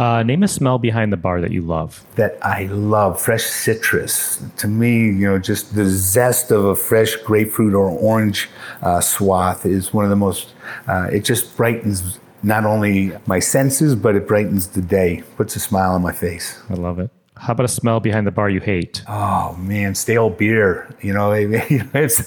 Uh, 0.00 0.22
name 0.22 0.42
a 0.42 0.48
smell 0.48 0.78
behind 0.78 1.12
the 1.12 1.16
bar 1.18 1.42
that 1.42 1.50
you 1.50 1.60
love. 1.60 2.02
That 2.16 2.38
I 2.40 2.64
love 2.68 3.20
fresh 3.20 3.44
citrus. 3.44 4.42
To 4.56 4.66
me, 4.66 4.94
you 5.04 5.28
know, 5.28 5.38
just 5.38 5.74
the 5.74 5.84
zest 5.84 6.50
of 6.50 6.64
a 6.64 6.74
fresh 6.74 7.16
grapefruit 7.16 7.74
or 7.74 7.90
orange 7.90 8.48
uh, 8.80 9.02
swath 9.02 9.66
is 9.66 9.92
one 9.92 10.04
of 10.04 10.10
the 10.10 10.16
most. 10.16 10.54
Uh, 10.88 11.10
it 11.12 11.26
just 11.26 11.54
brightens 11.54 12.18
not 12.42 12.64
only 12.64 13.12
my 13.26 13.40
senses, 13.40 13.94
but 13.94 14.16
it 14.16 14.26
brightens 14.26 14.68
the 14.68 14.80
day. 14.80 15.22
Puts 15.36 15.54
a 15.56 15.60
smile 15.60 15.90
on 15.90 16.00
my 16.00 16.12
face. 16.12 16.58
I 16.70 16.74
love 16.74 16.98
it. 16.98 17.10
How 17.40 17.54
about 17.54 17.64
a 17.64 17.68
smell 17.68 18.00
behind 18.00 18.26
the 18.26 18.30
bar 18.30 18.50
you 18.50 18.60
hate? 18.60 19.02
Oh 19.08 19.56
man, 19.56 19.94
stale 19.94 20.28
beer. 20.28 20.94
You 21.00 21.14
know, 21.14 21.32
it's, 21.32 22.20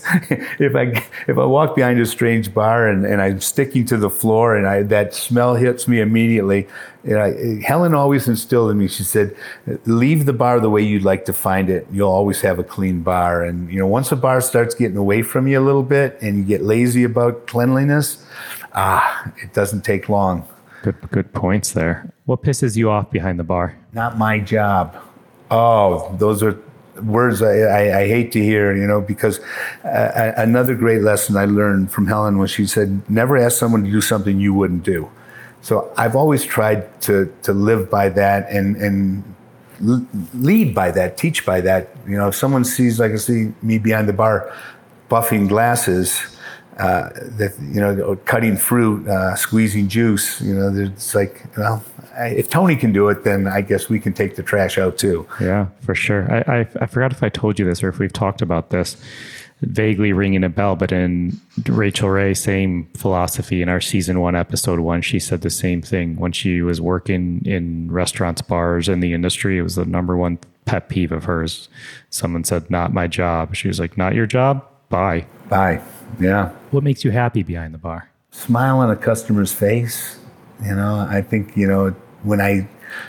if 0.59 0.75
I 0.75 1.05
if 1.27 1.37
I 1.37 1.45
walk 1.45 1.75
behind 1.75 1.99
a 1.99 2.05
strange 2.07 2.51
bar 2.51 2.87
and, 2.87 3.05
and 3.05 3.21
I'm 3.21 3.39
sticking 3.39 3.85
to 3.85 3.97
the 3.97 4.09
floor 4.09 4.55
and 4.55 4.65
I, 4.65 4.81
that 4.83 5.13
smell 5.13 5.53
hits 5.53 5.87
me 5.87 5.99
immediately. 5.99 6.67
You 7.03 7.11
know, 7.11 7.59
Helen 7.63 7.93
always 7.93 8.27
instilled 8.27 8.71
in 8.71 8.79
me. 8.79 8.87
She 8.87 9.03
said, 9.03 9.35
"Leave 9.85 10.25
the 10.25 10.33
bar 10.33 10.59
the 10.59 10.71
way 10.71 10.81
you'd 10.81 11.03
like 11.03 11.25
to 11.25 11.33
find 11.33 11.69
it. 11.69 11.85
You'll 11.91 12.09
always 12.09 12.41
have 12.41 12.57
a 12.57 12.63
clean 12.63 13.03
bar." 13.03 13.43
And 13.43 13.71
you 13.71 13.77
know, 13.77 13.87
once 13.87 14.11
a 14.11 14.15
bar 14.15 14.41
starts 14.41 14.73
getting 14.73 14.97
away 14.97 15.21
from 15.21 15.47
you 15.47 15.59
a 15.59 15.61
little 15.61 15.83
bit 15.83 16.17
and 16.21 16.37
you 16.39 16.43
get 16.43 16.63
lazy 16.63 17.03
about 17.03 17.45
cleanliness, 17.45 18.25
ah, 18.73 19.31
it 19.43 19.53
doesn't 19.53 19.85
take 19.85 20.09
long. 20.09 20.47
Good, 20.83 21.09
good 21.11 21.33
points 21.33 21.71
there. 21.71 22.13
What 22.25 22.43
pisses 22.43 22.75
you 22.75 22.91
off 22.91 23.09
behind 23.09 23.39
the 23.39 23.43
bar? 23.45 23.77
Not 23.93 24.17
my 24.17 24.39
job. 24.39 25.01
Oh, 25.49 26.13
those 26.19 26.43
are 26.43 26.59
words 27.01 27.41
I, 27.41 27.59
I, 27.59 27.99
I 28.01 28.07
hate 28.07 28.33
to 28.33 28.43
hear, 28.43 28.75
you 28.75 28.85
know, 28.85 28.99
because 28.99 29.39
uh, 29.85 30.33
another 30.35 30.75
great 30.75 31.01
lesson 31.01 31.37
I 31.37 31.45
learned 31.45 31.89
from 31.89 32.05
Helen 32.07 32.37
was 32.37 32.51
she 32.51 32.65
said, 32.65 33.09
never 33.09 33.37
ask 33.37 33.57
someone 33.57 33.85
to 33.85 33.91
do 33.91 34.01
something 34.01 34.41
you 34.41 34.53
wouldn't 34.53 34.83
do. 34.83 35.09
So 35.61 35.89
I've 35.95 36.17
always 36.17 36.43
tried 36.43 37.01
to, 37.03 37.33
to 37.43 37.53
live 37.53 37.89
by 37.89 38.09
that 38.09 38.49
and, 38.49 38.75
and 38.75 39.23
lead 40.33 40.75
by 40.75 40.91
that, 40.91 41.17
teach 41.17 41.45
by 41.45 41.61
that. 41.61 41.95
You 42.05 42.17
know, 42.17 42.27
if 42.27 42.35
someone 42.35 42.65
sees, 42.65 42.99
like 42.99 43.13
I 43.13 43.15
see 43.15 43.53
me 43.61 43.77
behind 43.77 44.09
the 44.09 44.13
bar 44.13 44.53
buffing 45.09 45.47
glasses, 45.47 46.21
uh, 46.77 47.09
that 47.13 47.53
you 47.61 47.79
know, 47.79 48.15
cutting 48.25 48.57
fruit, 48.57 49.07
uh, 49.07 49.35
squeezing 49.35 49.87
juice. 49.87 50.41
You 50.41 50.55
know, 50.55 50.73
it's 50.75 51.13
like, 51.13 51.45
well, 51.57 51.83
if 52.17 52.49
Tony 52.49 52.75
can 52.75 52.91
do 52.91 53.09
it, 53.09 53.23
then 53.23 53.47
I 53.47 53.61
guess 53.61 53.89
we 53.89 53.99
can 53.99 54.13
take 54.13 54.35
the 54.35 54.43
trash 54.43 54.77
out 54.77 54.97
too. 54.97 55.27
Yeah, 55.39 55.67
for 55.81 55.95
sure. 55.95 56.31
I, 56.31 56.59
I, 56.59 56.67
I 56.81 56.85
forgot 56.87 57.11
if 57.11 57.21
I 57.23 57.29
told 57.29 57.59
you 57.59 57.65
this 57.65 57.83
or 57.83 57.89
if 57.89 57.99
we've 57.99 58.13
talked 58.13 58.41
about 58.41 58.69
this. 58.69 58.97
Vaguely 59.61 60.11
ringing 60.11 60.43
a 60.43 60.49
bell, 60.49 60.75
but 60.75 60.91
in 60.91 61.39
Rachael 61.69 62.09
Ray, 62.09 62.33
same 62.33 62.85
philosophy. 62.97 63.61
In 63.61 63.69
our 63.69 63.79
season 63.79 64.19
one, 64.19 64.35
episode 64.35 64.79
one, 64.81 65.01
she 65.01 65.19
said 65.19 65.39
the 65.39 65.49
same 65.49 65.81
thing 65.81 66.17
when 66.17 66.33
she 66.33 66.61
was 66.61 66.81
working 66.81 67.41
in 67.45 67.89
restaurants, 67.89 68.41
bars, 68.41 68.89
in 68.89 68.99
the 68.99 69.13
industry. 69.13 69.57
It 69.57 69.61
was 69.61 69.75
the 69.75 69.85
number 69.85 70.17
one 70.17 70.37
pet 70.65 70.89
peeve 70.89 71.13
of 71.13 71.23
hers. 71.25 71.69
Someone 72.09 72.43
said, 72.43 72.69
"Not 72.69 72.93
my 72.93 73.07
job." 73.07 73.55
She 73.55 73.69
was 73.69 73.79
like, 73.79 73.97
"Not 73.97 74.15
your 74.15 74.25
job." 74.25 74.65
Bye. 74.89 75.27
Bye. 75.47 75.81
Yeah. 76.19 76.49
What 76.71 76.83
makes 76.83 77.03
you 77.03 77.11
happy 77.11 77.43
behind 77.43 77.73
the 77.73 77.77
bar? 77.77 78.09
Smile 78.31 78.79
on 78.79 78.89
a 78.89 78.95
customer's 78.95 79.53
face. 79.53 80.19
You 80.63 80.75
know, 80.75 81.05
I 81.09 81.21
think, 81.21 81.55
you 81.57 81.67
know, 81.67 81.89
when 82.23 82.39
I 82.39 82.67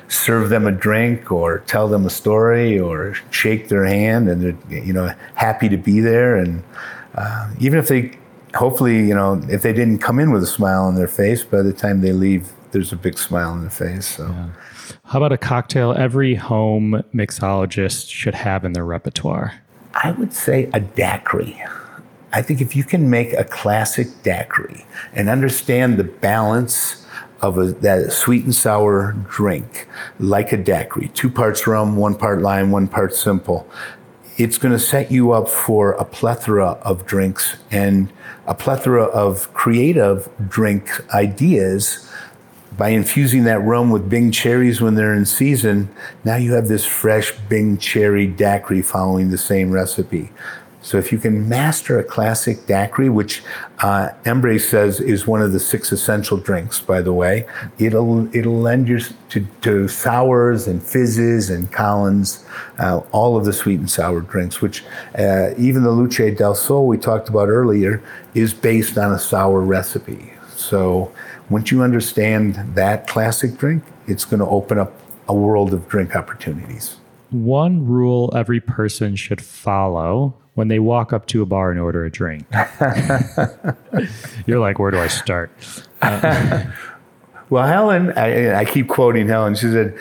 serve 0.09 0.48
them 0.48 0.66
a 0.66 0.72
drink 0.72 1.30
or 1.30 1.61
tell 1.61 1.88
them 1.88 2.07
a 2.07 2.11
story 2.11 2.78
or 2.78 3.14
shake 3.30 3.68
their 3.68 3.84
hand 3.84 4.28
and 4.28 4.42
they're, 4.42 4.80
you 4.82 4.92
know, 4.92 5.14
happy 5.34 5.68
to 5.68 5.76
be 5.76 6.00
there. 6.00 6.36
And 6.36 6.62
uh, 7.14 7.50
even 7.61 7.78
if 7.78 7.88
they, 7.88 8.18
hopefully, 8.55 9.07
you 9.07 9.14
know, 9.14 9.40
if 9.48 9.62
they 9.62 9.72
didn't 9.72 9.98
come 9.98 10.18
in 10.18 10.32
with 10.32 10.42
a 10.42 10.46
smile 10.46 10.84
on 10.84 10.94
their 10.94 11.09
face, 11.09 11.44
by 11.44 11.62
the 11.62 11.72
time 11.72 12.00
they 12.00 12.12
leave, 12.12 12.52
there's 12.72 12.92
a 12.92 12.96
big 12.96 13.18
smile 13.18 13.50
on 13.50 13.61
their 13.61 13.70
face. 13.70 14.16
So. 14.16 14.26
Yeah. 14.26 14.48
How 15.05 15.18
about 15.18 15.32
a 15.32 15.38
cocktail 15.38 15.92
every 15.92 16.34
home 16.34 17.02
mixologist 17.14 18.11
should 18.11 18.34
have 18.34 18.64
in 18.64 18.72
their 18.72 18.84
repertoire? 18.84 19.55
I 19.94 20.11
would 20.12 20.32
say 20.32 20.70
a 20.72 20.80
daiquiri. 20.80 21.62
I 22.35 22.43
think 22.43 22.61
if 22.61 22.74
you 22.74 22.82
can 22.82 23.09
make 23.09 23.32
a 23.32 23.45
classic 23.45 24.09
daiquiri 24.24 24.85
and 25.12 25.28
understand 25.28 25.99
the 25.99 26.05
balance 26.05 27.07
of 27.41 27.59
a, 27.59 27.66
that 27.66 28.12
sweet 28.12 28.43
and 28.45 28.53
sour 28.53 29.12
drink, 29.28 29.87
like 30.18 30.51
a 30.51 30.57
daiquiri, 30.57 31.09
two 31.14 31.30
parts 31.30 31.64
rum, 31.68 31.97
one 31.97 32.16
part 32.16 32.43
lime, 32.43 32.72
one 32.72 32.89
part 32.89 33.14
simple, 33.14 33.68
it's 34.37 34.59
going 34.59 34.72
to 34.72 34.80
set 34.80 35.12
you 35.12 35.30
up 35.30 35.49
for 35.49 35.93
a 35.93 36.05
plethora 36.05 36.70
of 36.82 37.07
drinks 37.07 37.57
and 37.70 38.12
a 38.49 38.55
plethora 38.55 39.05
of 39.05 39.55
creative 39.55 40.28
drink 40.49 40.91
ideas 41.14 42.11
by 42.76 42.89
infusing 42.89 43.45
that 43.45 43.61
rum 43.61 43.91
with 43.91 44.11
Bing 44.11 44.32
cherries 44.32 44.80
when 44.80 44.97
they're 44.97 45.14
in 45.14 45.24
season, 45.24 45.89
now 46.24 46.35
you 46.35 46.55
have 46.55 46.66
this 46.66 46.85
fresh 46.85 47.30
Bing 47.49 47.78
cherry 47.78 48.26
daiquiri 48.26 48.82
following 48.82 49.30
the 49.30 49.39
same 49.39 49.70
recipe. 49.70 50.32
So 50.85 50.99
if 50.99 51.11
you 51.11 51.18
can 51.18 51.49
master 51.49 51.99
a 51.99 52.05
classic 52.05 52.66
daiquiri, 52.66 53.09
which 53.09 53.43
uh, 53.78 54.11
Embury 54.26 54.59
says 54.61 55.01
is 55.01 55.26
one 55.26 55.41
of 55.41 55.53
the 55.53 55.59
six 55.59 55.91
essential 55.93 56.37
drinks, 56.37 56.78
by 56.78 57.01
the 57.01 57.12
way, 57.12 57.47
it'll 57.78 58.28
it'll 58.37 58.59
lend 58.59 58.87
you 58.87 59.01
to, 59.30 59.47
to 59.62 59.89
sours 59.89 60.68
and 60.68 60.82
fizzes 60.82 61.49
and 61.49 61.72
Collins, 61.72 62.45
uh, 62.78 63.01
all 63.12 63.39
of 63.39 63.47
the 63.47 63.53
sweet 63.55 63.80
and 63.80 63.91
sour 63.91 64.20
drinks. 64.20 64.61
Which 64.61 64.85
uh, 65.18 65.55
even 65.57 65.85
the 65.85 65.91
Luce 65.91 66.37
del 66.37 66.55
Sol 66.55 66.87
we 66.87 66.99
talked 66.99 67.30
about 67.30 67.49
earlier 67.49 68.03
is 68.35 68.53
based 68.53 68.99
on 68.99 69.11
a 69.11 69.18
sour 69.18 69.62
recipe. 69.62 70.35
So 70.55 71.11
once 71.49 71.70
you 71.70 71.82
understand 71.82 72.57
that 72.74 73.07
classic 73.07 73.57
drink, 73.57 73.85
it's 74.07 74.26
going 74.26 74.41
to 74.41 74.47
open 74.47 74.78
up 74.78 74.93
a 75.28 75.35
world 75.35 75.72
of 75.72 75.89
drink 75.89 76.14
opportunities. 76.14 76.97
One 77.35 77.85
rule 77.85 78.32
every 78.32 78.61
person 78.61 79.16
should 79.16 79.41
follow 79.41 80.35
when 80.55 80.68
they 80.68 80.78
walk 80.78 81.12
up 81.12 81.26
to 81.26 81.43
a 81.43 81.47
bar 81.47 81.72
and 81.72 81.80
order 81.80 82.05
a 82.05 82.11
drink. 82.11 82.47
You're 84.47 84.61
like, 84.61 84.78
where 84.78 84.93
do 84.93 85.01
I 85.01 85.09
start? 85.09 85.51
Uh, 86.01 86.64
well, 87.51 87.66
Helen, 87.66 88.12
I, 88.12 88.55
I, 88.61 88.64
keep 88.64 88.87
quoting 88.87 89.26
Helen. 89.26 89.57
She 89.57 89.66
said, 89.66 89.99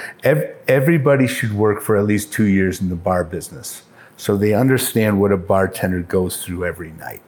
everybody 0.67 1.25
should 1.25 1.53
work 1.53 1.81
for 1.81 1.97
at 1.97 2.05
least 2.05 2.31
two 2.31 2.45
years 2.45 2.79
in 2.81 2.89
the 2.89 2.95
bar 2.95 3.23
business 3.23 3.81
so 4.15 4.37
they 4.37 4.53
understand 4.53 5.19
what 5.19 5.31
a 5.31 5.37
bartender 5.37 6.01
goes 6.01 6.43
through 6.43 6.65
every 6.65 6.91
night. 6.91 7.23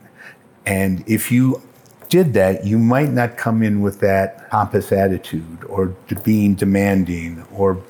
And 0.68 1.03
if 1.08 1.32
you 1.32 1.64
did 2.10 2.34
that, 2.34 2.64
you 2.64 2.78
might 2.78 3.10
not 3.10 3.38
come 3.38 3.64
in 3.64 3.82
with 3.82 4.01
that 4.01 4.51
pompous 4.51 4.91
attitude 4.91 5.64
or 5.68 5.88
being 6.24 6.53
demanding 6.53 7.43
or 7.51 7.82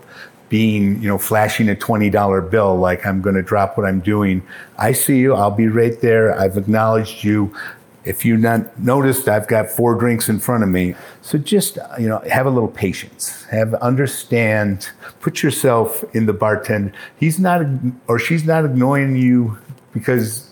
being, 0.50 1.02
you 1.02 1.08
know, 1.08 1.18
flashing 1.18 1.70
a 1.70 1.76
$20 1.76 2.50
bill 2.50 2.76
like 2.76 3.06
I'm 3.06 3.22
going 3.22 3.36
to 3.36 3.41
drop 3.41 3.78
what 3.78 3.86
I'm 3.86 4.00
doing. 4.00 4.46
I 4.78 4.91
see 4.91 5.20
you. 5.20 5.34
I'll 5.34 5.52
be 5.52 5.68
right 5.68 6.00
there. 6.02 6.38
I've 6.38 6.58
acknowledged 6.58 7.24
you. 7.24 7.56
If 8.04 8.24
you 8.24 8.38
not 8.38 8.78
noticed, 8.80 9.28
I've 9.28 9.48
got 9.48 9.68
four 9.70 9.96
drinks 9.96 10.30
in 10.30 10.38
front 10.38 10.64
of 10.64 10.70
me. 10.70 10.93
So 11.24 11.39
just, 11.39 11.80
you 12.00 12.08
know, 12.08 12.20
have 12.32 12.46
a 12.46 12.52
little 12.52 12.70
patience. 12.70 13.46
Have 13.46 13.74
understand, 13.76 14.89
put 15.22 15.41
yourself 15.41 16.04
in 16.14 16.28
the 16.28 16.34
bartender. 16.34 16.93
He's 17.20 17.39
not, 17.39 17.66
or 18.08 18.20
she's 18.20 18.46
not 18.46 18.64
ignoring 18.64 19.16
you 19.16 19.58
because 19.91 20.48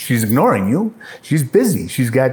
she's 0.00 0.24
ignoring 0.24 0.68
you. 0.68 0.94
She's 1.22 1.42
busy. 1.42 1.86
She's 1.88 2.10
got 2.10 2.32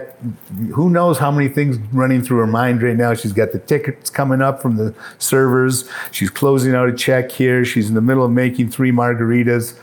who 0.74 0.90
knows 0.90 1.18
how 1.18 1.32
many 1.32 1.50
things 1.50 1.78
running 1.92 2.22
through 2.22 2.38
her 2.38 2.48
mind 2.48 2.82
right 2.82 2.96
now. 2.96 3.14
She's 3.14 3.34
got 3.34 3.52
the 3.52 3.60
tickets 3.60 4.10
coming 4.10 4.42
up 4.42 4.62
from 4.62 4.78
the 4.78 4.96
servers. 5.18 5.90
She's 6.12 6.30
closing 6.30 6.74
out 6.74 6.90
a 6.90 6.94
check 6.94 7.32
here. 7.32 7.66
She's 7.66 7.90
in 7.90 7.96
the 7.96 8.02
middle 8.02 8.24
of 8.24 8.32
making 8.32 8.72
three 8.72 8.92
margaritas. 8.92 9.78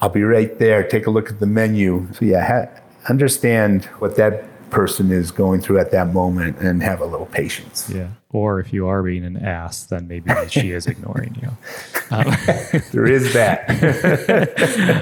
I'll 0.00 0.08
be 0.10 0.22
right 0.22 0.58
there. 0.58 0.86
Take 0.86 1.06
a 1.06 1.10
look 1.10 1.30
at 1.30 1.40
the 1.40 1.46
menu. 1.46 2.06
So 2.12 2.24
yeah, 2.24 2.46
ha- 2.46 2.80
understand 3.08 3.86
what 3.98 4.16
that 4.16 4.44
person 4.70 5.10
is 5.10 5.30
going 5.30 5.60
through 5.60 5.78
at 5.78 5.90
that 5.92 6.12
moment 6.12 6.58
and 6.58 6.82
have 6.82 7.00
a 7.00 7.06
little 7.06 7.26
patience. 7.26 7.88
Yeah. 7.90 8.08
Or 8.36 8.60
if 8.60 8.70
you 8.70 8.86
are 8.86 9.02
being 9.02 9.24
an 9.24 9.38
ass, 9.38 9.84
then 9.84 10.08
maybe 10.08 10.30
she 10.50 10.70
is 10.70 10.86
ignoring 10.94 11.34
you. 11.40 11.50
Um, 12.08 12.32
there 12.92 13.06
is 13.06 13.32
that. 13.32 13.68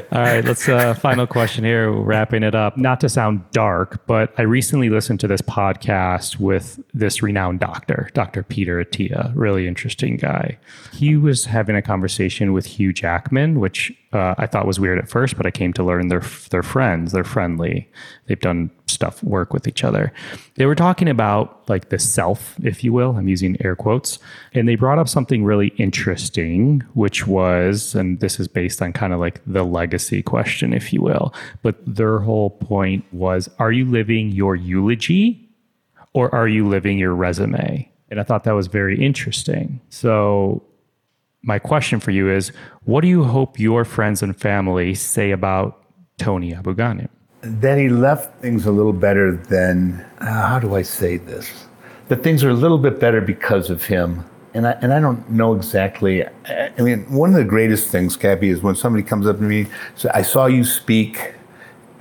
All 0.10 0.20
right, 0.22 0.42
let's 0.42 0.66
uh, 0.66 0.94
final 0.94 1.26
question 1.26 1.62
here, 1.62 1.92
wrapping 1.92 2.42
it 2.42 2.54
up. 2.54 2.78
Not 2.78 2.98
to 3.00 3.10
sound 3.10 3.44
dark, 3.50 4.06
but 4.06 4.32
I 4.38 4.42
recently 4.42 4.88
listened 4.88 5.20
to 5.20 5.28
this 5.28 5.42
podcast 5.42 6.40
with 6.40 6.80
this 6.94 7.22
renowned 7.22 7.60
doctor, 7.60 8.08
Dr. 8.14 8.42
Peter 8.42 8.82
Attia, 8.82 9.32
really 9.34 9.68
interesting 9.68 10.16
guy. 10.16 10.56
He 10.94 11.14
was 11.14 11.44
having 11.44 11.76
a 11.76 11.82
conversation 11.82 12.54
with 12.54 12.64
Hugh 12.64 12.94
Jackman, 12.94 13.60
which 13.60 13.92
uh, 14.14 14.34
I 14.38 14.46
thought 14.46 14.66
was 14.66 14.80
weird 14.80 14.98
at 14.98 15.10
first, 15.10 15.36
but 15.36 15.44
I 15.44 15.50
came 15.50 15.74
to 15.74 15.84
learn 15.84 16.08
they're 16.08 16.24
they're 16.50 16.62
friends. 16.62 17.12
They're 17.12 17.22
friendly. 17.22 17.86
They've 18.28 18.40
done 18.40 18.70
stuff 18.86 19.22
work 19.22 19.52
with 19.52 19.66
each 19.66 19.82
other. 19.82 20.12
They 20.56 20.66
were 20.66 20.74
talking 20.74 21.08
about 21.08 21.68
like 21.68 21.88
the 21.88 21.98
self, 21.98 22.56
if 22.62 22.84
you 22.84 22.92
will. 22.92 23.16
I'm 23.16 23.28
using 23.28 23.56
air 23.64 23.74
quotes, 23.74 24.18
and 24.52 24.68
they 24.68 24.74
brought 24.74 24.98
up 24.98 25.08
something 25.08 25.44
really 25.44 25.68
interesting, 25.78 26.80
which 26.92 27.26
was, 27.26 27.94
and 27.94 28.20
this 28.20 28.38
is 28.38 28.48
based 28.48 28.82
on 28.82 28.92
kind 28.92 29.12
of 29.12 29.20
like 29.20 29.40
the 29.46 29.64
legacy 29.64 30.22
question, 30.22 30.72
if 30.72 30.92
you 30.92 31.00
will. 31.00 31.34
But 31.62 31.76
their 31.86 32.18
whole 32.20 32.50
point 32.50 33.04
was, 33.12 33.48
are 33.58 33.72
you 33.72 33.84
living 33.86 34.30
your 34.30 34.54
eulogy, 34.54 35.48
or 36.12 36.34
are 36.34 36.48
you 36.48 36.68
living 36.68 36.98
your 36.98 37.14
resume? 37.14 37.90
And 38.10 38.20
I 38.20 38.22
thought 38.22 38.44
that 38.44 38.52
was 38.52 38.66
very 38.66 39.04
interesting. 39.04 39.80
So 39.88 40.62
my 41.42 41.58
question 41.58 42.00
for 42.00 42.10
you 42.10 42.30
is 42.30 42.52
what 42.84 43.00
do 43.00 43.08
you 43.08 43.24
hope 43.24 43.58
your 43.58 43.84
friends 43.84 44.22
and 44.22 44.36
family 44.36 44.94
say 44.94 45.30
about 45.30 45.82
Tony 46.18 46.52
Abou-Ganim? 46.52 47.08
That 47.44 47.78
he 47.78 47.90
left 47.90 48.40
things 48.40 48.64
a 48.64 48.72
little 48.72 48.92
better 48.92 49.36
than, 49.36 50.04
uh, 50.18 50.48
how 50.48 50.58
do 50.58 50.74
I 50.74 50.82
say 50.82 51.18
this? 51.18 51.66
That 52.08 52.22
things 52.22 52.42
are 52.42 52.50
a 52.50 52.54
little 52.54 52.78
bit 52.78 52.98
better 52.98 53.20
because 53.20 53.68
of 53.68 53.84
him. 53.84 54.24
And 54.54 54.66
I, 54.66 54.72
and 54.80 54.92
I 54.92 55.00
don't 55.00 55.28
know 55.30 55.54
exactly. 55.54 56.24
I 56.46 56.72
mean, 56.78 57.10
one 57.12 57.30
of 57.30 57.36
the 57.36 57.44
greatest 57.44 57.88
things, 57.88 58.16
Cappy, 58.16 58.48
is 58.48 58.62
when 58.62 58.76
somebody 58.76 59.02
comes 59.02 59.26
up 59.26 59.36
to 59.38 59.42
me, 59.42 59.66
says, 59.96 60.10
I 60.14 60.22
saw 60.22 60.46
you 60.46 60.64
speak 60.64 61.34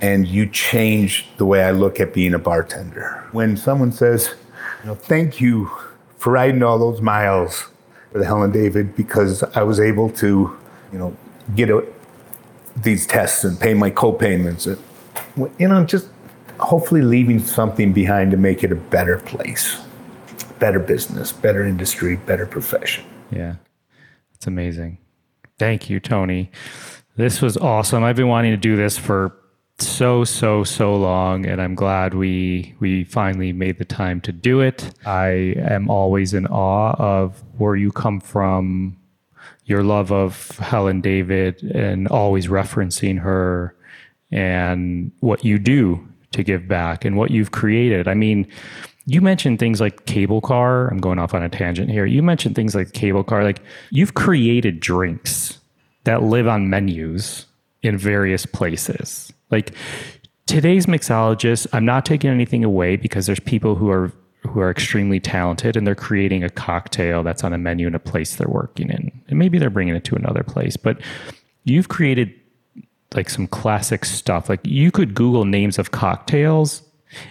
and 0.00 0.26
you 0.26 0.46
changed 0.46 1.26
the 1.36 1.44
way 1.44 1.64
I 1.64 1.72
look 1.72 2.00
at 2.00 2.14
being 2.14 2.32
a 2.32 2.38
bartender. 2.38 3.26
When 3.32 3.56
someone 3.56 3.92
says, 3.92 4.34
you 4.82 4.88
know, 4.88 4.94
thank 4.94 5.40
you 5.40 5.70
for 6.18 6.32
riding 6.32 6.62
all 6.62 6.78
those 6.78 7.00
miles 7.00 7.68
for 8.12 8.18
the 8.18 8.24
Helen 8.24 8.52
David 8.52 8.96
because 8.96 9.42
I 9.42 9.62
was 9.62 9.80
able 9.80 10.10
to, 10.10 10.56
you 10.92 10.98
know, 10.98 11.16
get 11.54 11.70
a, 11.70 11.84
these 12.76 13.06
tests 13.06 13.44
and 13.44 13.58
pay 13.58 13.74
my 13.74 13.90
co-payments. 13.90 14.68
You 15.36 15.68
know, 15.68 15.84
just 15.84 16.08
hopefully 16.58 17.02
leaving 17.02 17.38
something 17.40 17.92
behind 17.92 18.30
to 18.30 18.36
make 18.36 18.62
it 18.62 18.70
a 18.70 18.76
better 18.76 19.18
place, 19.18 19.80
better 20.58 20.78
business, 20.78 21.32
better 21.32 21.64
industry, 21.64 22.16
better 22.16 22.46
profession. 22.46 23.04
Yeah, 23.30 23.56
it's 24.34 24.46
amazing. 24.46 24.98
Thank 25.58 25.90
you, 25.90 26.00
Tony. 26.00 26.50
This 27.16 27.40
was 27.40 27.56
awesome. 27.56 28.04
I've 28.04 28.16
been 28.16 28.28
wanting 28.28 28.52
to 28.52 28.56
do 28.56 28.76
this 28.76 28.98
for 28.98 29.36
so 29.78 30.22
so 30.22 30.62
so 30.62 30.94
long 30.94 31.44
and 31.44 31.60
i'm 31.60 31.74
glad 31.74 32.14
we 32.14 32.72
we 32.78 33.02
finally 33.02 33.52
made 33.52 33.76
the 33.78 33.84
time 33.84 34.20
to 34.20 34.30
do 34.30 34.60
it 34.60 34.92
i 35.04 35.26
am 35.58 35.90
always 35.90 36.32
in 36.32 36.46
awe 36.46 36.94
of 36.96 37.42
where 37.58 37.74
you 37.74 37.90
come 37.90 38.20
from 38.20 38.96
your 39.64 39.82
love 39.82 40.12
of 40.12 40.50
helen 40.58 41.00
david 41.00 41.60
and 41.74 42.06
always 42.06 42.46
referencing 42.46 43.18
her 43.18 43.74
and 44.34 45.10
what 45.20 45.44
you 45.44 45.58
do 45.58 46.06
to 46.32 46.42
give 46.42 46.68
back 46.68 47.04
and 47.04 47.16
what 47.16 47.30
you've 47.30 47.52
created. 47.52 48.08
I 48.08 48.14
mean 48.14 48.46
you 49.06 49.20
mentioned 49.20 49.58
things 49.58 49.80
like 49.80 50.06
cable 50.06 50.40
car. 50.40 50.88
I'm 50.88 50.98
going 50.98 51.18
off 51.18 51.34
on 51.34 51.42
a 51.42 51.48
tangent 51.48 51.90
here. 51.90 52.06
You 52.06 52.22
mentioned 52.22 52.56
things 52.56 52.74
like 52.74 52.92
cable 52.92 53.22
car. 53.22 53.44
Like 53.44 53.60
you've 53.90 54.14
created 54.14 54.80
drinks 54.80 55.58
that 56.04 56.22
live 56.22 56.48
on 56.48 56.70
menus 56.70 57.46
in 57.82 57.98
various 57.98 58.46
places. 58.46 59.32
Like 59.50 59.74
today's 60.46 60.86
mixologists, 60.86 61.66
I'm 61.72 61.84
not 61.84 62.06
taking 62.06 62.30
anything 62.30 62.64
away 62.64 62.96
because 62.96 63.26
there's 63.26 63.40
people 63.40 63.74
who 63.74 63.90
are 63.90 64.12
who 64.46 64.60
are 64.60 64.70
extremely 64.70 65.20
talented 65.20 65.74
and 65.74 65.86
they're 65.86 65.94
creating 65.94 66.44
a 66.44 66.50
cocktail 66.50 67.22
that's 67.22 67.42
on 67.42 67.54
a 67.54 67.58
menu 67.58 67.86
in 67.86 67.94
a 67.94 67.98
place 67.98 68.36
they're 68.36 68.46
working 68.46 68.90
in. 68.90 69.10
And 69.28 69.38
maybe 69.38 69.58
they're 69.58 69.70
bringing 69.70 69.94
it 69.94 70.04
to 70.04 70.16
another 70.16 70.42
place, 70.42 70.76
but 70.76 71.00
you've 71.64 71.88
created 71.88 72.32
like 73.14 73.30
some 73.30 73.46
classic 73.46 74.04
stuff. 74.04 74.48
Like 74.48 74.60
you 74.64 74.90
could 74.90 75.14
Google 75.14 75.44
names 75.44 75.78
of 75.78 75.90
cocktails 75.90 76.82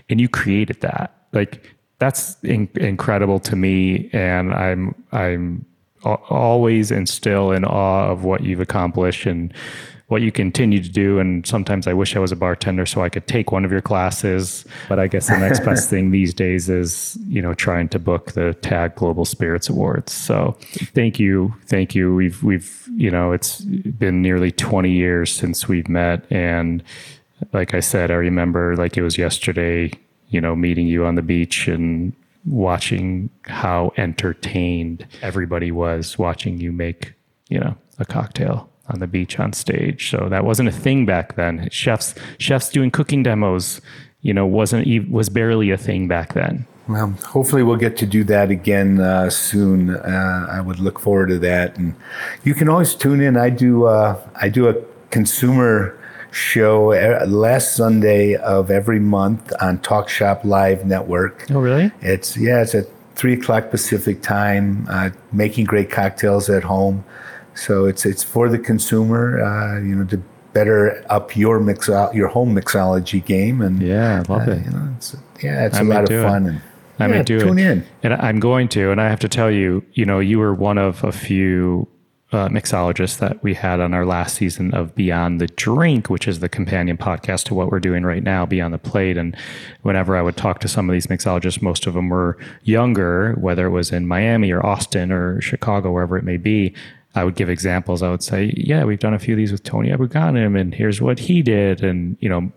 and 0.10 0.20
you 0.20 0.30
created 0.30 0.82
that. 0.82 1.16
Like 1.34 1.76
that's 2.00 2.38
in- 2.44 2.70
incredible 2.76 3.40
to 3.42 3.56
me. 3.56 4.10
And 4.14 4.54
I'm, 4.54 4.96
I'm 5.12 5.66
always 6.04 6.92
and 6.92 7.08
still 7.08 7.52
in 7.52 7.64
awe 7.64 8.10
of 8.10 8.24
what 8.24 8.44
you've 8.44 8.60
accomplished 8.60 9.26
and 9.26 9.54
what 10.14 10.22
you 10.22 10.32
continue 10.32 10.80
to 10.80 10.90
do. 10.90 11.18
And 11.18 11.44
sometimes 11.44 11.88
I 11.88 11.94
wish 11.94 12.16
I 12.16 12.20
was 12.20 12.32
a 12.32 12.36
bartender 12.36 12.86
so 12.86 13.02
I 13.02 13.10
could 13.10 13.26
take 13.26 13.52
one 13.52 13.66
of 13.66 13.72
your 13.72 13.82
classes. 13.82 14.64
But 14.88 15.00
I 15.00 15.08
guess 15.08 15.28
the 15.28 15.40
next 15.40 15.62
best 15.66 15.90
thing 15.90 16.12
these 16.12 16.36
days 16.36 16.70
is, 16.70 17.18
you 17.28 17.42
know, 17.42 17.56
trying 17.56 17.90
to 17.90 18.00
book 18.00 18.34
the 18.34 18.54
TAG 18.62 18.94
Global 18.94 19.26
Spirits 19.26 19.70
Awards. 19.70 20.14
So 20.14 20.56
thank 20.94 21.20
you. 21.20 21.56
Thank 21.66 21.96
you. 21.96 22.14
We've, 22.14 22.44
we've, 22.44 22.88
you 22.96 23.10
know, 23.10 23.32
it's 23.32 23.62
been 23.62 24.22
nearly 24.22 24.52
20 24.52 24.92
years 24.92 25.34
since 25.34 25.68
we've 25.68 25.90
met. 25.90 26.32
And 26.32 26.84
like 27.52 27.74
I 27.74 27.80
said, 27.80 28.12
I 28.12 28.16
remember 28.16 28.76
like 28.76 28.96
it 28.96 29.02
was 29.02 29.18
yesterday, 29.18 29.92
you 30.30 30.40
know, 30.40 30.56
meeting 30.56 30.86
you 30.86 31.08
on 31.08 31.16
the 31.16 31.24
beach 31.24 31.68
and 31.68 32.14
watching 32.46 33.32
how 33.46 33.92
entertained 33.98 35.08
everybody 35.24 35.72
was 35.72 36.20
watching 36.20 36.60
you 36.60 36.72
make, 36.72 37.14
you 37.50 37.60
know, 37.60 37.76
a 37.98 38.06
cocktail 38.06 38.70
on 38.90 39.00
the 39.00 39.08
beach 39.08 39.40
on 39.40 39.54
stage. 39.54 40.10
So 40.10 40.28
that 40.30 40.46
wasn't 40.46 40.70
a 40.70 40.72
thing 40.72 41.06
back 41.06 41.36
then. 41.36 41.70
Chefs 41.72 42.16
chefs 42.38 42.70
doing 42.70 42.92
cooking 42.92 43.24
demos, 43.24 43.82
you 44.22 44.34
know, 44.34 44.46
wasn't 44.46 45.10
was 45.10 45.30
barely 45.30 45.72
a 45.72 45.78
thing 45.78 46.08
back 46.08 46.34
then. 46.34 46.66
Well, 46.88 47.12
hopefully 47.26 47.64
we'll 47.64 47.78
get 47.78 47.96
to 47.98 48.06
do 48.06 48.26
that 48.26 48.52
again 48.52 49.00
uh, 49.00 49.30
soon. 49.30 49.92
Uh, 49.96 50.48
I 50.50 50.60
would 50.60 50.80
look 50.80 51.00
forward 51.00 51.30
to 51.30 51.40
that, 51.40 51.78
and 51.78 51.96
you 52.44 52.54
can 52.54 52.68
always 52.68 52.94
tune 52.94 53.22
in. 53.22 53.38
I 53.38 53.50
do 53.50 53.86
uh, 53.86 54.20
I 54.36 54.50
do 54.50 54.68
a 54.68 54.76
consumer 55.10 55.98
show 56.32 56.88
last 57.28 57.76
Sunday 57.76 58.36
of 58.36 58.70
every 58.70 59.00
month 59.00 59.54
on 59.62 59.80
Talk 59.80 60.10
Shop 60.10 60.44
Live 60.44 60.86
Network. 60.86 61.46
Oh, 61.52 61.60
really? 61.60 61.92
It's 62.02 62.36
yeah, 62.36 62.62
it's 62.62 62.76
at 62.76 62.88
three 63.16 63.34
o'clock 63.34 63.70
Pacific 63.70 64.22
time. 64.22 64.86
Uh, 64.90 65.12
making 65.32 65.66
great 65.66 65.90
cocktails 65.90 66.50
at 66.50 66.64
home. 66.64 67.06
So 67.56 67.86
it's 67.86 68.06
it's 68.06 68.24
for 68.24 68.50
the 68.50 68.60
consumer, 68.60 69.42
uh, 69.42 69.80
you 69.80 69.96
know, 69.96 70.06
to 70.06 70.22
better 70.54 71.04
up 71.10 71.36
your 71.36 71.60
mix 71.60 71.88
your 71.88 72.28
home 72.28 72.56
mixology 72.56 73.24
game. 73.24 73.62
And 73.62 73.82
yeah, 73.82 74.24
I 74.28 74.32
love 74.32 74.48
uh, 74.48 74.52
it. 74.52 74.66
You 74.66 74.72
know, 74.72 74.94
it's, 74.98 75.16
yeah, 75.42 75.66
it's 75.66 75.78
I 75.78 75.82
a 75.82 75.84
lot 75.84 76.12
of 76.12 76.24
fun. 76.24 76.46
It. 76.46 76.50
And, 76.50 76.62
I 77.00 77.08
yeah, 77.08 77.18
may 77.18 77.24
do 77.24 77.40
tune 77.40 77.60
it. 77.60 77.72
in. 77.72 77.86
And 78.04 78.14
I'm 78.14 78.40
going 78.40 78.68
to. 78.70 78.92
And 78.92 79.02
I 79.02 79.10
have 79.10 79.20
to 79.22 79.30
tell 79.30 79.50
you, 79.50 79.84
you 79.94 80.06
know, 80.06 80.20
you 80.20 80.40
were 80.40 80.54
one 80.54 80.78
of 80.78 81.04
a 81.04 81.12
few 81.12 81.88
uh, 82.32 82.50
mixologists 82.50 83.18
that 83.20 83.42
we 83.44 83.54
had 83.54 83.80
on 83.80 83.94
our 83.94 84.06
last 84.06 84.36
season 84.36 84.74
of 84.74 84.96
Beyond 84.96 85.42
the 85.42 85.48
Drink, 85.48 86.10
which 86.10 86.28
is 86.28 86.40
the 86.40 86.50
companion 86.50 86.98
podcast 86.98 87.46
to 87.46 87.54
what 87.54 87.72
we're 87.72 87.80
doing 87.80 88.04
right 88.04 88.24
now, 88.24 88.46
Beyond 88.46 88.74
the 88.74 88.80
Plate. 88.80 89.18
And 89.18 89.36
whenever 89.82 90.16
I 90.16 90.22
would 90.22 90.38
talk 90.38 90.60
to 90.62 90.68
some 90.68 90.90
of 90.90 90.94
these 90.94 91.08
mixologists, 91.08 91.62
most 91.62 91.88
of 91.88 91.94
them 91.94 92.10
were 92.10 92.38
younger, 92.64 93.34
whether 93.34 93.68
it 93.68 93.72
was 93.72 93.92
in 93.92 94.08
Miami 94.08 94.52
or 94.52 94.66
Austin 94.66 95.12
or 95.12 95.42
Chicago, 95.42 95.92
wherever 95.92 96.18
it 96.18 96.24
may 96.24 96.38
be. 96.38 96.74
I 97.16 97.24
would 97.24 97.36
give 97.36 97.50
examples. 97.50 98.02
I 98.02 98.10
would 98.10 98.24
say, 98.24 98.54
yeah, 98.58 98.84
we've 98.84 99.00
done 99.00 99.14
a 99.14 99.20
few 99.20 99.36
of 99.36 99.38
these 99.38 99.52
with 99.52 99.64
Tony 99.64 99.92
Abou-Ganim, 99.92 100.60
and 100.60 100.74
here's 100.74 101.02
what 101.02 101.20
he 101.20 101.42
did. 101.42 101.84
And, 101.84 102.18
you 102.20 102.30
know, 102.30 102.52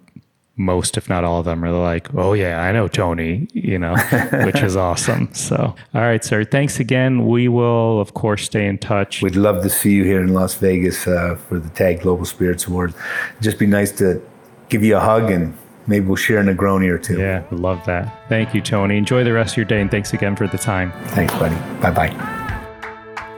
most, 0.56 0.96
if 0.96 1.08
not 1.08 1.24
all 1.24 1.40
of 1.40 1.44
them, 1.44 1.62
are 1.64 1.70
like, 1.70 2.12
oh, 2.14 2.32
yeah, 2.32 2.62
I 2.62 2.72
know 2.72 2.88
Tony, 2.88 3.46
you 3.52 3.78
know, 3.78 3.96
which 4.44 4.62
is 4.62 4.74
awesome. 4.76 5.32
So, 5.34 5.74
all 5.94 6.00
right, 6.00 6.24
sir. 6.24 6.44
Thanks 6.44 6.80
again. 6.80 7.26
We 7.26 7.48
will, 7.48 8.00
of 8.00 8.14
course, 8.14 8.44
stay 8.44 8.66
in 8.66 8.78
touch. 8.78 9.20
We'd 9.20 9.36
love 9.36 9.62
to 9.62 9.70
see 9.70 9.92
you 9.92 10.04
here 10.04 10.22
in 10.22 10.32
Las 10.32 10.54
Vegas 10.54 11.06
uh, 11.06 11.36
for 11.48 11.58
the 11.58 11.68
TAG 11.70 12.00
Global 12.00 12.24
Spirits 12.24 12.66
Awards. 12.66 12.94
Just 13.42 13.58
be 13.58 13.66
nice 13.66 13.92
to 13.92 14.22
give 14.68 14.82
you 14.82 14.96
a 14.96 15.00
hug 15.00 15.30
and 15.30 15.56
maybe 15.86 16.06
we'll 16.06 16.16
share 16.16 16.40
a 16.40 16.44
Negroni 16.44 16.88
or 16.88 16.98
two. 16.98 17.18
Yeah, 17.18 17.44
love 17.50 17.84
that. 17.86 18.28
Thank 18.28 18.54
you, 18.54 18.60
Tony. 18.60 18.96
Enjoy 18.96 19.24
the 19.24 19.32
rest 19.32 19.52
of 19.52 19.56
your 19.58 19.66
day, 19.66 19.80
and 19.80 19.90
thanks 19.90 20.12
again 20.12 20.36
for 20.36 20.46
the 20.46 20.58
time. 20.58 20.92
Thanks, 21.08 21.34
buddy. 21.34 21.54
Bye 21.80 21.90
bye. 21.90 22.45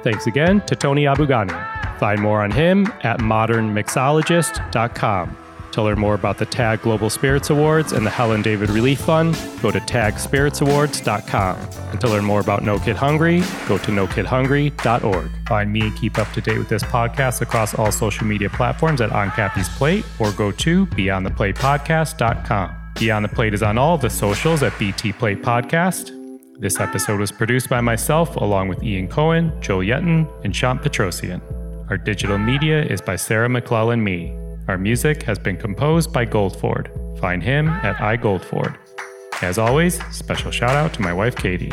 Thanks 0.03 0.27
again 0.27 0.61
to 0.63 0.77
Tony 0.77 1.07
Abou-Ganim. 1.07 1.99
Find 1.99 2.21
more 2.21 2.43
on 2.43 2.51
him 2.51 2.87
at 3.03 3.21
modernmixologist.com. 3.21 5.37
To 5.73 5.83
learn 5.83 5.99
more 5.99 6.15
about 6.15 6.39
the 6.39 6.47
TAG 6.47 6.83
Global 6.83 7.11
Spirits 7.11 7.51
Awards 7.51 7.93
and 7.93 8.05
the 8.05 8.11
Helen 8.11 8.43
David 8.43 8.71
Relief 8.71 9.01
Fund, 9.01 9.39
go 9.61 9.71
to 9.71 9.79
tagspiritsawards.com. 9.79 11.57
And 11.91 12.01
to 12.01 12.09
learn 12.09 12.25
more 12.25 12.41
about 12.41 12.65
No 12.65 12.79
Kid 12.79 12.97
Hungry, 12.97 13.41
go 13.69 13.79
to 13.79 13.93
nokidhungry.org. 13.93 15.31
Find 15.47 15.73
me 15.73 15.83
and 15.83 15.97
keep 15.97 16.19
up 16.19 16.33
to 16.33 16.41
date 16.41 16.59
with 16.59 16.69
this 16.69 16.83
podcast 16.83 17.43
across 17.43 17.75
all 17.75 17.93
social 17.93 18.27
media 18.27 18.51
platforms 18.51 19.01
at 19.01 19.13
On 19.13 19.31
Cappy's 19.31 19.69
Plate 19.69 20.05
or 20.19 20.33
go 20.33 20.51
to 20.53 20.87
beyondtheplatepodcast.com. 20.87 22.75
Beyond 22.99 23.25
the 23.25 23.29
Plate 23.29 23.55
is 23.55 23.63
on 23.63 23.79
all 23.79 23.99
the 23.99 24.11
socials 24.11 24.63
at 24.63 24.77
BT 24.79 25.13
Plate 25.13 25.43
Podcast. 25.43 26.18
This 26.61 26.81
episode 26.81 27.21
was 27.21 27.31
produced 27.31 27.69
by 27.69 27.81
myself, 27.81 28.35
along 28.35 28.67
with 28.67 28.83
Ian 28.83 29.07
Cohen, 29.07 29.53
Joel 29.61 29.85
Yetton, 29.85 30.29
and 30.43 30.55
Shant 30.55 30.83
Petrosian. 30.83 31.41
Our 31.89 31.97
digital 31.97 32.37
media 32.37 32.83
is 32.83 33.01
by 33.01 33.15
Sarah 33.15 33.49
McClellan 33.49 34.03
Me. 34.03 34.37
Our 34.67 34.77
music 34.77 35.23
has 35.23 35.39
been 35.39 35.57
composed 35.57 36.13
by 36.13 36.27
Goldford. 36.27 37.21
Find 37.21 37.45
him 37.45 37.69
at 37.69 37.95
iGoldford. 37.99 38.77
As 39.41 39.57
always, 39.57 40.03
special 40.13 40.51
shout 40.51 40.75
out 40.75 40.93
to 40.95 41.01
my 41.01 41.13
wife 41.13 41.37
Katie. 41.37 41.73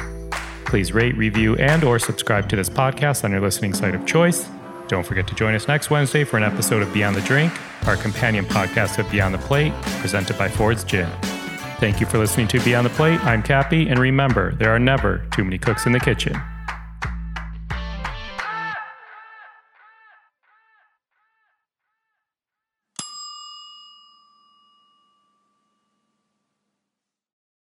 Please 0.66 0.94
rate, 0.94 1.18
review, 1.18 1.56
and 1.56 1.84
or 1.84 1.98
subscribe 1.98 2.48
to 2.50 2.56
this 2.56 2.70
podcast 2.70 3.24
on 3.24 3.32
your 3.32 3.42
listening 3.42 3.74
site 3.74 3.96
of 3.96 4.06
choice. 4.06 4.48
Don't 4.88 5.04
forget 5.04 5.26
to 5.30 5.34
join 5.34 5.56
us 5.56 5.68
next 5.68 5.90
Wednesday 5.90 6.24
for 6.24 6.38
an 6.38 6.44
episode 6.44 6.84
of 6.84 6.94
Beyond 6.94 7.16
the 7.16 7.22
Drink, 7.22 7.52
our 7.88 7.98
companion 7.98 8.46
podcast 8.46 9.00
of 9.00 9.10
Beyond 9.10 9.34
the 9.34 9.40
Plate, 9.40 9.74
presented 10.00 10.38
by 10.38 10.48
Ford's 10.48 10.84
Gin. 10.84 11.10
Thank 11.78 12.00
you 12.00 12.06
for 12.06 12.18
listening 12.18 12.48
to 12.48 12.60
Beyond 12.62 12.86
the 12.86 12.92
Plate. 12.92 13.20
I'm 13.26 13.44
Cappy, 13.44 13.90
and 13.90 14.00
remember, 14.00 14.56
there 14.56 14.74
are 14.74 14.80
never 14.80 15.26
too 15.32 15.44
many 15.44 15.58
cooks 15.58 15.86
in 15.86 15.92
the 15.92 16.00
kitchen. 16.00 16.42